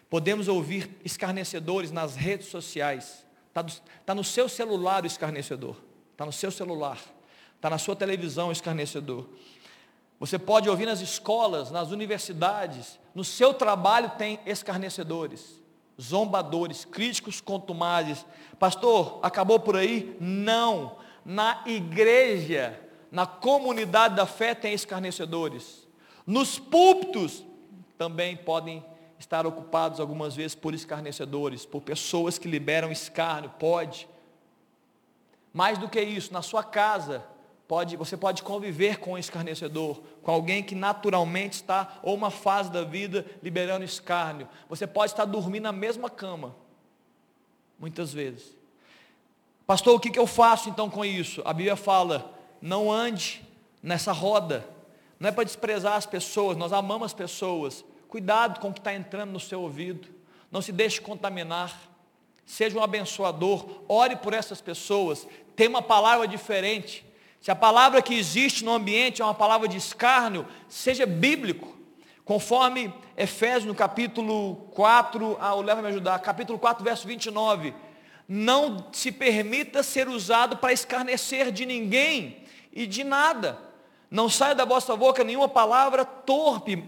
podemos 0.08 0.48
ouvir 0.48 0.90
escarnecedores 1.04 1.92
nas 1.92 2.16
redes 2.16 2.48
sociais. 2.48 3.24
Está 3.48 3.64
tá 4.04 4.14
no 4.14 4.24
seu 4.24 4.48
celular 4.48 5.04
o 5.04 5.06
escarnecedor, 5.06 5.76
está 6.12 6.26
no 6.26 6.32
seu 6.32 6.50
celular, 6.50 6.98
está 7.54 7.70
na 7.70 7.78
sua 7.78 7.94
televisão 7.94 8.48
o 8.48 8.52
escarnecedor. 8.52 9.28
Você 10.18 10.38
pode 10.38 10.68
ouvir 10.68 10.86
nas 10.86 11.00
escolas, 11.00 11.70
nas 11.70 11.90
universidades, 11.90 12.98
no 13.14 13.22
seu 13.22 13.52
trabalho 13.52 14.10
tem 14.18 14.40
escarnecedores, 14.46 15.62
zombadores, 16.00 16.84
críticos 16.84 17.40
contumazes. 17.40 18.24
Pastor, 18.58 19.18
acabou 19.22 19.58
por 19.60 19.76
aí? 19.76 20.16
Não. 20.20 20.96
Na 21.24 21.62
igreja 21.66 22.80
na 23.10 23.26
comunidade 23.26 24.14
da 24.14 24.26
fé 24.26 24.54
tem 24.54 24.74
escarnecedores. 24.74 25.86
Nos 26.26 26.58
púlpitos 26.58 27.44
também 27.96 28.36
podem 28.36 28.84
estar 29.18 29.46
ocupados 29.46 30.00
algumas 30.00 30.36
vezes 30.36 30.54
por 30.54 30.74
escarnecedores, 30.74 31.64
por 31.64 31.80
pessoas 31.80 32.38
que 32.38 32.48
liberam 32.48 32.90
escárnio, 32.92 33.50
pode. 33.58 34.08
Mais 35.52 35.78
do 35.78 35.88
que 35.88 36.00
isso, 36.00 36.32
na 36.32 36.42
sua 36.42 36.62
casa, 36.62 37.24
pode, 37.68 37.96
você 37.96 38.16
pode 38.16 38.42
conviver 38.42 38.98
com 38.98 39.12
um 39.12 39.18
escarnecedor, 39.18 40.00
com 40.22 40.30
alguém 40.30 40.62
que 40.62 40.74
naturalmente 40.74 41.54
está, 41.54 41.98
ou 42.02 42.14
uma 42.14 42.30
fase 42.30 42.70
da 42.70 42.84
vida, 42.84 43.26
liberando 43.42 43.84
escárnio. 43.84 44.48
Você 44.68 44.86
pode 44.86 45.12
estar 45.12 45.24
dormindo 45.24 45.64
na 45.64 45.72
mesma 45.72 46.08
cama, 46.08 46.54
muitas 47.78 48.12
vezes. 48.12 48.56
Pastor, 49.66 49.96
o 49.96 50.00
que, 50.00 50.10
que 50.10 50.18
eu 50.18 50.26
faço 50.26 50.68
então 50.68 50.88
com 50.88 51.04
isso? 51.04 51.42
A 51.44 51.52
Bíblia 51.52 51.76
fala, 51.76 52.32
não 52.60 52.90
ande 52.90 53.42
nessa 53.82 54.12
roda. 54.12 54.68
Não 55.18 55.28
é 55.28 55.32
para 55.32 55.44
desprezar 55.44 55.94
as 55.94 56.06
pessoas, 56.06 56.56
nós 56.56 56.72
amamos 56.72 57.06
as 57.06 57.14
pessoas. 57.14 57.84
Cuidado 58.08 58.60
com 58.60 58.68
o 58.68 58.72
que 58.72 58.80
está 58.80 58.94
entrando 58.94 59.30
no 59.30 59.40
seu 59.40 59.62
ouvido. 59.62 60.08
Não 60.50 60.60
se 60.60 60.72
deixe 60.72 61.00
contaminar. 61.00 61.78
Seja 62.44 62.78
um 62.78 62.82
abençoador. 62.82 63.82
Ore 63.88 64.16
por 64.16 64.32
essas 64.32 64.60
pessoas. 64.60 65.26
Tenha 65.54 65.70
uma 65.70 65.82
palavra 65.82 66.28
diferente. 66.28 67.05
Se 67.46 67.50
a 67.52 67.54
palavra 67.54 68.02
que 68.02 68.12
existe 68.12 68.64
no 68.64 68.74
ambiente 68.74 69.22
é 69.22 69.24
uma 69.24 69.32
palavra 69.32 69.68
de 69.68 69.76
escárnio, 69.76 70.44
seja 70.68 71.06
bíblico. 71.06 71.78
Conforme 72.24 72.92
Efésios 73.16 73.66
no 73.66 73.72
capítulo 73.72 74.56
4, 74.74 75.36
ah, 75.40 75.54
o 75.54 75.62
Leva 75.62 75.80
me 75.80 75.86
ajudar, 75.86 76.18
capítulo 76.18 76.58
4, 76.58 76.82
verso 76.82 77.06
29. 77.06 77.72
Não 78.28 78.88
se 78.90 79.12
permita 79.12 79.84
ser 79.84 80.08
usado 80.08 80.56
para 80.56 80.72
escarnecer 80.72 81.52
de 81.52 81.64
ninguém 81.64 82.42
e 82.72 82.84
de 82.84 83.04
nada. 83.04 83.56
Não 84.10 84.28
saia 84.28 84.56
da 84.56 84.64
vossa 84.64 84.96
boca 84.96 85.22
nenhuma 85.22 85.48
palavra 85.48 86.04
torpe, 86.04 86.82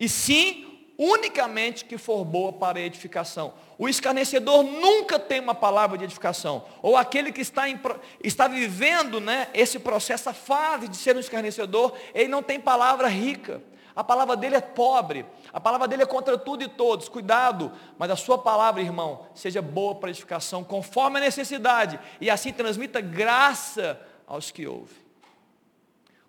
e 0.00 0.08
sim 0.08 0.71
unicamente 0.98 1.84
que 1.84 1.98
for 1.98 2.24
boa 2.24 2.52
para 2.52 2.80
edificação. 2.80 3.54
O 3.78 3.88
escarnecedor 3.88 4.62
nunca 4.62 5.18
tem 5.18 5.40
uma 5.40 5.54
palavra 5.54 5.98
de 5.98 6.04
edificação. 6.04 6.64
Ou 6.80 6.96
aquele 6.96 7.32
que 7.32 7.40
está, 7.40 7.68
em, 7.68 7.78
está 8.22 8.46
vivendo 8.46 9.20
né, 9.20 9.48
esse 9.54 9.78
processo, 9.78 10.28
a 10.28 10.34
fase 10.34 10.88
de 10.88 10.96
ser 10.96 11.16
um 11.16 11.20
escarnecedor, 11.20 11.92
ele 12.14 12.28
não 12.28 12.42
tem 12.42 12.60
palavra 12.60 13.08
rica. 13.08 13.62
A 13.94 14.02
palavra 14.02 14.36
dele 14.36 14.56
é 14.56 14.60
pobre. 14.60 15.26
A 15.52 15.60
palavra 15.60 15.86
dele 15.86 16.02
é 16.02 16.06
contra 16.06 16.38
tudo 16.38 16.62
e 16.62 16.68
todos. 16.68 17.08
Cuidado, 17.08 17.72
mas 17.98 18.10
a 18.10 18.16
sua 18.16 18.38
palavra, 18.38 18.80
irmão, 18.80 19.26
seja 19.34 19.60
boa 19.60 19.94
para 19.94 20.10
edificação, 20.10 20.64
conforme 20.64 21.18
a 21.18 21.20
necessidade. 21.20 21.98
E 22.20 22.30
assim 22.30 22.52
transmita 22.52 23.00
graça 23.00 24.00
aos 24.26 24.50
que 24.50 24.66
ouvem. 24.66 25.01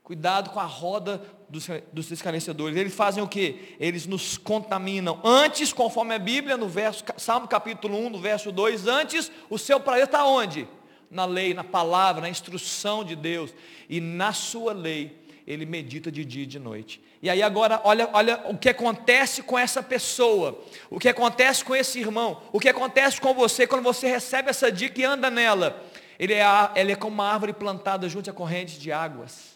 Cuidado 0.03 0.49
com 0.49 0.59
a 0.59 0.65
roda 0.65 1.21
dos, 1.47 1.65
dos 1.93 2.11
escarnecedores. 2.11 2.75
Eles 2.75 2.93
fazem 2.93 3.23
o 3.23 3.27
que? 3.27 3.77
Eles 3.79 4.05
nos 4.05 4.37
contaminam. 4.37 5.17
Antes, 5.23 5.71
conforme 5.71 6.13
a 6.13 6.19
Bíblia, 6.19 6.57
no 6.57 6.67
verso, 6.67 7.05
Salmo 7.15 7.47
capítulo 7.47 7.97
1, 7.97 8.09
no 8.09 8.19
verso 8.19 8.51
2, 8.51 8.85
antes 8.85 9.31
o 9.49 9.57
seu 9.57 9.79
prazer 9.79 10.03
está 10.03 10.25
onde? 10.25 10.67
Na 11.09 11.23
lei, 11.23 11.53
na 11.53 11.63
palavra, 11.63 12.21
na 12.21 12.27
instrução 12.27 13.01
de 13.01 13.15
Deus. 13.15 13.53
E 13.87 14.01
na 14.01 14.33
sua 14.33 14.73
lei, 14.73 15.23
ele 15.47 15.65
medita 15.65 16.11
de 16.11 16.25
dia 16.25 16.43
e 16.43 16.47
de 16.47 16.59
noite. 16.59 17.01
E 17.21 17.29
aí 17.29 17.41
agora, 17.41 17.79
olha, 17.85 18.09
olha 18.11 18.41
o 18.49 18.57
que 18.57 18.67
acontece 18.67 19.41
com 19.41 19.57
essa 19.57 19.81
pessoa, 19.81 20.61
o 20.89 20.99
que 20.99 21.07
acontece 21.07 21.63
com 21.63 21.73
esse 21.73 21.97
irmão, 21.97 22.41
o 22.51 22.59
que 22.59 22.67
acontece 22.67 23.21
com 23.21 23.33
você 23.33 23.65
quando 23.65 23.83
você 23.83 24.09
recebe 24.09 24.49
essa 24.49 24.69
dica 24.69 24.99
e 24.99 25.05
anda 25.05 25.29
nela. 25.29 25.81
Ele 26.19 26.33
é, 26.33 26.43
ele 26.75 26.91
é 26.91 26.95
como 26.97 27.13
uma 27.13 27.31
árvore 27.31 27.53
plantada 27.53 28.09
junto 28.09 28.29
a 28.29 28.33
correntes 28.33 28.77
de 28.77 28.91
águas 28.91 29.52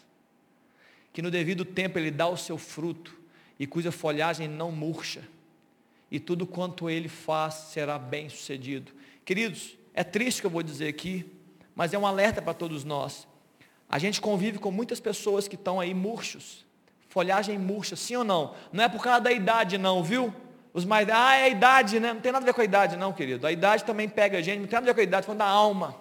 que 1.18 1.22
no 1.22 1.32
devido 1.32 1.64
tempo 1.64 1.98
ele 1.98 2.12
dá 2.12 2.28
o 2.28 2.36
seu 2.36 2.56
fruto 2.56 3.12
e 3.58 3.66
cuja 3.66 3.90
folhagem 3.90 4.46
não 4.46 4.70
murcha. 4.70 5.20
E 6.12 6.20
tudo 6.20 6.46
quanto 6.46 6.88
ele 6.88 7.08
faz 7.08 7.54
será 7.54 7.98
bem 7.98 8.28
sucedido. 8.28 8.92
Queridos, 9.24 9.76
é 9.92 10.04
triste 10.04 10.40
que 10.40 10.46
eu 10.46 10.50
vou 10.50 10.62
dizer 10.62 10.86
aqui, 10.86 11.28
mas 11.74 11.92
é 11.92 11.98
um 11.98 12.06
alerta 12.06 12.40
para 12.40 12.54
todos 12.54 12.84
nós. 12.84 13.26
A 13.90 13.98
gente 13.98 14.20
convive 14.20 14.60
com 14.60 14.70
muitas 14.70 15.00
pessoas 15.00 15.48
que 15.48 15.56
estão 15.56 15.80
aí 15.80 15.92
murchos, 15.92 16.64
folhagem 17.08 17.58
murcha, 17.58 17.96
sim 17.96 18.14
ou 18.14 18.22
não? 18.22 18.54
Não 18.72 18.84
é 18.84 18.88
por 18.88 19.02
causa 19.02 19.20
da 19.20 19.32
idade 19.32 19.76
não, 19.76 20.04
viu? 20.04 20.32
Os 20.72 20.84
mais, 20.84 21.08
ah, 21.08 21.34
é 21.34 21.42
a 21.42 21.48
idade, 21.48 21.98
né? 21.98 22.12
Não 22.12 22.20
tem 22.20 22.30
nada 22.30 22.44
a 22.44 22.46
ver 22.46 22.54
com 22.54 22.60
a 22.60 22.64
idade 22.64 22.96
não, 22.96 23.12
querido. 23.12 23.44
A 23.44 23.50
idade 23.50 23.82
também 23.82 24.08
pega 24.08 24.38
a 24.38 24.40
gente, 24.40 24.60
não 24.60 24.68
tem 24.68 24.76
nada 24.76 24.88
a 24.88 24.92
ver 24.92 24.94
com 24.94 25.00
a 25.00 25.02
idade, 25.02 25.26
falando 25.26 25.40
da 25.40 25.46
alma. 25.46 25.96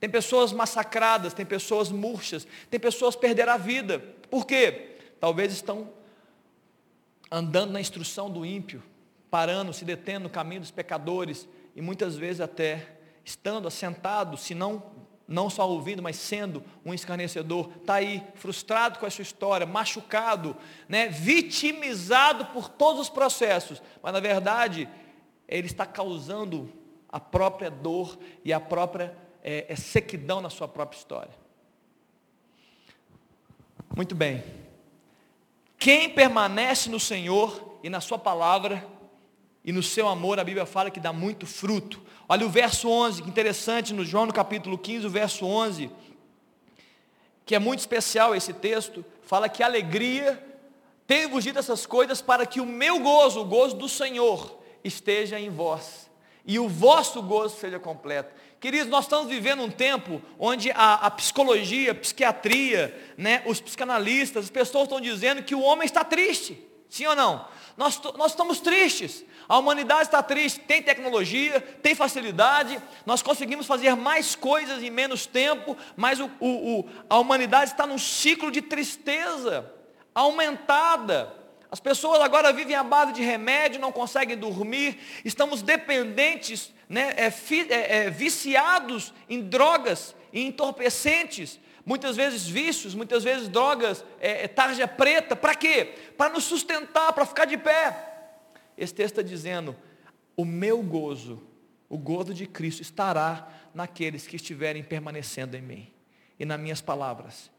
Tem 0.00 0.08
pessoas 0.08 0.52
massacradas, 0.52 1.34
tem 1.34 1.46
pessoas 1.46 1.90
murchas, 1.90 2.46
tem 2.70 2.80
pessoas 2.80 3.14
que 3.14 3.20
perderam 3.20 3.52
a 3.52 3.56
vida. 3.56 4.02
Por 4.34 4.44
quê? 4.44 4.96
Talvez 5.20 5.52
estão 5.52 5.88
andando 7.30 7.70
na 7.70 7.80
instrução 7.80 8.28
do 8.28 8.44
ímpio, 8.44 8.82
parando, 9.30 9.72
se 9.72 9.84
detendo 9.84 10.24
no 10.24 10.28
caminho 10.28 10.60
dos 10.60 10.72
pecadores 10.72 11.48
e 11.76 11.80
muitas 11.80 12.16
vezes 12.16 12.40
até 12.40 12.96
estando 13.24 13.68
assentado, 13.68 14.36
se 14.36 14.52
não 14.52 14.82
não 15.28 15.48
só 15.48 15.70
ouvindo, 15.70 16.02
mas 16.02 16.16
sendo 16.16 16.64
um 16.84 16.92
escarnecedor, 16.92 17.70
está 17.76 17.94
aí 17.94 18.26
frustrado 18.34 18.98
com 18.98 19.06
a 19.06 19.10
sua 19.10 19.22
história, 19.22 19.64
machucado, 19.64 20.56
né, 20.88 21.06
vitimizado 21.06 22.46
por 22.46 22.68
todos 22.68 23.02
os 23.02 23.08
processos, 23.08 23.80
mas 24.02 24.12
na 24.12 24.18
verdade 24.18 24.88
ele 25.46 25.68
está 25.68 25.86
causando 25.86 26.72
a 27.08 27.20
própria 27.20 27.70
dor 27.70 28.18
e 28.44 28.52
a 28.52 28.58
própria 28.58 29.16
é, 29.44 29.66
é 29.68 29.76
sequidão 29.76 30.40
na 30.40 30.50
sua 30.50 30.66
própria 30.66 30.98
história. 30.98 31.43
Muito 33.96 34.14
bem. 34.14 34.42
Quem 35.78 36.10
permanece 36.10 36.90
no 36.90 36.98
Senhor 36.98 37.78
e 37.80 37.88
na 37.88 38.00
Sua 38.00 38.18
palavra 38.18 38.84
e 39.64 39.70
no 39.70 39.82
seu 39.82 40.08
amor, 40.08 40.40
a 40.40 40.44
Bíblia 40.44 40.66
fala 40.66 40.90
que 40.90 40.98
dá 40.98 41.12
muito 41.12 41.46
fruto. 41.46 42.02
Olha 42.28 42.44
o 42.44 42.50
verso 42.50 42.88
11, 42.88 43.22
que 43.22 43.28
interessante, 43.28 43.94
no 43.94 44.04
João 44.04 44.26
no 44.26 44.32
capítulo 44.32 44.76
15, 44.76 45.06
o 45.06 45.10
verso 45.10 45.46
11, 45.46 45.90
que 47.46 47.54
é 47.54 47.58
muito 47.58 47.80
especial 47.80 48.34
esse 48.34 48.52
texto, 48.52 49.04
fala 49.22 49.48
que 49.48 49.62
alegria, 49.62 50.42
tenho-vos 51.06 51.44
dito 51.44 51.58
essas 51.58 51.86
coisas 51.86 52.20
para 52.20 52.44
que 52.44 52.60
o 52.60 52.66
meu 52.66 52.98
gozo, 52.98 53.40
o 53.40 53.44
gozo 53.44 53.76
do 53.76 53.88
Senhor, 53.88 54.60
esteja 54.82 55.38
em 55.38 55.50
vós, 55.50 56.10
e 56.44 56.58
o 56.58 56.68
vosso 56.68 57.22
gozo 57.22 57.56
seja 57.56 57.78
completo. 57.78 58.34
Queridos, 58.64 58.88
nós 58.88 59.04
estamos 59.04 59.28
vivendo 59.28 59.62
um 59.62 59.70
tempo 59.70 60.22
onde 60.38 60.70
a, 60.70 60.94
a, 60.94 61.10
psicologia, 61.10 61.90
a 61.90 61.94
psiquiatria, 61.94 63.12
né, 63.14 63.42
os 63.44 63.60
psicanalistas, 63.60 64.44
as 64.44 64.50
pessoas 64.50 64.84
estão 64.84 65.02
dizendo 65.02 65.42
que 65.42 65.54
o 65.54 65.60
homem 65.60 65.84
está 65.84 66.02
triste. 66.02 66.66
Sim 66.88 67.04
ou 67.04 67.14
não? 67.14 67.46
Nós, 67.76 68.00
nós 68.16 68.30
estamos 68.30 68.60
tristes. 68.60 69.22
A 69.46 69.58
humanidade 69.58 70.04
está 70.04 70.22
triste. 70.22 70.60
Tem 70.60 70.82
tecnologia, 70.82 71.60
tem 71.60 71.94
facilidade. 71.94 72.80
Nós 73.04 73.20
conseguimos 73.20 73.66
fazer 73.66 73.94
mais 73.96 74.34
coisas 74.34 74.82
em 74.82 74.88
menos 74.88 75.26
tempo, 75.26 75.76
mas 75.94 76.18
o, 76.18 76.30
o, 76.40 76.80
o, 76.80 76.88
a 77.10 77.18
humanidade 77.18 77.72
está 77.72 77.86
num 77.86 77.98
ciclo 77.98 78.50
de 78.50 78.62
tristeza 78.62 79.70
aumentada. 80.14 81.43
As 81.74 81.80
pessoas 81.80 82.20
agora 82.20 82.52
vivem 82.52 82.76
à 82.76 82.84
base 82.84 83.12
de 83.12 83.20
remédio, 83.20 83.80
não 83.80 83.90
conseguem 83.90 84.38
dormir, 84.38 84.96
estamos 85.24 85.60
dependentes, 85.60 86.72
né, 86.88 87.12
é, 87.16 87.26
é, 87.26 87.96
é, 87.96 88.10
viciados 88.10 89.12
em 89.28 89.40
drogas, 89.40 90.14
em 90.32 90.46
entorpecentes, 90.46 91.58
muitas 91.84 92.14
vezes 92.14 92.46
vícios, 92.46 92.94
muitas 92.94 93.24
vezes 93.24 93.48
drogas, 93.48 94.04
é, 94.20 94.44
é 94.44 94.46
tarja 94.46 94.86
preta, 94.86 95.34
para 95.34 95.52
quê? 95.56 95.96
Para 96.16 96.32
nos 96.32 96.44
sustentar, 96.44 97.12
para 97.12 97.26
ficar 97.26 97.44
de 97.44 97.58
pé. 97.58 98.38
Esse 98.78 98.94
texto 98.94 99.18
está 99.18 99.22
dizendo, 99.22 99.74
o 100.36 100.44
meu 100.44 100.80
gozo, 100.80 101.42
o 101.88 101.98
gozo 101.98 102.32
de 102.32 102.46
Cristo 102.46 102.82
estará 102.82 103.48
naqueles 103.74 104.28
que 104.28 104.36
estiverem 104.36 104.84
permanecendo 104.84 105.56
em 105.56 105.62
mim, 105.62 105.92
e 106.38 106.44
nas 106.44 106.60
minhas 106.60 106.80
palavras, 106.80 107.50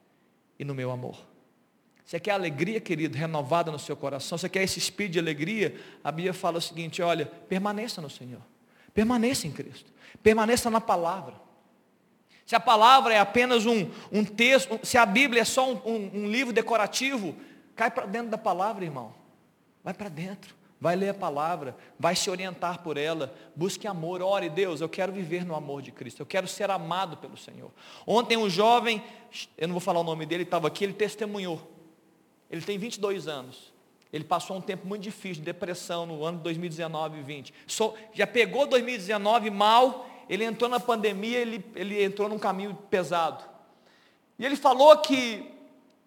e 0.58 0.64
no 0.64 0.74
meu 0.74 0.90
amor. 0.90 1.35
Você 2.06 2.20
quer 2.20 2.32
alegria, 2.32 2.80
querido, 2.80 3.18
renovada 3.18 3.72
no 3.72 3.80
seu 3.80 3.98
coração? 3.98 4.38
Você 4.38 4.48
quer 4.48 4.62
esse 4.62 4.78
espírito 4.78 5.14
de 5.14 5.20
alegria? 5.20 5.76
A 6.04 6.12
Bíblia 6.12 6.34
fala 6.34 6.60
o 6.60 6.62
seguinte: 6.62 7.02
olha, 7.02 7.26
permaneça 7.26 8.00
no 8.00 8.10
Senhor. 8.10 8.42
Permaneça 8.94 9.48
em 9.48 9.52
Cristo. 9.52 9.92
Permaneça 10.22 10.70
na 10.70 10.80
palavra. 10.80 11.34
Se 12.46 12.56
a 12.56 12.60
palavra 12.60 13.16
é 13.16 13.20
apenas 13.20 13.66
um, 13.66 13.90
um 14.12 14.24
texto, 14.24 14.80
se 14.84 15.00
a 15.00 15.06
Bíblia 15.06 15.42
é 15.42 15.46
só 15.46 15.68
um, 15.68 15.82
um, 15.84 16.12
um 16.14 16.28
livro 16.28 16.54
decorativo, 16.54 17.36
cai 17.76 17.90
para 17.90 18.06
dentro 18.06 18.30
da 18.30 18.38
palavra, 18.38 18.86
irmão. 18.86 19.12
Vai 19.84 19.96
para 19.96 20.08
dentro. 20.08 20.54
Vai 20.80 20.96
ler 20.96 21.10
a 21.10 21.14
palavra, 21.14 21.76
vai 21.98 22.16
se 22.16 22.30
orientar 22.30 22.84
por 22.84 22.98
ela, 22.98 23.34
busque 23.56 23.88
amor, 23.88 24.22
ore, 24.22 24.50
Deus, 24.50 24.82
eu 24.82 24.90
quero 24.90 25.12
viver 25.12 25.44
no 25.44 25.56
amor 25.56 25.82
de 25.82 25.92
Cristo, 25.92 26.20
eu 26.20 26.26
quero 26.26 26.48
ser 26.48 26.70
amado 26.70 27.16
pelo 27.18 27.38
Senhor. 27.38 27.72
Ontem 28.06 28.38
um 28.38 28.50
jovem, 28.50 29.02
eu 29.58 29.70
não 29.70 29.74
vou 29.74 29.80
falar 29.80 30.02
o 30.02 30.04
nome 30.04 30.26
dele, 30.26 30.44
estava 30.44 30.68
aqui, 30.68 30.84
ele 30.84 30.94
testemunhou. 30.94 31.75
Ele 32.50 32.62
tem 32.62 32.78
22 32.78 33.28
anos. 33.28 33.74
Ele 34.12 34.24
passou 34.24 34.58
um 34.58 34.62
tempo 34.62 34.88
muito 34.88 35.02
difícil, 35.02 35.42
de 35.42 35.42
depressão, 35.42 36.06
no 36.06 36.24
ano 36.24 36.38
de 36.38 36.44
2019 36.44 37.20
e 37.20 37.22
20. 37.22 37.54
já 38.14 38.26
pegou 38.26 38.66
2019 38.66 39.50
mal, 39.50 40.08
ele 40.30 40.44
entrou 40.44 40.70
na 40.70 40.80
pandemia, 40.80 41.38
ele, 41.40 41.66
ele 41.76 42.04
entrou 42.04 42.30
num 42.30 42.40
caminho 42.40 42.74
pesado. 42.90 43.44
E 44.40 44.46
ele 44.46 44.56
falou 44.56 44.98
que 44.98 45.52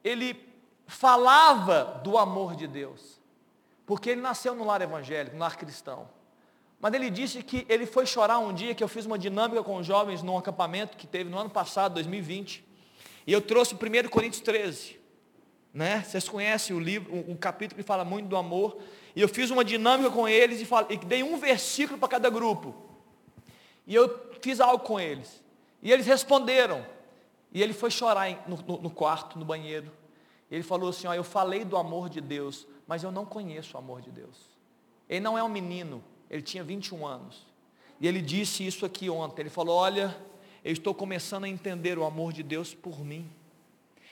ele 0.02 0.48
falava 0.86 2.00
do 2.02 2.16
amor 2.16 2.56
de 2.56 2.66
Deus, 2.66 3.20
porque 3.84 4.10
ele 4.10 4.20
nasceu 4.20 4.54
no 4.54 4.64
lar 4.64 4.80
evangélico, 4.80 5.36
no 5.36 5.40
lar 5.40 5.56
cristão. 5.56 6.08
Mas 6.80 6.94
ele 6.94 7.10
disse 7.10 7.42
que 7.42 7.66
ele 7.68 7.86
foi 7.86 8.06
chorar 8.06 8.38
um 8.38 8.54
dia 8.54 8.74
que 8.74 8.82
eu 8.82 8.88
fiz 8.88 9.04
uma 9.04 9.18
dinâmica 9.18 9.62
com 9.62 9.76
os 9.76 9.86
jovens 9.86 10.22
num 10.22 10.38
acampamento 10.38 10.96
que 10.96 11.06
teve 11.06 11.28
no 11.28 11.38
ano 11.38 11.50
passado, 11.50 11.94
2020. 11.94 12.64
E 13.26 13.32
eu 13.32 13.42
trouxe 13.42 13.74
o 13.74 13.76
1 13.76 14.08
Coríntios 14.08 14.40
13. 14.40 14.97
Né? 15.78 16.02
Vocês 16.02 16.28
conhecem 16.28 16.74
o 16.74 16.80
livro, 16.80 17.14
um, 17.14 17.36
capítulo 17.36 17.80
que 17.80 17.86
fala 17.86 18.04
muito 18.04 18.26
do 18.26 18.36
amor. 18.36 18.78
E 19.14 19.20
eu 19.20 19.28
fiz 19.28 19.48
uma 19.48 19.64
dinâmica 19.64 20.10
com 20.10 20.28
eles 20.28 20.60
e, 20.60 20.64
falei, 20.64 20.96
e 20.96 21.06
dei 21.06 21.22
um 21.22 21.36
versículo 21.38 21.96
para 21.96 22.08
cada 22.08 22.28
grupo. 22.28 22.74
E 23.86 23.94
eu 23.94 24.28
fiz 24.42 24.58
algo 24.58 24.82
com 24.82 24.98
eles. 24.98 25.40
E 25.80 25.92
eles 25.92 26.04
responderam. 26.04 26.84
E 27.52 27.62
ele 27.62 27.72
foi 27.72 27.92
chorar 27.92 28.44
no, 28.48 28.56
no, 28.56 28.82
no 28.82 28.90
quarto, 28.90 29.38
no 29.38 29.44
banheiro. 29.44 29.92
Ele 30.50 30.64
falou 30.64 30.90
assim: 30.90 31.06
ó, 31.06 31.14
Eu 31.14 31.22
falei 31.22 31.64
do 31.64 31.76
amor 31.76 32.08
de 32.08 32.20
Deus, 32.20 32.66
mas 32.84 33.04
eu 33.04 33.12
não 33.12 33.24
conheço 33.24 33.76
o 33.76 33.78
amor 33.78 34.00
de 34.00 34.10
Deus. 34.10 34.50
Ele 35.08 35.20
não 35.20 35.38
é 35.38 35.44
um 35.44 35.48
menino, 35.48 36.02
ele 36.28 36.42
tinha 36.42 36.64
21 36.64 37.06
anos. 37.06 37.46
E 38.00 38.08
ele 38.08 38.20
disse 38.20 38.66
isso 38.66 38.84
aqui 38.84 39.08
ontem. 39.08 39.42
Ele 39.42 39.48
falou: 39.48 39.76
Olha, 39.76 40.16
eu 40.64 40.72
estou 40.72 40.92
começando 40.92 41.44
a 41.44 41.48
entender 41.48 41.96
o 41.96 42.04
amor 42.04 42.32
de 42.32 42.42
Deus 42.42 42.74
por 42.74 43.04
mim. 43.04 43.30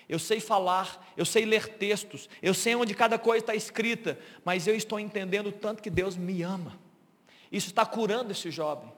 Eu 0.09 0.19
sei 0.19 0.39
falar, 0.39 1.13
eu 1.17 1.25
sei 1.25 1.45
ler 1.45 1.69
textos, 1.69 2.29
eu 2.41 2.55
sei 2.55 2.77
onde 2.77 2.95
cada 2.95 3.19
coisa 3.19 3.43
está 3.43 3.55
escrita, 3.55 4.19
mas 4.45 4.67
eu 4.67 4.75
estou 4.75 5.01
entendendo 5.01 5.51
tanto 5.51 5.83
que 5.83 5.91
Deus 5.91 6.17
me 6.17 6.43
ama. 6.43 6.79
Isso 7.51 7.69
está 7.69 7.85
curando 7.85 8.31
esse 8.31 8.51
jovem. 8.51 8.93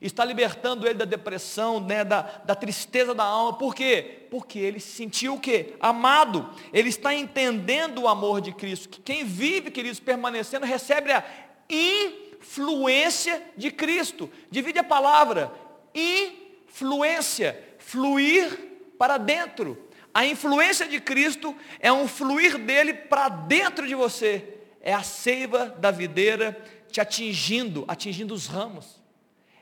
Está 0.00 0.24
libertando 0.24 0.86
ele 0.86 0.94
da 0.94 1.04
depressão, 1.04 1.78
né, 1.78 2.02
da, 2.02 2.22
da 2.22 2.54
tristeza 2.54 3.14
da 3.14 3.22
alma. 3.22 3.58
Por 3.58 3.74
quê? 3.74 4.26
Porque 4.30 4.58
ele 4.58 4.80
se 4.80 4.92
sentiu 4.92 5.34
o 5.34 5.40
quê? 5.40 5.74
Amado. 5.78 6.48
Ele 6.72 6.88
está 6.88 7.14
entendendo 7.14 8.02
o 8.02 8.08
amor 8.08 8.40
de 8.40 8.50
Cristo. 8.50 8.88
Que 8.88 9.02
quem 9.02 9.24
vive, 9.24 9.70
queridos, 9.70 10.00
permanecendo, 10.00 10.64
recebe 10.64 11.12
a 11.12 11.22
influência 11.68 13.42
de 13.58 13.70
Cristo. 13.70 14.30
Divide 14.50 14.78
a 14.78 14.84
palavra. 14.84 15.52
Influência. 15.94 17.62
Fluir 17.78 18.70
para 18.98 19.18
dentro. 19.18 19.89
A 20.12 20.26
influência 20.26 20.86
de 20.86 21.00
Cristo 21.00 21.56
é 21.78 21.92
um 21.92 22.08
fluir 22.08 22.58
dele 22.58 22.94
para 22.94 23.28
dentro 23.28 23.86
de 23.86 23.94
você. 23.94 24.44
É 24.80 24.92
a 24.92 25.02
seiva 25.02 25.66
da 25.66 25.90
videira 25.90 26.60
te 26.90 27.00
atingindo, 27.00 27.84
atingindo 27.86 28.34
os 28.34 28.46
ramos 28.46 29.00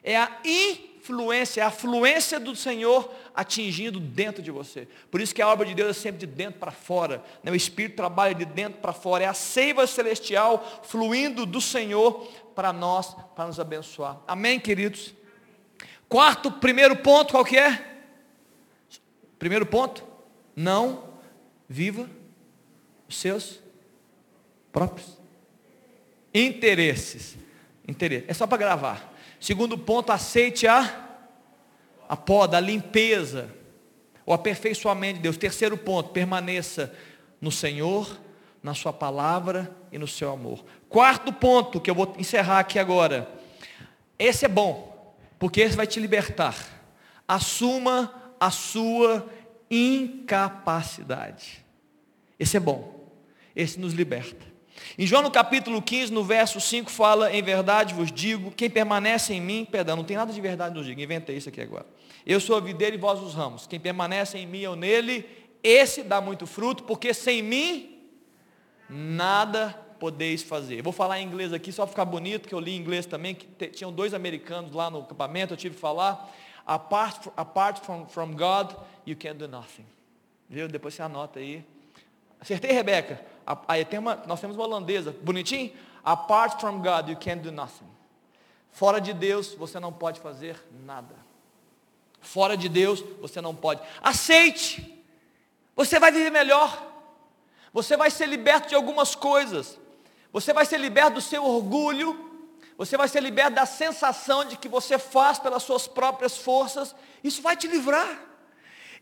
é 0.08 0.16
a 0.16 0.38
influência, 0.42 1.60
é 1.60 1.64
a 1.64 1.70
fluência 1.70 2.40
do 2.40 2.56
Senhor 2.56 3.12
atingindo 3.34 4.00
dentro 4.00 4.42
de 4.42 4.50
você. 4.50 4.88
Por 5.10 5.20
isso 5.20 5.34
que 5.34 5.42
a 5.42 5.48
obra 5.48 5.66
de 5.66 5.74
Deus 5.74 5.90
é 5.90 5.92
sempre 5.92 6.20
de 6.20 6.26
dentro 6.26 6.58
para 6.58 6.70
fora. 6.70 7.22
Né? 7.42 7.52
O 7.52 7.54
Espírito 7.54 7.96
trabalha 7.96 8.34
de 8.34 8.46
dentro 8.46 8.80
para 8.80 8.94
fora. 8.94 9.24
É 9.24 9.26
a 9.26 9.34
seiva 9.34 9.86
celestial 9.86 10.80
fluindo 10.82 11.44
do 11.44 11.60
Senhor 11.60 12.26
para 12.54 12.72
nós, 12.72 13.14
para 13.36 13.46
nos 13.46 13.60
abençoar. 13.60 14.18
Amém, 14.26 14.58
queridos? 14.58 15.14
Quarto, 16.08 16.50
primeiro 16.50 16.96
ponto, 16.96 17.32
qual 17.32 17.44
que 17.44 17.58
é? 17.58 17.84
Primeiro 19.38 19.66
ponto, 19.66 20.02
não 20.58 21.04
viva 21.68 22.10
os 23.08 23.16
seus 23.16 23.60
próprios 24.72 25.16
interesses. 26.34 27.36
Interesse. 27.86 28.24
É 28.28 28.34
só 28.34 28.44
para 28.44 28.58
gravar. 28.58 29.14
Segundo 29.40 29.78
ponto, 29.78 30.10
aceite 30.10 30.66
a, 30.66 31.20
a 32.08 32.16
poda, 32.16 32.56
a 32.56 32.60
limpeza, 32.60 33.54
o 34.26 34.32
aperfeiçoamento 34.32 35.18
de 35.18 35.22
Deus. 35.22 35.36
Terceiro 35.36 35.78
ponto, 35.78 36.10
permaneça 36.10 36.92
no 37.40 37.52
Senhor, 37.52 38.18
na 38.60 38.74
sua 38.74 38.92
palavra 38.92 39.74
e 39.92 39.98
no 39.98 40.08
seu 40.08 40.32
amor. 40.32 40.64
Quarto 40.88 41.32
ponto, 41.32 41.80
que 41.80 41.88
eu 41.88 41.94
vou 41.94 42.14
encerrar 42.18 42.58
aqui 42.58 42.80
agora. 42.80 43.30
Esse 44.18 44.44
é 44.44 44.48
bom, 44.48 45.14
porque 45.38 45.60
esse 45.60 45.76
vai 45.76 45.86
te 45.86 46.00
libertar. 46.00 46.56
Assuma 47.28 48.32
a 48.40 48.50
sua 48.50 49.37
incapacidade. 49.70 51.64
Esse 52.38 52.56
é 52.56 52.60
bom. 52.60 53.12
Esse 53.54 53.78
nos 53.78 53.92
liberta. 53.92 54.46
Em 54.96 55.06
João 55.06 55.22
no 55.22 55.30
capítulo 55.30 55.82
15, 55.82 56.12
no 56.12 56.22
verso 56.22 56.60
5, 56.60 56.90
fala, 56.90 57.32
em 57.32 57.42
verdade 57.42 57.94
vos 57.94 58.12
digo, 58.12 58.50
quem 58.52 58.70
permanece 58.70 59.34
em 59.34 59.40
mim, 59.40 59.64
perdão, 59.64 59.96
não 59.96 60.04
tem 60.04 60.16
nada 60.16 60.32
de 60.32 60.40
verdade 60.40 60.74
nos 60.74 60.86
digo, 60.86 61.00
inventei 61.00 61.36
isso 61.36 61.48
aqui 61.48 61.60
agora. 61.60 61.86
Eu 62.24 62.40
sou 62.40 62.56
a 62.56 62.60
videira 62.60 62.94
e 62.94 62.98
vós 62.98 63.20
os 63.20 63.34
ramos. 63.34 63.66
Quem 63.66 63.80
permanece 63.80 64.38
em 64.38 64.46
mim 64.46 64.64
ou 64.66 64.76
nele, 64.76 65.26
esse 65.62 66.02
dá 66.02 66.20
muito 66.20 66.46
fruto, 66.46 66.84
porque 66.84 67.12
sem 67.12 67.42
mim, 67.42 67.98
nada 68.88 69.74
podeis 69.98 70.42
fazer. 70.42 70.80
vou 70.82 70.92
falar 70.92 71.20
em 71.20 71.26
inglês 71.26 71.52
aqui, 71.52 71.72
só 71.72 71.86
ficar 71.86 72.04
bonito, 72.04 72.48
que 72.48 72.54
eu 72.54 72.60
li 72.60 72.72
em 72.72 72.80
inglês 72.80 73.04
também, 73.04 73.34
que 73.34 73.66
tinham 73.68 73.92
dois 73.92 74.14
americanos 74.14 74.72
lá 74.72 74.88
no 74.90 75.00
acampamento, 75.00 75.54
eu 75.54 75.56
tive 75.56 75.74
que 75.74 75.80
falar, 75.80 76.32
apart, 76.64 77.26
apart 77.36 77.84
from, 77.84 78.06
from 78.06 78.32
God, 78.32 78.72
you 79.08 79.16
can 79.16 79.34
do 79.34 79.48
nothing. 79.48 79.86
Viu? 80.48 80.68
Depois 80.68 80.94
você 80.94 81.02
anota 81.02 81.38
aí. 81.38 81.64
Acertei, 82.40 82.72
Rebeca? 82.72 83.24
Aí 83.66 83.84
tem 83.84 83.98
uma, 83.98 84.16
nós 84.26 84.40
temos 84.40 84.56
uma 84.56 84.64
holandesa, 84.64 85.14
bonitinho. 85.22 85.72
Apart 86.04 86.60
from 86.60 86.80
God, 86.80 87.08
you 87.08 87.16
can't 87.16 87.40
do 87.40 87.50
nothing. 87.50 87.86
Fora 88.70 89.00
de 89.00 89.12
Deus, 89.12 89.54
você 89.54 89.80
não 89.80 89.92
pode 89.92 90.20
fazer 90.20 90.62
nada. 90.84 91.14
Fora 92.20 92.56
de 92.56 92.68
Deus, 92.68 93.02
você 93.20 93.40
não 93.40 93.54
pode. 93.54 93.80
Aceite. 94.02 95.02
Você 95.74 95.98
vai 95.98 96.12
viver 96.12 96.30
melhor. 96.30 96.86
Você 97.72 97.96
vai 97.96 98.10
ser 98.10 98.26
liberto 98.26 98.68
de 98.68 98.74
algumas 98.74 99.14
coisas. 99.14 99.78
Você 100.32 100.52
vai 100.52 100.66
ser 100.66 100.78
liberto 100.78 101.14
do 101.14 101.20
seu 101.20 101.44
orgulho. 101.44 102.26
Você 102.76 102.96
vai 102.96 103.08
ser 103.08 103.20
liberto 103.20 103.56
da 103.56 103.66
sensação 103.66 104.44
de 104.44 104.56
que 104.56 104.68
você 104.68 104.98
faz 104.98 105.38
pelas 105.38 105.62
suas 105.62 105.86
próprias 105.88 106.36
forças. 106.36 106.94
Isso 107.24 107.42
vai 107.42 107.56
te 107.56 107.66
livrar. 107.66 108.28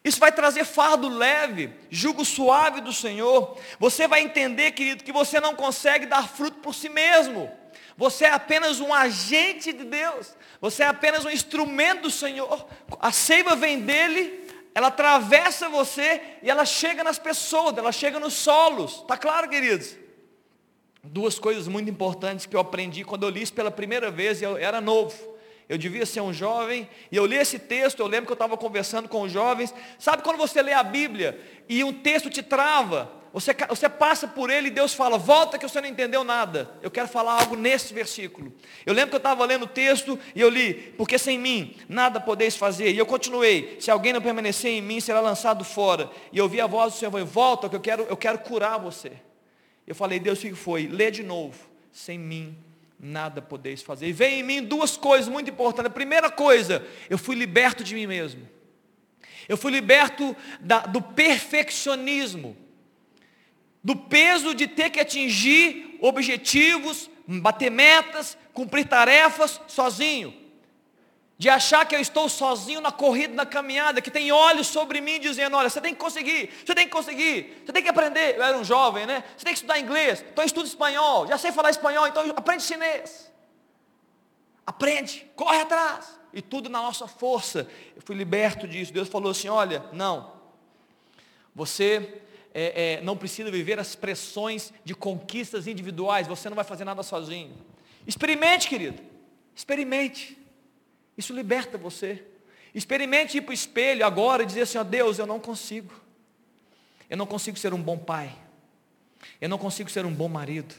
Isso 0.06 0.20
vai 0.20 0.30
trazer 0.30 0.64
fardo 0.64 1.08
leve, 1.08 1.68
jugo 1.90 2.24
suave 2.24 2.80
do 2.80 2.92
Senhor. 2.92 3.58
Você 3.76 4.06
vai 4.06 4.20
entender, 4.20 4.70
querido, 4.70 5.02
que 5.02 5.10
você 5.10 5.40
não 5.40 5.52
consegue 5.52 6.06
dar 6.06 6.28
fruto 6.28 6.58
por 6.58 6.72
si 6.76 6.88
mesmo. 6.88 7.50
Você 7.96 8.24
é 8.24 8.30
apenas 8.30 8.78
um 8.78 8.94
agente 8.94 9.72
de 9.72 9.82
Deus. 9.82 10.36
Você 10.60 10.84
é 10.84 10.86
apenas 10.86 11.24
um 11.24 11.28
instrumento 11.28 12.02
do 12.02 12.10
Senhor. 12.12 12.68
A 13.00 13.10
seiva 13.10 13.56
vem 13.56 13.80
dele, 13.80 14.48
ela 14.76 14.86
atravessa 14.86 15.68
você 15.68 16.22
e 16.40 16.48
ela 16.48 16.64
chega 16.64 17.02
nas 17.02 17.18
pessoas, 17.18 17.76
ela 17.76 17.90
chega 17.90 18.20
nos 18.20 18.34
solos. 18.34 19.00
Está 19.00 19.16
claro, 19.16 19.48
queridos? 19.48 19.96
Duas 21.02 21.36
coisas 21.36 21.66
muito 21.66 21.90
importantes 21.90 22.46
que 22.46 22.54
eu 22.54 22.60
aprendi 22.60 23.02
quando 23.02 23.24
eu 23.24 23.30
li 23.30 23.42
isso 23.42 23.52
pela 23.52 23.72
primeira 23.72 24.08
vez, 24.08 24.40
e 24.40 24.44
eu 24.44 24.56
era 24.56 24.80
novo 24.80 25.35
eu 25.68 25.76
devia 25.76 26.06
ser 26.06 26.20
um 26.20 26.32
jovem, 26.32 26.88
e 27.10 27.16
eu 27.16 27.26
li 27.26 27.36
esse 27.36 27.58
texto, 27.58 28.00
eu 28.00 28.06
lembro 28.06 28.26
que 28.26 28.32
eu 28.32 28.36
estava 28.36 28.56
conversando 28.56 29.08
com 29.08 29.22
os 29.22 29.32
jovens. 29.32 29.74
Sabe 29.98 30.22
quando 30.22 30.36
você 30.36 30.62
lê 30.62 30.72
a 30.72 30.82
Bíblia 30.82 31.38
e 31.68 31.82
um 31.82 31.92
texto 31.92 32.30
te 32.30 32.42
trava? 32.42 33.10
Você, 33.32 33.54
você 33.68 33.88
passa 33.88 34.28
por 34.28 34.48
ele 34.48 34.68
e 34.68 34.70
Deus 34.70 34.94
fala, 34.94 35.18
volta 35.18 35.58
que 35.58 35.68
você 35.68 35.80
não 35.80 35.88
entendeu 35.88 36.22
nada. 36.24 36.70
Eu 36.80 36.90
quero 36.90 37.08
falar 37.08 37.40
algo 37.40 37.56
nesse 37.56 37.92
versículo. 37.92 38.50
Eu 38.86 38.94
lembro 38.94 39.10
que 39.10 39.16
eu 39.16 39.18
estava 39.18 39.44
lendo 39.44 39.64
o 39.64 39.68
texto 39.68 40.18
e 40.34 40.40
eu 40.40 40.48
li, 40.48 40.94
porque 40.96 41.18
sem 41.18 41.38
mim 41.38 41.76
nada 41.88 42.20
podeis 42.20 42.56
fazer. 42.56 42.92
E 42.92 42.98
eu 42.98 43.04
continuei, 43.04 43.76
se 43.80 43.90
alguém 43.90 44.12
não 44.12 44.22
permanecer 44.22 44.70
em 44.70 44.80
mim, 44.80 45.00
será 45.00 45.20
lançado 45.20 45.64
fora. 45.64 46.08
E 46.32 46.38
eu 46.38 46.48
vi 46.48 46.60
a 46.60 46.66
voz 46.66 46.94
do 46.94 46.98
Senhor, 46.98 47.24
volta 47.26 47.68
que 47.68 47.76
eu 47.76 47.80
quero, 47.80 48.04
eu 48.04 48.16
quero 48.16 48.38
curar 48.38 48.78
você. 48.78 49.12
Eu 49.86 49.94
falei, 49.94 50.18
Deus, 50.20 50.38
o 50.38 50.42
que 50.42 50.54
foi? 50.54 50.86
Lê 50.86 51.10
de 51.10 51.22
novo. 51.22 51.58
Sem 51.92 52.18
mim 52.18 52.56
nada 52.98 53.42
podeis 53.42 53.82
fazer. 53.82 54.08
E 54.08 54.12
vem 54.12 54.40
em 54.40 54.42
mim 54.42 54.62
duas 54.62 54.96
coisas 54.96 55.28
muito 55.28 55.50
importantes. 55.50 55.90
A 55.90 55.94
primeira 55.94 56.30
coisa, 56.30 56.86
eu 57.10 57.18
fui 57.18 57.34
liberto 57.34 57.84
de 57.84 57.94
mim 57.94 58.06
mesmo. 58.06 58.48
Eu 59.48 59.56
fui 59.56 59.70
liberto 59.70 60.34
da, 60.60 60.80
do 60.80 61.00
perfeccionismo, 61.00 62.56
do 63.82 63.94
peso 63.94 64.54
de 64.54 64.66
ter 64.66 64.90
que 64.90 64.98
atingir 64.98 65.98
objetivos, 66.00 67.08
bater 67.26 67.70
metas, 67.70 68.36
cumprir 68.52 68.86
tarefas 68.86 69.60
sozinho 69.68 70.45
de 71.38 71.50
achar 71.50 71.84
que 71.86 71.94
eu 71.94 72.00
estou 72.00 72.28
sozinho 72.28 72.80
na 72.80 72.90
corrida, 72.90 73.34
na 73.34 73.44
caminhada, 73.44 74.00
que 74.00 74.10
tem 74.10 74.32
olhos 74.32 74.68
sobre 74.68 75.00
mim 75.00 75.20
dizendo, 75.20 75.56
olha, 75.56 75.68
você 75.68 75.80
tem 75.80 75.92
que 75.92 76.00
conseguir, 76.00 76.50
você 76.64 76.74
tem 76.74 76.86
que 76.86 76.92
conseguir, 76.92 77.62
você 77.64 77.72
tem 77.72 77.82
que 77.82 77.88
aprender. 77.88 78.36
Eu 78.36 78.42
era 78.42 78.56
um 78.56 78.64
jovem, 78.64 79.04
né? 79.04 79.22
Você 79.36 79.44
tem 79.44 79.52
que 79.52 79.58
estudar 79.58 79.78
inglês, 79.78 80.24
então 80.32 80.44
estuda 80.44 80.66
espanhol, 80.66 81.26
já 81.26 81.36
sei 81.36 81.52
falar 81.52 81.70
espanhol, 81.70 82.06
então 82.06 82.24
aprende 82.34 82.62
chinês. 82.62 83.30
Aprende, 84.66 85.26
corre 85.36 85.60
atrás. 85.60 86.18
E 86.32 86.42
tudo 86.42 86.68
na 86.68 86.82
nossa 86.82 87.06
força. 87.06 87.68
Eu 87.94 88.02
fui 88.02 88.16
liberto 88.16 88.66
disso. 88.66 88.92
Deus 88.92 89.08
falou 89.08 89.30
assim: 89.30 89.48
olha, 89.48 89.84
não. 89.92 90.32
Você 91.54 92.20
é, 92.52 92.94
é, 92.94 93.00
não 93.02 93.16
precisa 93.16 93.50
viver 93.50 93.78
as 93.78 93.94
pressões 93.94 94.72
de 94.84 94.94
conquistas 94.94 95.66
individuais. 95.66 96.26
Você 96.26 96.48
não 96.48 96.56
vai 96.56 96.64
fazer 96.64 96.84
nada 96.84 97.02
sozinho. 97.02 97.56
Experimente, 98.06 98.68
querido. 98.68 99.00
Experimente. 99.54 100.36
Isso 101.16 101.32
liberta 101.32 101.78
você. 101.78 102.24
Experimente 102.74 103.38
ir 103.38 103.40
para 103.40 103.52
o 103.52 103.54
espelho 103.54 104.04
agora 104.04 104.42
e 104.42 104.46
dizer 104.46 104.62
assim, 104.62 104.78
ó 104.78 104.84
Deus, 104.84 105.18
eu 105.18 105.26
não 105.26 105.40
consigo. 105.40 105.92
Eu 107.08 107.16
não 107.16 107.26
consigo 107.26 107.58
ser 107.58 107.72
um 107.72 107.80
bom 107.80 107.96
pai. 107.96 108.36
Eu 109.40 109.48
não 109.48 109.58
consigo 109.58 109.90
ser 109.90 110.04
um 110.04 110.12
bom 110.12 110.28
marido. 110.28 110.74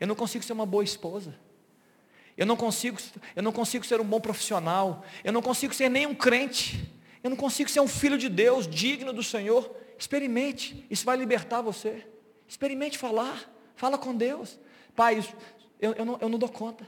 Eu 0.00 0.06
não 0.06 0.14
consigo 0.14 0.44
ser 0.44 0.52
uma 0.52 0.66
boa 0.66 0.82
esposa. 0.82 1.34
Eu 2.36 2.46
não 2.46 2.56
consigo, 2.56 2.98
eu 3.36 3.42
não 3.42 3.52
consigo 3.52 3.84
ser 3.84 4.00
um 4.00 4.04
bom 4.04 4.20
profissional. 4.20 5.04
Eu 5.22 5.32
não 5.32 5.42
consigo 5.42 5.72
ser 5.74 5.88
nem 5.88 6.06
um 6.06 6.14
crente. 6.14 6.90
Eu 7.22 7.30
não 7.30 7.36
consigo 7.36 7.70
ser 7.70 7.80
um 7.80 7.88
filho 7.88 8.18
de 8.18 8.28
Deus, 8.28 8.66
digno 8.66 9.12
do 9.12 9.22
Senhor. 9.22 9.76
Experimente, 9.98 10.84
isso 10.90 11.04
vai 11.04 11.16
libertar 11.16 11.60
você. 11.60 12.04
Experimente 12.48 12.98
falar, 12.98 13.48
fala 13.76 13.96
com 13.96 14.14
Deus. 14.14 14.58
Pai, 14.96 15.24
eu, 15.80 15.92
eu, 15.92 16.04
não, 16.04 16.18
eu 16.20 16.28
não 16.28 16.38
dou 16.38 16.48
conta. 16.48 16.86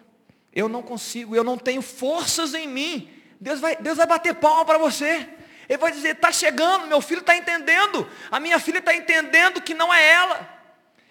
Eu 0.54 0.68
não 0.68 0.82
consigo, 0.82 1.34
eu 1.34 1.42
não 1.42 1.58
tenho 1.58 1.82
forças 1.82 2.54
em 2.54 2.68
mim. 2.68 3.10
Deus 3.40 3.58
vai, 3.58 3.76
Deus 3.76 3.96
vai 3.96 4.06
bater 4.06 4.34
palma 4.34 4.64
para 4.64 4.78
você. 4.78 5.28
Ele 5.68 5.78
vai 5.78 5.90
dizer: 5.90 6.10
está 6.10 6.30
chegando, 6.30 6.86
meu 6.86 7.00
filho 7.00 7.20
está 7.20 7.36
entendendo, 7.36 8.08
a 8.30 8.38
minha 8.38 8.58
filha 8.60 8.78
está 8.78 8.94
entendendo 8.94 9.60
que 9.60 9.74
não 9.74 9.92
é 9.92 10.06
ela. 10.12 10.54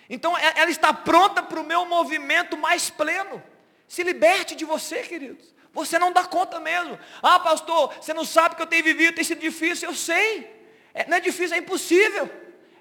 Então 0.09 0.37
ela 0.37 0.69
está 0.69 0.93
pronta 0.93 1.43
para 1.43 1.59
o 1.59 1.63
meu 1.63 1.85
movimento 1.85 2.57
mais 2.57 2.89
pleno. 2.89 3.43
Se 3.87 4.03
liberte 4.03 4.55
de 4.55 4.63
você, 4.63 5.01
queridos. 5.03 5.53
Você 5.73 5.97
não 5.97 6.11
dá 6.11 6.23
conta 6.23 6.59
mesmo. 6.59 6.97
Ah, 7.21 7.39
pastor, 7.39 7.93
você 7.95 8.13
não 8.13 8.23
sabe 8.23 8.55
que 8.55 8.61
eu 8.61 8.67
tenho 8.67 8.83
vivido, 8.83 9.15
tem 9.15 9.23
sido 9.23 9.39
difícil. 9.41 9.89
Eu 9.89 9.95
sei. 9.95 10.51
É, 10.93 11.07
não 11.07 11.17
é 11.17 11.19
difícil, 11.19 11.55
é 11.55 11.59
impossível. 11.59 12.29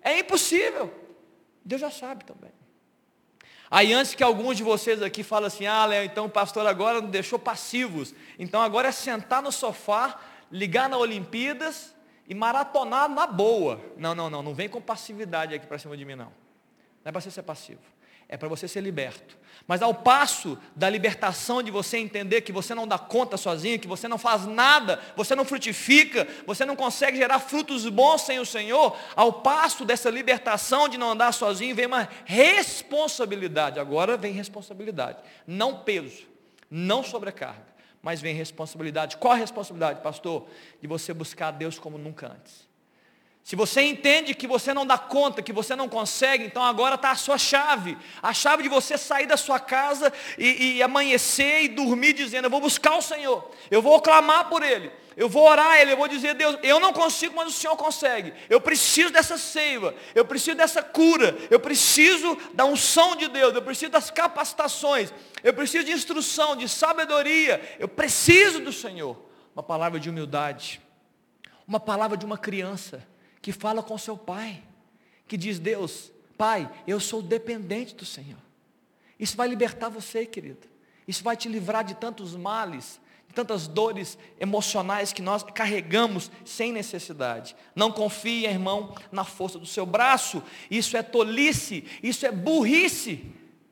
É 0.03 0.19
impossível. 0.19 0.93
Deus 1.65 1.81
já 1.81 1.91
sabe 1.91 2.25
também. 2.25 2.53
Aí 3.73 3.95
antes 3.95 4.15
que 4.15 4.23
alguns 4.23 4.59
de 4.59 4.63
vocês 4.63 5.01
aqui 5.01 5.23
falem 5.23 5.47
assim, 5.47 5.65
ah, 5.65 5.87
Léo, 5.87 6.05
então 6.05 6.27
o 6.27 6.29
pastor 6.29 6.67
agora 6.67 7.01
deixou 7.01 7.39
passivos. 7.39 8.15
Então 8.39 8.61
agora 8.61 8.89
é 8.89 8.93
sentar 8.93 9.43
no 9.43 9.51
sofá, 9.51 10.21
ligar 10.51 10.91
na 10.91 10.99
Olimpíadas 10.99 11.95
e 12.29 12.35
maratonar 12.35 13.09
na 13.09 13.27
boa. 13.27 13.81
Não, 13.97 14.15
não, 14.15 14.29
não, 14.29 14.43
não 14.43 14.53
vem 14.53 14.69
com 14.69 14.79
passividade 14.79 15.55
aqui 15.55 15.67
para 15.67 15.79
cima 15.79 15.97
de 15.97 16.05
mim, 16.05 16.15
não. 16.15 16.27
Não 16.27 16.33
é 17.07 17.13
para 17.13 17.21
você 17.23 17.31
ser 17.31 17.45
passivo 17.45 17.81
é 18.33 18.37
para 18.39 18.49
você 18.49 18.67
ser 18.67 18.81
liberto. 18.81 19.37
Mas 19.67 19.83
ao 19.83 19.93
passo 19.93 20.59
da 20.75 20.89
libertação 20.89 21.63
de 21.63 21.71
você 21.71 21.99
entender 21.99 22.41
que 22.41 22.51
você 22.51 22.75
não 22.75 22.89
dá 22.89 22.99
conta 22.99 23.37
sozinho, 23.37 23.79
que 23.79 23.87
você 23.87 24.09
não 24.09 24.17
faz 24.17 24.47
nada, 24.47 24.99
você 25.15 25.37
não 25.37 25.45
frutifica, 25.45 26.27
você 26.47 26.65
não 26.65 26.75
consegue 26.75 27.19
gerar 27.19 27.41
frutos 27.41 27.87
bons 27.91 28.23
sem 28.23 28.41
o 28.41 28.47
Senhor, 28.47 28.97
ao 29.15 29.35
passo 29.35 29.85
dessa 29.85 30.09
libertação 30.09 30.89
de 30.89 30.97
não 30.97 31.11
andar 31.11 31.33
sozinho, 31.33 31.77
vem 31.77 31.85
uma 31.85 32.09
responsabilidade. 32.25 33.79
Agora 33.79 34.17
vem 34.17 34.33
responsabilidade, 34.33 35.19
não 35.47 35.81
peso, 35.81 36.27
não 36.71 37.05
sobrecarga, 37.05 37.67
mas 38.01 38.23
vem 38.23 38.35
responsabilidade. 38.35 39.19
Qual 39.19 39.35
a 39.35 39.37
responsabilidade, 39.37 40.01
pastor? 40.01 40.49
De 40.81 40.89
você 40.89 41.13
buscar 41.13 41.49
a 41.49 41.51
Deus 41.51 41.79
como 41.79 41.99
nunca 41.99 42.29
antes. 42.29 42.72
Se 43.45 43.57
você 43.57 43.83
entende 43.83 44.35
que 44.35 44.47
você 44.47 44.73
não 44.73 44.87
dá 44.87 44.97
conta, 44.97 45.43
que 45.43 45.53
você 45.53 45.75
não 45.75 45.89
consegue, 45.89 46.45
então 46.45 46.63
agora 46.63 46.95
está 46.95 47.11
a 47.11 47.17
sua 47.17 47.37
chave. 47.37 47.99
A 48.23 48.33
chave 48.33 48.63
de 48.63 48.69
você 48.69 48.97
sair 48.97 49.27
da 49.27 49.37
sua 49.37 49.59
casa 49.59 50.13
e, 50.39 50.77
e, 50.77 50.83
amanhecer 50.83 51.65
e 51.65 51.69
dormir 51.69 52.13
dizendo, 52.13 52.47
eu 52.47 52.51
vou 52.51 52.61
buscar 52.61 52.97
o 52.97 53.03
Senhor, 53.03 53.51
eu 53.69 53.83
vou 53.83 54.01
clamar 54.01 54.49
por 54.49 54.63
Ele, 54.63 54.93
eu 55.17 55.29
vou 55.29 55.43
orar 55.43 55.73
a 55.73 55.81
Ele, 55.81 55.93
eu 55.93 55.97
vou 55.97 56.07
dizer, 56.07 56.35
Deus, 56.35 56.57
eu 56.63 56.79
não 56.79 56.93
consigo, 56.93 57.35
mas 57.35 57.49
o 57.49 57.53
Senhor 57.53 57.77
consegue. 57.77 58.33
Eu 58.49 58.61
preciso 58.61 59.13
dessa 59.13 59.37
seiva, 59.37 59.93
eu 60.15 60.25
preciso 60.25 60.57
dessa 60.57 60.81
cura, 60.81 61.37
eu 61.51 61.59
preciso 61.59 62.39
da 62.55 62.65
unção 62.65 63.17
de 63.17 63.27
Deus, 63.27 63.53
eu 63.57 63.63
preciso 63.63 63.91
das 63.91 64.09
capacitações, 64.09 65.13
eu 65.43 65.53
preciso 65.53 65.85
de 65.85 65.91
instrução, 65.91 66.55
de 66.55 66.69
sabedoria, 66.69 67.61
eu 67.81 67.89
preciso 67.89 68.61
do 68.61 68.73
Senhor. 68.73 69.21
Uma 69.53 69.65
palavra 69.65 69.99
de 69.99 70.09
humildade, 70.09 70.81
uma 71.67 71.81
palavra 71.81 72.17
de 72.17 72.25
uma 72.25 72.39
criança 72.39 73.11
que 73.43 73.53
fala 73.53 73.83
com 73.83 73.99
seu 73.99 74.17
pai, 74.17 74.63
que 75.27 75.37
diz: 75.37 75.59
Deus, 75.59 76.13
Pai, 76.43 76.69
eu 76.89 76.99
sou 76.99 77.23
dependente 77.23 77.95
do 77.95 78.05
Senhor. 78.05 78.41
Isso 79.17 79.37
vai 79.37 79.47
libertar 79.47 79.89
você, 79.89 80.27
querido. 80.27 80.67
Isso 81.07 81.23
vai 81.23 81.37
te 81.37 81.49
livrar 81.49 81.85
de 81.85 81.95
tantos 81.95 82.35
males, 82.35 83.01
de 83.29 83.35
tantas 83.35 83.69
dores 83.69 84.19
emocionais 84.41 85.13
que 85.13 85.23
nós 85.23 85.45
carregamos 85.45 86.33
sem 86.45 86.73
necessidade. 86.73 87.55
Não 87.77 87.93
confie, 87.93 88.47
irmão, 88.47 88.93
na 89.13 89.23
força 89.23 89.57
do 89.57 89.67
seu 89.67 89.87
braço. 89.87 90.43
Isso 90.69 90.97
é 90.97 91.03
tolice, 91.05 91.85
isso 92.03 92.27
é 92.27 92.33
burrice. 92.33 93.25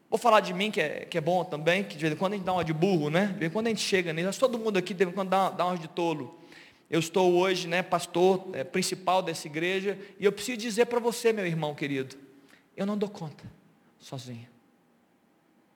Vou 0.09 0.17
falar 0.17 0.39
de 0.39 0.55
mim, 0.55 0.71
que 0.71 0.81
é, 0.81 1.07
que 1.07 1.19
é 1.19 1.21
bom 1.21 1.45
também, 1.45 1.83
que 1.83 1.97
de 1.97 2.03
vez 2.03 2.15
em 2.15 2.17
quando 2.17 2.35
a 2.35 2.37
gente 2.37 2.45
dá 2.47 2.53
uma 2.53 2.65
de 2.65 2.73
burro, 2.73 3.11
né? 3.11 3.27
De 3.27 3.39
vez 3.41 3.51
em 3.51 3.53
quando 3.53 3.67
a 3.67 3.71
gente 3.71 3.83
chega 3.83 4.13
nisso, 4.13 4.39
todo 4.39 4.57
mundo 4.59 4.77
aqui 4.77 4.95
de 4.95 5.05
vez 5.05 5.11
em 5.11 5.15
quando 5.15 5.31
dá, 5.31 5.51
dá 5.51 5.67
uma 5.67 5.77
de 5.77 5.89
tolo. 5.89 6.40
Eu 6.91 6.99
estou 6.99 7.33
hoje, 7.35 7.69
né, 7.69 7.83
pastor 7.83 8.49
é, 8.53 8.65
principal 8.65 9.23
dessa 9.23 9.47
igreja, 9.47 9.97
e 10.19 10.25
eu 10.25 10.33
preciso 10.33 10.59
dizer 10.59 10.87
para 10.87 10.99
você, 10.99 11.33
meu 11.33 11.47
irmão 11.47 11.73
querido, 11.73 12.17
eu 12.77 12.85
não 12.85 12.99
dou 12.99 13.09
conta 13.09 13.45
sozinho. 14.01 14.49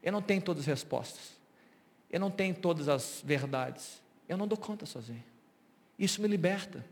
Eu 0.03 0.11
não 0.11 0.21
tenho 0.21 0.43
todas 0.43 0.63
as 0.63 0.67
respostas. 0.67 1.35
Eu 2.11 2.19
não 2.19 2.31
tenho 2.31 2.55
todas 2.55 2.89
as 2.89 3.23
verdades. 3.25 4.03
Eu 4.29 4.37
não 4.37 4.49
dou 4.49 4.59
conta 4.59 4.85
sozinho. 4.87 5.23
Isso 5.99 6.21
me 6.21 6.27
liberta. 6.27 6.85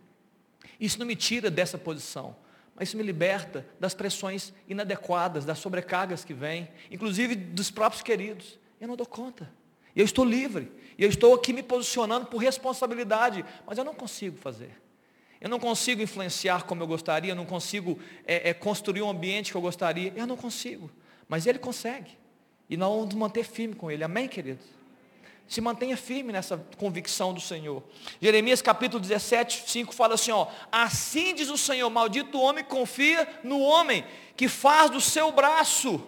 Isso 0.79 0.99
não 0.99 1.07
me 1.07 1.17
tira 1.17 1.51
dessa 1.51 1.77
posição, 1.77 2.37
mas 2.75 2.89
isso 2.89 2.97
me 2.97 3.03
liberta 3.03 3.67
das 3.79 3.95
pressões 3.95 4.53
inadequadas, 4.69 5.45
das 5.45 5.59
sobrecargas 5.59 6.25
que 6.25 6.33
vêm, 6.33 6.69
inclusive 6.91 7.35
dos 7.35 7.71
próprios 7.71 8.03
queridos. 8.03 8.59
Eu 8.81 8.89
não 8.89 8.97
dou 8.97 9.07
conta. 9.07 9.51
E 9.95 10.01
eu 10.01 10.05
estou 10.05 10.25
livre. 10.25 10.71
E 10.99 11.05
eu 11.05 11.09
estou 11.09 11.35
aqui 11.35 11.53
me 11.53 11.63
posicionando 11.63 12.27
por 12.27 12.39
responsabilidade, 12.39 13.45
mas 13.67 13.79
eu 13.79 13.85
não 13.85 13.95
consigo 13.95 14.37
fazer. 14.37 14.81
Eu 15.41 15.49
não 15.49 15.59
consigo 15.59 16.01
influenciar 16.01 16.63
como 16.63 16.83
eu 16.83 16.87
gostaria, 16.87 17.33
eu 17.33 17.37
não 17.37 17.45
consigo 17.45 17.99
é, 18.25 18.51
é, 18.51 18.55
construir 18.55 19.03
um 19.03 19.11
ambiente 19.11 19.51
que 19.51 19.57
eu 19.57 19.61
gostaria. 19.61 20.13
Eu 20.15 20.27
não 20.27 20.37
consigo. 20.37 20.91
Mas 21.29 21.47
Ele 21.47 21.59
consegue. 21.59 22.17
E 22.71 22.77
nós 22.77 22.89
vamos 22.89 23.15
manter 23.15 23.45
firme 23.45 23.75
com 23.75 23.91
Ele. 23.91 24.05
Amém, 24.05 24.29
queridos? 24.29 24.65
Se 25.49 25.61
mantenha 25.61 25.97
firme 25.97 26.33
nessa 26.33 26.57
convicção 26.79 27.35
do 27.35 27.41
Senhor. 27.41 27.83
Jeremias 28.21 28.63
capítulo 28.63 29.01
17, 29.01 29.69
5 29.69 29.93
fala 29.93 30.15
assim, 30.15 30.31
ó, 30.31 30.47
assim 30.71 31.35
diz 31.35 31.51
o 31.51 31.59
Senhor, 31.59 31.91
maldito 31.91 32.39
o 32.39 32.41
homem 32.41 32.63
confia 32.65 33.29
no 33.43 33.61
homem, 33.61 34.05
que 34.37 34.49
faz 34.49 34.91
do 34.91 35.01
seu 35.01 35.33
braço, 35.33 36.01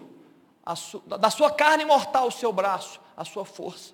da 1.05 1.29
sua 1.29 1.51
carne 1.51 1.85
mortal 1.85 2.29
o 2.29 2.31
seu 2.31 2.51
braço, 2.51 2.99
a 3.15 3.25
sua 3.25 3.45
força. 3.45 3.93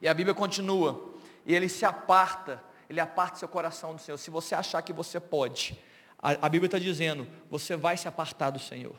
E 0.00 0.08
a 0.08 0.14
Bíblia 0.14 0.34
continua, 0.34 1.12
e 1.46 1.54
ele 1.54 1.68
se 1.68 1.84
aparta, 1.84 2.62
ele 2.88 3.00
aparta 3.00 3.36
seu 3.36 3.48
coração 3.48 3.94
do 3.94 4.00
Senhor. 4.00 4.18
Se 4.18 4.30
você 4.30 4.54
achar 4.54 4.82
que 4.82 4.92
você 4.92 5.18
pode, 5.18 5.78
a, 6.18 6.46
a 6.46 6.48
Bíblia 6.48 6.66
está 6.66 6.78
dizendo, 6.78 7.26
você 7.50 7.76
vai 7.76 7.96
se 7.96 8.08
apartar 8.08 8.50
do 8.50 8.58
Senhor. 8.58 8.94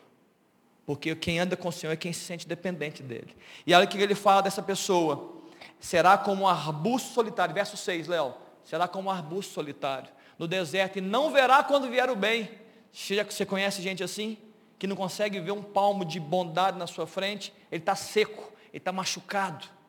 Porque 0.90 1.16
quem 1.16 1.38
anda 1.38 1.56
com 1.56 1.68
o 1.68 1.72
Senhor 1.72 1.94
é 1.94 1.96
quem 1.96 2.12
se 2.12 2.22
sente 2.22 2.48
dependente 2.48 3.04
dele. 3.04 3.36
E 3.68 3.74
olha 3.76 3.86
o 3.86 3.88
que 3.88 3.98
ele 3.98 4.16
fala 4.16 4.42
dessa 4.42 4.64
pessoa. 4.64 5.36
Será 5.80 6.18
como 6.18 6.46
um 6.46 6.48
arbusto 6.48 7.14
solitário. 7.14 7.54
Verso 7.54 7.78
6, 7.78 8.08
Léo. 8.08 8.34
Será 8.64 8.88
como 8.88 9.08
um 9.08 9.12
arbusto 9.12 9.54
solitário. 9.54 10.10
No 10.40 10.48
deserto. 10.48 10.98
E 10.98 11.02
não 11.02 11.32
verá 11.32 11.64
quando 11.64 11.88
vier 11.92 12.10
o 12.10 12.16
bem. 12.16 12.50
Você 12.92 13.46
conhece 13.46 13.84
gente 13.84 14.04
assim? 14.04 14.36
Que 14.80 14.88
não 14.88 14.96
consegue 14.96 15.40
ver 15.40 15.52
um 15.52 15.62
palmo 15.62 16.04
de 16.04 16.20
bondade 16.20 16.80
na 16.80 16.88
sua 16.88 17.06
frente. 17.06 17.54
Ele 17.72 17.84
está 17.84 17.96
seco. 17.96 18.52
Ele 18.72 18.78
está 18.78 18.92
machucado 18.92 19.80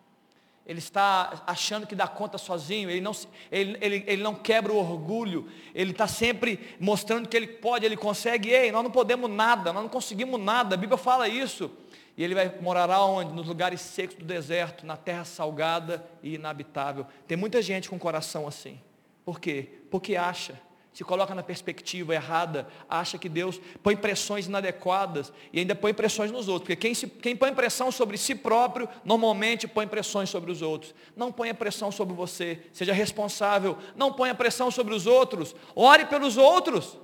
ele 0.71 0.79
está 0.79 1.43
achando 1.49 1.85
que 1.85 1.97
dá 1.97 2.07
conta 2.07 2.39
sozinho, 2.39 2.89
ele 2.89 3.01
não, 3.01 3.11
ele, 3.51 3.77
ele, 3.81 4.05
ele 4.07 4.23
não 4.23 4.37
quebra 4.37 4.73
o 4.73 4.77
orgulho, 4.77 5.49
ele 5.75 5.91
está 5.91 6.07
sempre 6.07 6.77
mostrando 6.79 7.29
que 7.29 7.37
ele 7.37 7.49
pode, 7.49 7.85
ele 7.85 7.97
consegue, 7.97 8.51
ei, 8.51 8.71
nós 8.71 8.85
não 8.85 8.91
podemos 8.93 9.29
nada, 9.29 9.73
nós 9.73 9.83
não 9.83 9.89
conseguimos 9.91 10.41
nada, 10.41 10.77
a 10.77 10.79
Bíblia 10.79 10.97
fala 10.97 11.27
isso. 11.27 11.69
E 12.17 12.23
ele 12.23 12.37
vai 12.37 12.55
morar 12.61 12.89
aonde? 12.89 13.33
Nos 13.33 13.49
lugares 13.49 13.81
secos 13.81 14.15
do 14.15 14.25
deserto, 14.25 14.87
na 14.87 14.97
terra 14.97 15.25
salgada 15.25 16.07
e 16.23 16.35
inabitável. 16.35 17.05
Tem 17.27 17.37
muita 17.37 17.61
gente 17.61 17.89
com 17.89 17.99
coração 17.99 18.47
assim. 18.47 18.79
Por 19.25 19.41
quê? 19.41 19.81
Porque 19.91 20.15
acha 20.15 20.61
se 20.93 21.05
coloca 21.05 21.35
na 21.35 21.43
perspectiva 21.43 22.15
errada, 22.15 22.67
acha 22.89 23.17
que 23.17 23.29
Deus 23.29 23.61
põe 23.83 23.97
pressões 23.97 24.47
inadequadas 24.47 25.33
e 25.53 25.61
ainda 25.61 25.75
põe 25.75 25.95
pressões 25.95 26.33
nos 26.33 26.49
outros. 26.49 26.63
Porque 26.63 26.77
quem, 26.77 26.95
se, 26.95 27.07
quem 27.07 27.37
põe 27.37 27.55
pressão 27.55 27.93
sobre 27.93 28.19
si 28.19 28.35
próprio, 28.35 28.89
normalmente 29.05 29.69
põe 29.69 29.87
pressões 29.87 30.29
sobre 30.29 30.51
os 30.51 30.63
outros. 30.63 30.93
Não 31.17 31.31
ponha 31.31 31.55
pressão 31.55 31.93
sobre 31.93 32.15
você, 32.15 32.61
seja 32.73 32.93
responsável. 32.93 33.79
Não 33.95 34.13
ponha 34.13 34.35
pressão 34.35 34.71
sobre 34.71 34.93
os 34.93 35.07
outros. 35.07 35.55
Ore 35.77 36.07
pelos 36.07 36.37
outros. 36.37 36.99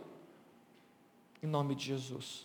Em 1.40 1.46
nome 1.46 1.76
de 1.76 1.86
Jesus. 1.86 2.44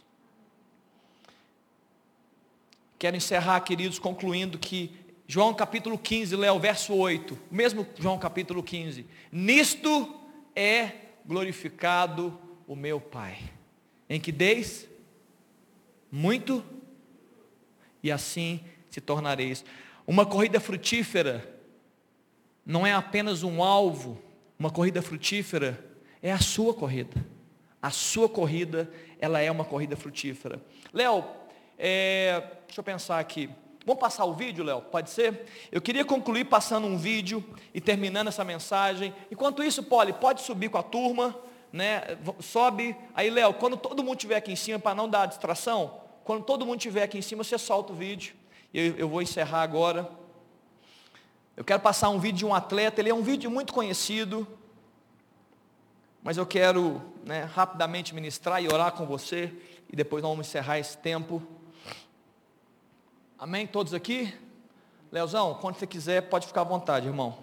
Quero 3.00 3.18
encerrar, 3.18 3.60
queridos, 3.62 3.98
concluindo 3.98 4.60
que 4.60 4.96
João 5.26 5.56
capítulo 5.56 5.98
15, 5.98 6.36
Léo, 6.36 6.60
verso 6.60 6.94
8, 6.94 7.36
mesmo 7.50 7.88
João 7.98 8.20
capítulo 8.20 8.62
15. 8.62 9.08
Nisto 9.32 10.14
é 10.56 10.92
glorificado 11.26 12.40
o 12.68 12.76
meu 12.76 13.00
Pai, 13.00 13.38
em 14.10 14.20
que 14.20 14.32
deis 14.32 14.88
muito 16.12 16.64
e 18.04 18.12
assim 18.12 18.62
se 18.90 19.00
tornareis. 19.00 19.64
Uma 20.06 20.26
corrida 20.26 20.60
frutífera 20.60 21.58
não 22.66 22.86
é 22.86 22.94
apenas 22.94 23.44
um 23.44 23.64
alvo, 23.64 24.22
uma 24.58 24.70
corrida 24.70 25.02
frutífera 25.02 25.84
é 26.22 26.32
a 26.32 26.40
sua 26.40 26.74
corrida. 26.74 27.26
A 27.82 27.90
sua 27.90 28.30
corrida, 28.30 28.92
ela 29.20 29.40
é 29.40 29.50
uma 29.50 29.66
corrida 29.66 29.96
frutífera. 29.96 30.62
Léo, 30.94 31.26
é, 31.78 32.44
deixa 32.68 32.80
eu 32.80 32.84
pensar 32.84 33.20
aqui. 33.20 33.50
Vamos 33.86 34.00
passar 34.00 34.26
o 34.26 34.34
vídeo, 34.34 34.64
Léo? 34.64 34.82
Pode 34.82 35.10
ser? 35.10 35.46
Eu 35.72 35.82
queria 35.82 36.06
concluir 36.06 36.46
passando 36.46 36.86
um 36.86 36.98
vídeo 36.98 37.44
e 37.74 37.82
terminando 37.82 38.28
essa 38.28 38.44
mensagem. 38.44 39.14
Enquanto 39.32 39.64
isso, 39.64 39.82
Poli, 39.82 40.14
pode 40.14 40.42
subir 40.42 40.70
com 40.70 40.78
a 40.78 40.84
turma, 40.84 41.36
né? 41.74 42.02
Sobe. 42.40 42.96
Aí, 43.16 43.30
Léo, 43.32 43.56
quando 43.56 43.76
todo 43.76 44.04
mundo 44.04 44.18
estiver 44.18 44.36
aqui 44.36 44.52
em 44.52 44.56
cima, 44.56 44.78
para 44.78 44.94
não 44.94 45.10
dar 45.10 45.26
distração, 45.26 46.00
quando 46.24 46.44
todo 46.44 46.64
mundo 46.64 46.78
estiver 46.78 47.02
aqui 47.02 47.18
em 47.18 47.24
cima, 47.24 47.44
você 47.44 47.58
solta 47.58 47.92
o 47.92 47.96
vídeo. 47.96 48.36
Eu, 48.72 48.98
eu 48.98 49.10
vou 49.10 49.20
encerrar 49.20 49.64
agora. 49.64 50.08
Eu 51.58 51.64
quero 51.64 51.82
passar 51.82 52.10
um 52.10 52.20
vídeo 52.20 52.38
de 52.38 52.46
um 52.46 52.54
atleta, 52.54 53.02
ele 53.02 53.10
é 53.10 53.14
um 53.14 53.22
vídeo 53.22 53.50
muito 53.52 53.74
conhecido, 53.74 54.48
mas 56.24 56.38
eu 56.38 56.46
quero 56.46 57.02
né, 57.26 57.44
rapidamente 57.44 58.16
ministrar 58.16 58.64
e 58.64 58.68
orar 58.72 58.94
com 58.94 59.06
você, 59.06 59.52
e 59.92 59.96
depois 59.96 60.24
nós 60.24 60.32
vamos 60.32 60.48
encerrar 60.48 60.80
esse 60.80 60.98
tempo. 60.98 61.42
Amém? 63.42 63.66
Todos 63.66 63.92
aqui? 63.96 64.32
Leozão, 65.12 65.56
quando 65.56 65.74
você 65.74 65.88
quiser, 65.88 66.30
pode 66.30 66.46
ficar 66.46 66.62
à 66.62 66.64
vontade, 66.64 67.08
irmão. 67.08 67.40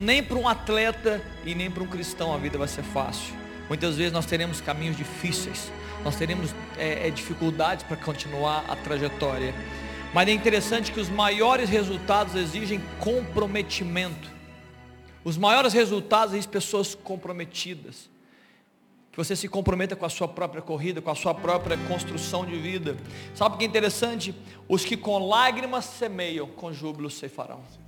Nem 0.00 0.22
para 0.22 0.38
um 0.38 0.46
atleta 0.46 1.20
e 1.44 1.56
nem 1.56 1.68
para 1.68 1.82
um 1.82 1.86
cristão 1.88 2.32
a 2.32 2.36
vida 2.36 2.56
vai 2.56 2.68
ser 2.68 2.84
fácil. 2.84 3.34
Muitas 3.66 3.96
vezes 3.96 4.12
nós 4.12 4.26
teremos 4.26 4.60
caminhos 4.60 4.96
difíceis, 4.96 5.72
nós 6.04 6.14
teremos 6.14 6.54
é, 6.76 7.08
é, 7.08 7.10
dificuldades 7.10 7.82
para 7.82 7.96
continuar 7.96 8.64
a 8.68 8.76
trajetória. 8.76 9.52
Mas 10.14 10.28
é 10.28 10.30
interessante 10.30 10.92
que 10.92 11.00
os 11.00 11.08
maiores 11.08 11.68
resultados 11.68 12.36
exigem 12.36 12.80
comprometimento. 13.00 14.30
Os 15.24 15.36
maiores 15.36 15.72
resultados 15.72 16.32
exigem 16.32 16.48
pessoas 16.52 16.94
comprometidas. 16.94 18.08
Que 19.10 19.18
você 19.18 19.34
se 19.34 19.48
comprometa 19.48 19.96
com 19.96 20.06
a 20.06 20.08
sua 20.08 20.28
própria 20.28 20.62
corrida, 20.62 21.02
com 21.02 21.10
a 21.10 21.16
sua 21.16 21.34
própria 21.34 21.76
construção 21.88 22.46
de 22.46 22.56
vida. 22.56 22.96
Sabe 23.34 23.56
o 23.56 23.58
que 23.58 23.64
é 23.64 23.66
interessante? 23.66 24.32
Os 24.68 24.84
que 24.84 24.96
com 24.96 25.26
lágrimas 25.26 25.86
semeiam, 25.86 26.46
com 26.46 26.72
júbilo 26.72 27.10
ceifarão. 27.10 27.87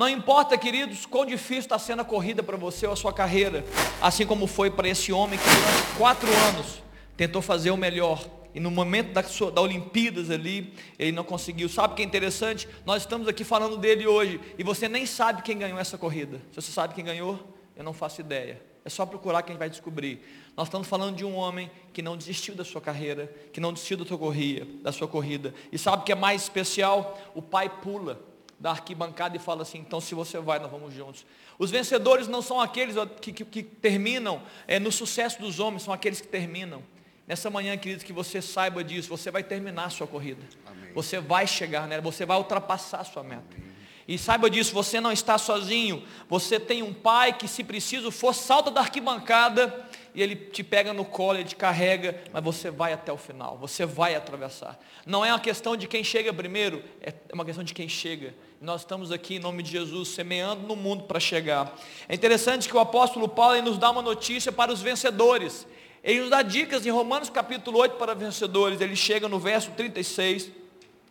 Não 0.00 0.08
importa, 0.08 0.56
queridos, 0.56 1.04
quão 1.04 1.26
difícil 1.26 1.58
está 1.58 1.78
sendo 1.78 2.00
a 2.00 2.04
corrida 2.06 2.42
para 2.42 2.56
você 2.56 2.86
ou 2.86 2.94
a 2.94 2.96
sua 2.96 3.12
carreira, 3.12 3.62
assim 4.00 4.24
como 4.24 4.46
foi 4.46 4.70
para 4.70 4.88
esse 4.88 5.12
homem 5.12 5.38
que 5.38 5.44
durante 5.44 5.98
quatro 5.98 6.28
anos 6.48 6.82
tentou 7.18 7.42
fazer 7.42 7.70
o 7.70 7.76
melhor, 7.76 8.26
e 8.54 8.60
no 8.60 8.70
momento 8.70 9.12
da, 9.12 9.22
sua, 9.22 9.50
da 9.50 9.60
Olimpíadas 9.60 10.30
ali, 10.30 10.72
ele 10.98 11.12
não 11.12 11.22
conseguiu. 11.22 11.68
Sabe 11.68 11.92
o 11.92 11.96
que 11.96 12.00
é 12.00 12.04
interessante? 12.06 12.66
Nós 12.86 13.02
estamos 13.02 13.28
aqui 13.28 13.44
falando 13.44 13.76
dele 13.76 14.06
hoje, 14.06 14.40
e 14.56 14.64
você 14.64 14.88
nem 14.88 15.04
sabe 15.04 15.42
quem 15.42 15.58
ganhou 15.58 15.78
essa 15.78 15.98
corrida. 15.98 16.40
Se 16.50 16.62
você 16.62 16.72
sabe 16.72 16.94
quem 16.94 17.04
ganhou, 17.04 17.38
eu 17.76 17.84
não 17.84 17.92
faço 17.92 18.22
ideia. 18.22 18.58
É 18.82 18.88
só 18.88 19.04
procurar 19.04 19.42
que 19.42 19.50
a 19.50 19.52
gente 19.52 19.58
vai 19.58 19.68
descobrir. 19.68 20.26
Nós 20.56 20.68
estamos 20.68 20.88
falando 20.88 21.14
de 21.14 21.26
um 21.26 21.34
homem 21.34 21.70
que 21.92 22.00
não 22.00 22.16
desistiu 22.16 22.54
da 22.54 22.64
sua 22.64 22.80
carreira, 22.80 23.30
que 23.52 23.60
não 23.60 23.70
desistiu 23.70 23.98
da 23.98 24.06
sua 24.06 24.16
corrida, 24.16 24.66
da 24.80 24.92
sua 24.92 25.06
corrida. 25.06 25.52
E 25.70 25.76
sabe 25.76 26.00
o 26.00 26.06
que 26.06 26.12
é 26.12 26.14
mais 26.14 26.44
especial? 26.44 27.20
O 27.34 27.42
pai 27.42 27.68
pula 27.68 28.29
da 28.60 28.72
arquibancada 28.72 29.34
e 29.34 29.40
fala 29.40 29.62
assim, 29.62 29.78
então 29.78 30.00
se 30.02 30.14
você 30.14 30.38
vai, 30.38 30.58
nós 30.58 30.70
vamos 30.70 30.92
juntos. 30.92 31.24
Os 31.58 31.70
vencedores 31.70 32.28
não 32.28 32.42
são 32.42 32.60
aqueles 32.60 32.94
que, 33.20 33.32
que, 33.32 33.44
que 33.44 33.62
terminam 33.62 34.42
é, 34.68 34.78
no 34.78 34.92
sucesso 34.92 35.40
dos 35.40 35.58
homens, 35.58 35.82
são 35.82 35.94
aqueles 35.94 36.20
que 36.20 36.28
terminam. 36.28 36.82
Nessa 37.26 37.48
manhã, 37.48 37.76
queridos, 37.78 38.04
que 38.04 38.12
você 38.12 38.42
saiba 38.42 38.84
disso, 38.84 39.08
você 39.08 39.30
vai 39.30 39.42
terminar 39.42 39.86
a 39.86 39.90
sua 39.90 40.06
corrida. 40.06 40.42
Amém. 40.66 40.92
Você 40.92 41.18
vai 41.20 41.46
chegar 41.46 41.88
nela, 41.88 42.02
você 42.02 42.26
vai 42.26 42.36
ultrapassar 42.36 43.00
a 43.00 43.04
sua 43.04 43.22
meta. 43.22 43.44
Amém. 43.56 43.70
E 44.06 44.18
saiba 44.18 44.50
disso, 44.50 44.74
você 44.74 45.00
não 45.00 45.12
está 45.12 45.38
sozinho. 45.38 46.04
Você 46.28 46.58
tem 46.58 46.82
um 46.82 46.92
pai 46.92 47.32
que, 47.32 47.46
se 47.46 47.62
preciso 47.62 48.10
for, 48.10 48.34
salta 48.34 48.70
da 48.70 48.80
arquibancada 48.80 49.88
e 50.14 50.22
ele 50.22 50.34
te 50.34 50.62
pega 50.62 50.92
no 50.92 51.04
colo, 51.04 51.38
ele 51.38 51.48
te 51.48 51.56
carrega, 51.56 52.22
mas 52.32 52.42
você 52.42 52.70
vai 52.70 52.92
até 52.92 53.12
o 53.12 53.16
final, 53.16 53.56
você 53.58 53.86
vai 53.86 54.14
atravessar. 54.14 54.78
Não 55.06 55.24
é 55.24 55.32
uma 55.32 55.40
questão 55.40 55.76
de 55.76 55.86
quem 55.86 56.02
chega 56.02 56.32
primeiro, 56.32 56.82
é 57.00 57.14
uma 57.32 57.44
questão 57.44 57.62
de 57.62 57.72
quem 57.72 57.88
chega. 57.88 58.34
Nós 58.60 58.82
estamos 58.82 59.12
aqui 59.12 59.36
em 59.36 59.38
nome 59.38 59.62
de 59.62 59.70
Jesus, 59.70 60.08
semeando 60.08 60.66
no 60.66 60.76
mundo 60.76 61.04
para 61.04 61.20
chegar. 61.20 61.74
É 62.08 62.14
interessante 62.14 62.68
que 62.68 62.76
o 62.76 62.80
apóstolo 62.80 63.28
Paulo 63.28 63.60
nos 63.62 63.78
dá 63.78 63.90
uma 63.90 64.02
notícia 64.02 64.50
para 64.50 64.72
os 64.72 64.82
vencedores. 64.82 65.66
Ele 66.02 66.20
nos 66.20 66.30
dá 66.30 66.42
dicas 66.42 66.84
em 66.86 66.90
Romanos 66.90 67.30
capítulo 67.30 67.78
8 67.78 67.96
para 67.96 68.14
vencedores. 68.14 68.80
Ele 68.80 68.96
chega 68.96 69.28
no 69.28 69.38
verso 69.38 69.70
36, 69.72 70.50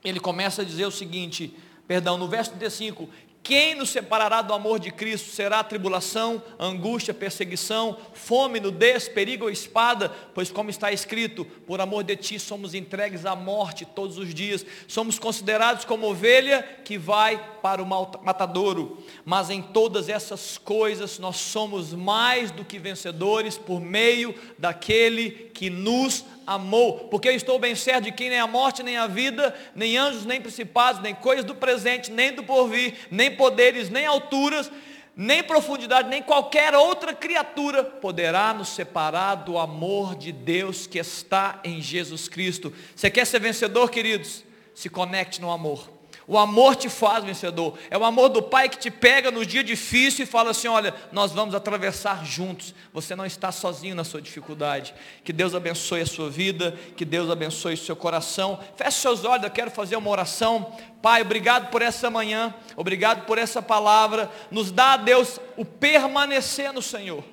ele 0.03 0.19
começa 0.19 0.61
a 0.61 0.65
dizer 0.65 0.85
o 0.85 0.91
seguinte, 0.91 1.53
perdão, 1.87 2.17
no 2.17 2.27
verso 2.27 2.51
35, 2.51 3.09
quem 3.41 3.73
nos 3.73 3.89
separará 3.89 4.41
do 4.41 4.53
amor 4.53 4.79
de 4.79 4.91
Cristo? 4.91 5.31
Será 5.31 5.63
tribulação, 5.63 6.41
angústia, 6.59 7.13
perseguição, 7.13 7.97
fome, 8.13 8.59
nudez, 8.59 9.07
perigo 9.07 9.45
ou 9.45 9.49
espada? 9.49 10.09
Pois 10.35 10.51
como 10.51 10.69
está 10.69 10.91
escrito, 10.91 11.45
por 11.45 11.81
amor 11.81 12.03
de 12.03 12.15
ti 12.15 12.39
somos 12.39 12.73
entregues 12.73 13.25
à 13.25 13.35
morte 13.35 13.85
todos 13.85 14.17
os 14.17 14.33
dias. 14.33 14.65
Somos 14.87 15.17
considerados 15.17 15.85
como 15.85 16.09
ovelha 16.09 16.61
que 16.83 16.97
vai 16.97 17.43
para 17.61 17.81
o 17.81 17.85
matadouro. 17.85 19.03
Mas 19.25 19.49
em 19.49 19.61
todas 19.61 20.09
essas 20.09 20.57
coisas 20.57 21.17
nós 21.17 21.37
somos 21.37 21.93
mais 21.93 22.51
do 22.51 22.65
que 22.65 22.77
vencedores 22.77 23.57
por 23.57 23.79
meio 23.79 24.35
daquele 24.57 25.49
que 25.53 25.69
nos 25.69 26.23
amou, 26.49 27.07
porque 27.11 27.27
eu 27.27 27.33
estou 27.33 27.59
bem 27.59 27.75
certo 27.75 28.05
de 28.05 28.11
que 28.11 28.27
nem 28.27 28.39
a 28.39 28.47
morte, 28.47 28.81
nem 28.81 28.97
a 28.97 29.05
vida, 29.05 29.55
nem 29.75 29.97
anjos, 29.97 30.25
nem 30.25 30.41
principados, 30.41 30.99
nem 30.99 31.13
coisas 31.13 31.45
do 31.45 31.53
presente, 31.53 32.11
nem 32.11 32.33
do 32.33 32.43
porvir, 32.43 32.95
nem 33.11 33.35
poderes, 33.35 33.87
nem 33.87 34.07
alturas, 34.07 34.71
nem 35.15 35.43
profundidade, 35.43 36.09
nem 36.09 36.23
qualquer 36.23 36.73
outra 36.73 37.13
criatura 37.13 37.83
poderá 37.83 38.51
nos 38.51 38.69
separar 38.69 39.35
do 39.35 39.59
amor 39.59 40.15
de 40.15 40.31
Deus 40.31 40.87
que 40.87 40.97
está 40.97 41.59
em 41.63 41.79
Jesus 41.79 42.27
Cristo. 42.27 42.73
Você 42.95 43.11
quer 43.11 43.27
ser 43.27 43.39
vencedor, 43.39 43.91
queridos? 43.91 44.43
Se 44.73 44.89
conecte 44.89 45.39
no 45.39 45.51
amor. 45.51 45.98
O 46.29 46.37
amor 46.37 46.75
te 46.75 46.87
faz 46.89 47.23
vencedor. 47.23 47.75
É 47.89 47.97
o 47.97 48.03
amor 48.05 48.29
do 48.29 48.39
Pai 48.39 48.69
que 48.69 48.77
te 48.77 48.91
pega 48.91 49.31
no 49.31 49.43
dia 49.43 49.63
difícil 49.63 50.25
e 50.25 50.27
fala 50.27 50.51
assim: 50.51 50.67
olha, 50.67 50.93
nós 51.11 51.31
vamos 51.31 51.55
atravessar 51.55 52.23
juntos. 52.23 52.75
Você 52.93 53.15
não 53.15 53.25
está 53.25 53.51
sozinho 53.51 53.95
na 53.95 54.03
sua 54.03 54.21
dificuldade. 54.21 54.93
Que 55.23 55.33
Deus 55.33 55.55
abençoe 55.55 56.01
a 56.01 56.05
sua 56.05 56.29
vida, 56.29 56.77
que 56.95 57.03
Deus 57.03 57.31
abençoe 57.31 57.73
o 57.73 57.77
seu 57.77 57.95
coração. 57.95 58.59
Feche 58.77 58.99
seus 58.99 59.25
olhos, 59.25 59.43
eu 59.43 59.49
quero 59.49 59.71
fazer 59.71 59.95
uma 59.95 60.11
oração. 60.11 60.71
Pai, 61.01 61.23
obrigado 61.23 61.71
por 61.71 61.81
essa 61.81 62.11
manhã, 62.11 62.53
obrigado 62.75 63.25
por 63.25 63.39
essa 63.39 63.59
palavra. 63.59 64.29
Nos 64.51 64.69
dá, 64.69 64.97
Deus, 64.97 65.39
o 65.57 65.65
permanecer 65.65 66.71
no 66.71 66.81
Senhor. 66.83 67.23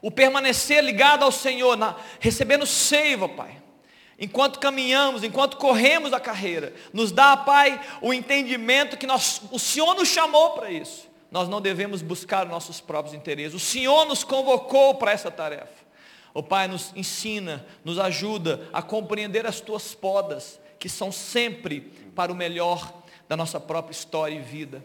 O 0.00 0.12
permanecer 0.12 0.80
ligado 0.84 1.24
ao 1.24 1.32
Senhor, 1.32 1.76
na, 1.76 1.96
recebendo 2.20 2.66
seiva, 2.66 3.28
Pai 3.28 3.63
enquanto 4.18 4.58
caminhamos, 4.58 5.24
enquanto 5.24 5.56
corremos 5.56 6.12
a 6.12 6.20
carreira, 6.20 6.74
nos 6.92 7.12
dá, 7.12 7.36
Pai, 7.36 7.80
o 8.00 8.12
entendimento 8.12 8.96
que 8.96 9.06
nós, 9.06 9.42
o 9.50 9.58
Senhor 9.58 9.94
nos 9.94 10.08
chamou 10.08 10.50
para 10.50 10.70
isso. 10.70 11.08
Nós 11.30 11.48
não 11.48 11.60
devemos 11.60 12.00
buscar 12.00 12.46
nossos 12.46 12.80
próprios 12.80 13.14
interesses. 13.14 13.54
O 13.54 13.58
Senhor 13.60 14.04
nos 14.06 14.22
convocou 14.22 14.94
para 14.94 15.10
essa 15.10 15.30
tarefa. 15.30 15.84
O 16.32 16.42
Pai 16.42 16.68
nos 16.68 16.92
ensina, 16.94 17.64
nos 17.84 17.98
ajuda 17.98 18.68
a 18.72 18.80
compreender 18.82 19.46
as 19.46 19.60
tuas 19.60 19.94
podas, 19.94 20.60
que 20.78 20.88
são 20.88 21.10
sempre 21.10 21.80
para 22.14 22.32
o 22.32 22.36
melhor 22.36 23.02
da 23.28 23.36
nossa 23.36 23.58
própria 23.58 23.92
história 23.92 24.34
e 24.34 24.42
vida. 24.42 24.84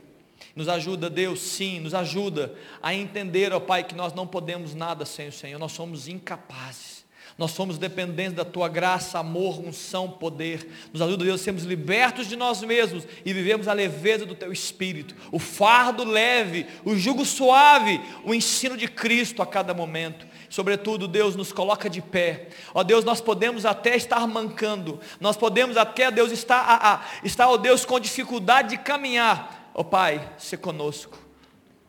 Nos 0.56 0.68
ajuda, 0.68 1.10
Deus, 1.10 1.40
sim, 1.40 1.80
nos 1.80 1.94
ajuda 1.94 2.56
a 2.82 2.94
entender, 2.94 3.54
ó 3.54 3.60
Pai, 3.60 3.84
que 3.84 3.96
nós 3.96 4.14
não 4.14 4.26
podemos 4.26 4.74
nada 4.74 5.06
sem 5.06 5.28
o 5.28 5.32
Senhor, 5.32 5.60
nós 5.60 5.72
somos 5.72 6.08
incapazes. 6.08 6.99
Nós 7.40 7.52
somos 7.52 7.78
dependentes 7.78 8.34
da 8.34 8.44
tua 8.44 8.68
graça, 8.68 9.18
amor, 9.18 9.62
unção, 9.62 10.12
poder. 10.12 10.70
Nos 10.92 11.02
ajuda, 11.02 11.24
Deus, 11.24 11.40
a 11.40 11.44
sermos 11.46 11.64
libertos 11.64 12.28
de 12.28 12.36
nós 12.36 12.62
mesmos 12.62 13.08
e 13.24 13.32
vivemos 13.32 13.70
a 13.70 13.72
leveza 13.72 14.26
do 14.26 14.36
teu 14.36 14.52
espírito. 14.52 15.16
O 15.32 15.40
fardo 15.40 16.04
leve, 16.04 16.68
o 16.84 16.98
jugo 16.98 17.24
suave, 17.24 18.02
o 18.26 18.34
ensino 18.34 18.76
de 18.76 18.90
Cristo 18.90 19.42
a 19.42 19.48
cada 19.48 19.74
momento. 19.74 20.28
Sobretudo, 20.50 21.08
Deus 21.08 21.34
nos 21.38 21.54
coloca 21.54 21.90
de 21.90 22.02
pé. 22.02 22.50
Ó 22.74 22.84
Deus, 22.84 23.06
nós 23.06 23.22
podemos 23.22 23.66
até 23.66 23.96
estar 23.96 24.28
mancando. 24.28 25.00
Nós 25.18 25.38
podemos 25.38 25.78
até, 25.78 26.12
Deus, 26.12 26.34
estar, 26.34 26.60
a, 26.60 26.94
a, 26.96 27.02
estar, 27.24 27.48
ó 27.48 27.56
Deus, 27.56 27.86
com 27.86 28.02
dificuldade 28.02 28.72
de 28.72 28.80
caminhar. 28.80 29.72
Ó 29.74 29.82
Pai, 29.82 30.30
se 30.38 30.58
conosco 30.58 31.29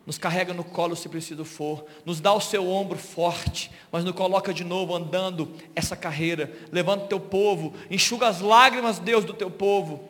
nos 0.05 0.17
carrega 0.17 0.53
no 0.53 0.63
colo 0.63 0.95
se 0.95 1.07
preciso 1.07 1.45
for, 1.45 1.85
nos 2.05 2.19
dá 2.19 2.33
o 2.33 2.41
seu 2.41 2.67
ombro 2.67 2.97
forte, 2.97 3.71
mas 3.91 4.03
nos 4.03 4.15
coloca 4.15 4.53
de 4.53 4.63
novo 4.63 4.95
andando 4.95 5.53
essa 5.75 5.95
carreira, 5.95 6.51
levando 6.71 7.03
o 7.03 7.07
teu 7.07 7.19
povo, 7.19 7.73
enxuga 7.89 8.27
as 8.27 8.41
lágrimas, 8.41 8.97
Deus, 8.97 9.23
do 9.23 9.33
teu 9.33 9.51
povo, 9.51 10.09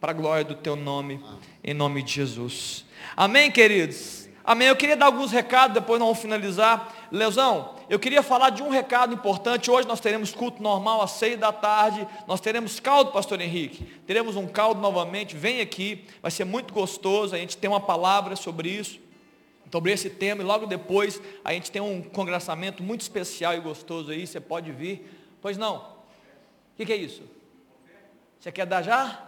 para 0.00 0.12
a 0.12 0.14
glória 0.14 0.44
do 0.44 0.54
teu 0.54 0.74
nome, 0.74 1.22
em 1.62 1.74
nome 1.74 2.02
de 2.02 2.12
Jesus. 2.14 2.84
Amém, 3.16 3.50
queridos? 3.50 4.26
Amém. 4.44 4.68
Eu 4.68 4.76
queria 4.76 4.96
dar 4.96 5.06
alguns 5.06 5.32
recados, 5.32 5.74
depois 5.74 5.98
nós 5.98 6.06
vamos 6.06 6.22
finalizar. 6.22 6.94
Leozão, 7.10 7.74
eu 7.90 7.98
queria 7.98 8.22
falar 8.22 8.50
de 8.50 8.62
um 8.62 8.70
recado 8.70 9.12
importante. 9.12 9.70
Hoje 9.70 9.88
nós 9.88 9.98
teremos 9.98 10.32
culto 10.32 10.62
normal 10.62 11.02
às 11.02 11.12
seis 11.12 11.38
da 11.38 11.52
tarde. 11.52 12.06
Nós 12.28 12.40
teremos 12.40 12.78
caldo, 12.78 13.10
pastor 13.10 13.40
Henrique. 13.40 13.84
Teremos 14.06 14.36
um 14.36 14.46
caldo 14.46 14.80
novamente. 14.80 15.34
Vem 15.34 15.60
aqui, 15.60 16.04
vai 16.22 16.30
ser 16.30 16.44
muito 16.44 16.72
gostoso. 16.72 17.34
A 17.34 17.38
gente 17.38 17.56
tem 17.56 17.68
uma 17.68 17.80
palavra 17.80 18.36
sobre 18.36 18.68
isso 18.68 19.05
sobre 19.70 19.92
esse 19.92 20.08
tema 20.08 20.42
e 20.42 20.44
logo 20.44 20.66
depois 20.66 21.20
a 21.44 21.52
gente 21.52 21.70
tem 21.70 21.82
um 21.82 22.02
congressamento 22.02 22.82
muito 22.82 23.02
especial 23.02 23.54
e 23.54 23.60
gostoso 23.60 24.10
aí, 24.10 24.26
você 24.26 24.40
pode 24.40 24.72
vir. 24.72 25.06
Pois 25.40 25.58
não? 25.58 25.76
O 25.76 26.76
que, 26.76 26.86
que, 26.86 26.92
é 26.92 26.96
isso? 26.96 27.22
Você 28.38 28.52
quer 28.52 28.66
dar 28.66 28.82
já? 28.82 29.22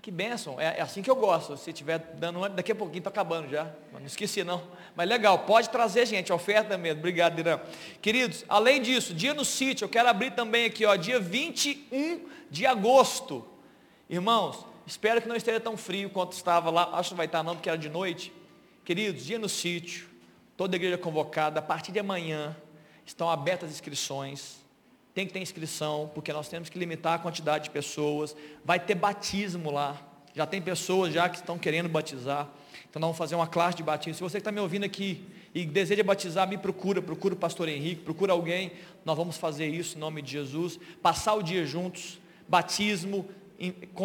Que 0.00 0.10
bênção, 0.10 0.60
é, 0.60 0.78
é 0.78 0.80
assim 0.80 1.00
que 1.00 1.08
eu 1.08 1.14
gosto. 1.14 1.56
Se 1.56 1.70
estiver 1.70 1.98
dando 2.14 2.48
daqui 2.48 2.72
a 2.72 2.74
pouquinho 2.74 2.98
está 2.98 3.10
acabando 3.10 3.48
já. 3.48 3.70
Não 3.92 4.04
esqueci 4.04 4.42
não. 4.42 4.62
Mas 4.96 5.08
legal, 5.08 5.38
pode 5.40 5.70
trazer, 5.70 6.06
gente, 6.06 6.32
oferta 6.32 6.76
mesmo. 6.76 6.98
Obrigado, 6.98 7.38
Irã. 7.38 7.60
Queridos, 8.00 8.44
além 8.48 8.82
disso, 8.82 9.14
dia 9.14 9.32
no 9.32 9.44
sítio, 9.44 9.84
eu 9.84 9.88
quero 9.88 10.08
abrir 10.08 10.32
também 10.32 10.64
aqui, 10.64 10.84
ó, 10.84 10.96
dia 10.96 11.20
21 11.20 12.26
de 12.50 12.66
agosto. 12.66 13.46
Irmãos, 14.10 14.66
espero 14.84 15.22
que 15.22 15.28
não 15.28 15.36
esteja 15.36 15.60
tão 15.60 15.76
frio 15.76 16.10
quanto 16.10 16.32
estava 16.32 16.68
lá. 16.68 16.90
Acho 16.94 17.10
que 17.10 17.16
vai 17.16 17.26
estar 17.26 17.44
não, 17.44 17.54
porque 17.54 17.68
era 17.68 17.78
de 17.78 17.88
noite. 17.88 18.32
Queridos, 18.84 19.24
dia 19.24 19.38
no 19.38 19.48
sítio, 19.48 20.08
toda 20.56 20.74
a 20.74 20.76
igreja 20.76 20.98
convocada, 20.98 21.60
a 21.60 21.62
partir 21.62 21.92
de 21.92 22.00
amanhã, 22.00 22.56
estão 23.06 23.30
abertas 23.30 23.68
as 23.68 23.76
inscrições. 23.76 24.56
Tem 25.14 25.24
que 25.24 25.32
ter 25.32 25.38
inscrição, 25.38 26.10
porque 26.12 26.32
nós 26.32 26.48
temos 26.48 26.68
que 26.68 26.76
limitar 26.76 27.14
a 27.14 27.18
quantidade 27.20 27.64
de 27.64 27.70
pessoas. 27.70 28.34
Vai 28.64 28.80
ter 28.80 28.96
batismo 28.96 29.70
lá. 29.70 30.00
Já 30.34 30.46
tem 30.46 30.60
pessoas 30.60 31.14
já 31.14 31.28
que 31.28 31.36
estão 31.36 31.56
querendo 31.58 31.88
batizar. 31.88 32.48
Então 32.90 32.98
nós 32.98 33.08
vamos 33.08 33.18
fazer 33.18 33.36
uma 33.36 33.46
classe 33.46 33.76
de 33.76 33.84
batismo. 33.84 34.14
Se 34.14 34.20
você 34.20 34.38
que 34.38 34.40
está 34.40 34.50
me 34.50 34.58
ouvindo 34.58 34.84
aqui 34.84 35.24
e 35.54 35.64
deseja 35.64 36.02
batizar, 36.02 36.48
me 36.48 36.58
procura, 36.58 37.00
procura 37.00 37.34
o 37.34 37.36
pastor 37.36 37.68
Henrique, 37.68 38.02
procura 38.02 38.32
alguém. 38.32 38.72
Nós 39.04 39.16
vamos 39.16 39.36
fazer 39.36 39.68
isso 39.68 39.96
em 39.96 40.00
nome 40.00 40.22
de 40.22 40.32
Jesus. 40.32 40.80
Passar 41.00 41.34
o 41.34 41.42
dia 41.42 41.64
juntos, 41.64 42.18
batismo, 42.48 43.28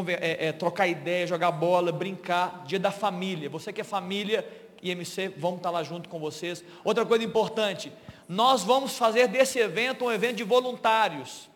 é, 0.07 0.47
é, 0.47 0.51
trocar 0.51 0.87
ideia, 0.87 1.25
jogar 1.25 1.49
bola, 1.49 1.91
brincar, 1.91 2.63
dia 2.67 2.79
da 2.79 2.91
família. 2.91 3.49
Você 3.49 3.73
que 3.73 3.81
é 3.81 3.83
família, 3.83 4.45
IMC, 4.81 5.29
vamos 5.37 5.57
estar 5.57 5.69
lá 5.69 5.83
junto 5.83 6.09
com 6.09 6.19
vocês. 6.19 6.63
Outra 6.83 7.05
coisa 7.05 7.23
importante, 7.23 7.91
nós 8.27 8.63
vamos 8.63 8.97
fazer 8.97 9.27
desse 9.27 9.59
evento 9.59 10.05
um 10.05 10.11
evento 10.11 10.37
de 10.37 10.43
voluntários. 10.43 11.49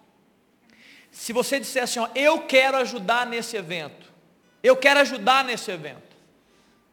Se 1.12 1.34
você 1.34 1.60
disser 1.60 1.84
assim, 1.84 2.00
ó, 2.00 2.08
eu 2.16 2.42
quero 2.44 2.78
ajudar 2.78 3.26
nesse 3.26 3.58
evento, 3.58 4.12
eu 4.64 4.76
quero 4.76 5.00
ajudar 5.02 5.44
nesse 5.44 5.70
evento, 5.70 6.16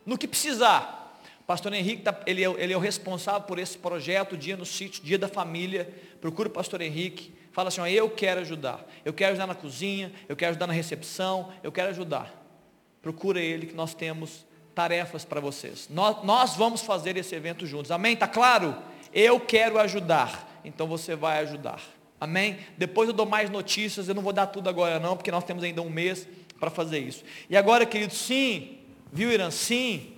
no 0.05 0.19
que 0.19 0.27
precisar. 0.27 0.99
Pastor 1.47 1.73
Henrique, 1.73 2.03
tá, 2.03 2.21
ele, 2.27 2.45
é, 2.45 2.49
ele 2.59 2.73
é 2.75 2.77
o 2.77 2.81
responsável 2.81 3.43
por 3.43 3.59
esse 3.59 3.79
projeto, 3.79 4.37
Dia 4.37 4.55
no 4.55 4.67
Sítio, 4.67 5.03
Dia 5.03 5.19
da 5.19 5.29
Família. 5.29 5.89
Procura 6.21 6.47
o 6.47 6.53
pastor 6.53 6.83
Henrique. 6.83 7.33
Fala 7.53 7.69
assim, 7.69 7.81
ó, 7.81 7.87
eu 7.87 8.11
quero 8.11 8.41
ajudar. 8.41 8.87
Eu 9.03 9.15
quero 9.15 9.31
ajudar 9.31 9.47
na 9.47 9.55
cozinha, 9.55 10.13
eu 10.29 10.37
quero 10.37 10.51
ajudar 10.51 10.67
na 10.67 10.75
recepção, 10.75 11.51
eu 11.63 11.73
quero 11.73 11.89
ajudar. 11.89 12.35
Procura 13.01 13.41
ele 13.41 13.67
que 13.67 13.75
nós 13.75 13.95
temos 13.95 14.45
tarefas 14.79 15.25
para 15.25 15.41
vocês. 15.41 15.89
Nós, 15.91 16.23
nós 16.23 16.55
vamos 16.55 16.83
fazer 16.83 17.17
esse 17.17 17.35
evento 17.35 17.67
juntos. 17.67 17.91
Amém? 17.91 18.13
Está 18.13 18.29
claro? 18.29 18.77
Eu 19.13 19.41
quero 19.41 19.77
ajudar. 19.81 20.61
Então 20.65 20.87
você 20.87 21.17
vai 21.17 21.41
ajudar. 21.41 21.81
Amém? 22.21 22.61
Depois 22.77 23.09
eu 23.09 23.13
dou 23.13 23.27
mais 23.27 23.51
notícias, 23.51 24.07
eu 24.09 24.15
não 24.15 24.23
vou 24.23 24.33
dar 24.33 24.47
tudo 24.47 24.69
agora 24.69 25.01
não, 25.01 25.17
porque 25.17 25.33
nós 25.33 25.43
temos 25.43 25.65
ainda 25.65 25.83
um 25.83 25.91
mês 25.91 26.29
para 26.61 26.71
fazer 26.71 27.01
isso. 27.01 27.25
E 27.51 27.57
agora, 27.57 27.85
querido, 27.85 28.15
sim, 28.15 28.79
Viu, 29.13 29.33
Irã? 29.33 29.51
Sim. 29.51 30.13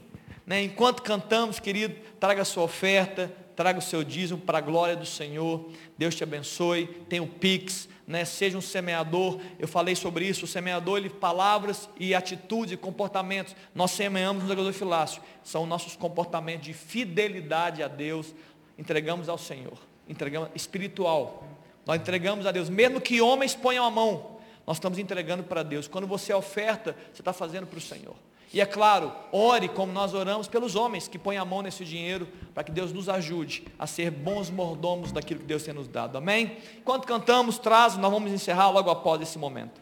Né? 0.47 0.63
Enquanto 0.63 1.03
cantamos, 1.03 1.59
querido, 1.59 1.95
traga 2.19 2.43
a 2.43 2.45
sua 2.45 2.65
oferta, 2.65 3.33
traga 3.61 3.79
o 3.79 3.83
seu 3.83 4.03
dízimo 4.03 4.41
para 4.41 4.57
a 4.57 4.61
glória 4.63 4.97
do 4.97 5.05
Senhor. 5.05 5.69
Deus 5.99 6.15
te 6.15 6.25
abençoe. 6.25 6.87
Tem 7.11 7.21
o 7.21 7.27
Pix, 7.27 7.91
né? 8.07 8.25
seja 8.25 8.57
um 8.57 8.61
semeador. 8.63 9.39
Eu 9.59 9.69
falei 9.69 9.95
sobre 9.95 10.27
isso. 10.27 10.47
O 10.47 10.49
semeador, 10.49 10.97
ele, 10.97 11.11
palavras 11.11 11.87
e 11.99 12.15
atitudes 12.15 12.73
e 12.73 12.77
comportamentos. 12.79 13.55
Nós 13.75 13.91
semeamos 13.91 14.45
no 14.45 14.57
gasofilácio. 14.57 15.21
São 15.45 15.67
nossos 15.67 15.95
comportamentos 15.95 16.65
de 16.65 16.73
fidelidade 16.73 17.83
a 17.83 17.89
Deus. 17.89 18.35
Entregamos 18.79 19.29
ao 19.29 19.37
Senhor. 19.37 19.77
Entregamos 20.09 20.49
espiritual. 20.55 21.47
Nós 21.85 22.01
entregamos 22.01 22.47
a 22.47 22.53
Deus. 22.53 22.71
Mesmo 22.71 22.99
que 22.99 23.21
homens 23.21 23.55
ponham 23.55 23.85
a 23.85 23.91
mão, 23.91 24.39
nós 24.67 24.79
estamos 24.79 24.99
entregando 24.99 25.43
para 25.43 25.63
Deus. 25.63 25.87
Quando 25.87 26.07
você 26.07 26.33
oferta, 26.33 26.97
você 27.13 27.21
está 27.21 27.35
fazendo 27.35 27.67
para 27.67 27.77
o 27.77 27.83
Senhor. 27.83 28.17
E 28.53 28.61
é 28.61 28.67
claro, 28.67 29.13
ore 29.31 29.69
como 29.69 29.93
nós 29.93 30.13
oramos 30.13 30.49
pelos 30.49 30.75
homens 30.75 31.07
que 31.07 31.19
põem 31.19 31.37
a 31.37 31.45
mão 31.45 31.63
nesse 31.63 31.85
dinheiro, 31.85 32.27
para 32.53 32.65
que 32.65 32.73
Deus 32.73 32.93
nos 32.93 33.09
ajude 33.09 33.65
a 33.79 33.87
ser 33.87 34.11
bons 34.11 34.51
mordomos 34.51 35.13
daquilo 35.13 35.41
que 35.41 35.47
Deus 35.47 35.63
tem 35.63 35.73
nos 35.73 35.87
dado. 35.87 36.19
Amém? 36.19 36.57
Enquanto 36.79 37.07
cantamos, 37.07 37.59
traz, 37.59 37.97
nós 37.97 38.11
vamos 38.11 38.33
encerrar 38.33 38.71
logo 38.71 38.91
após 38.91 39.21
esse 39.23 39.39
momento. 39.39 39.81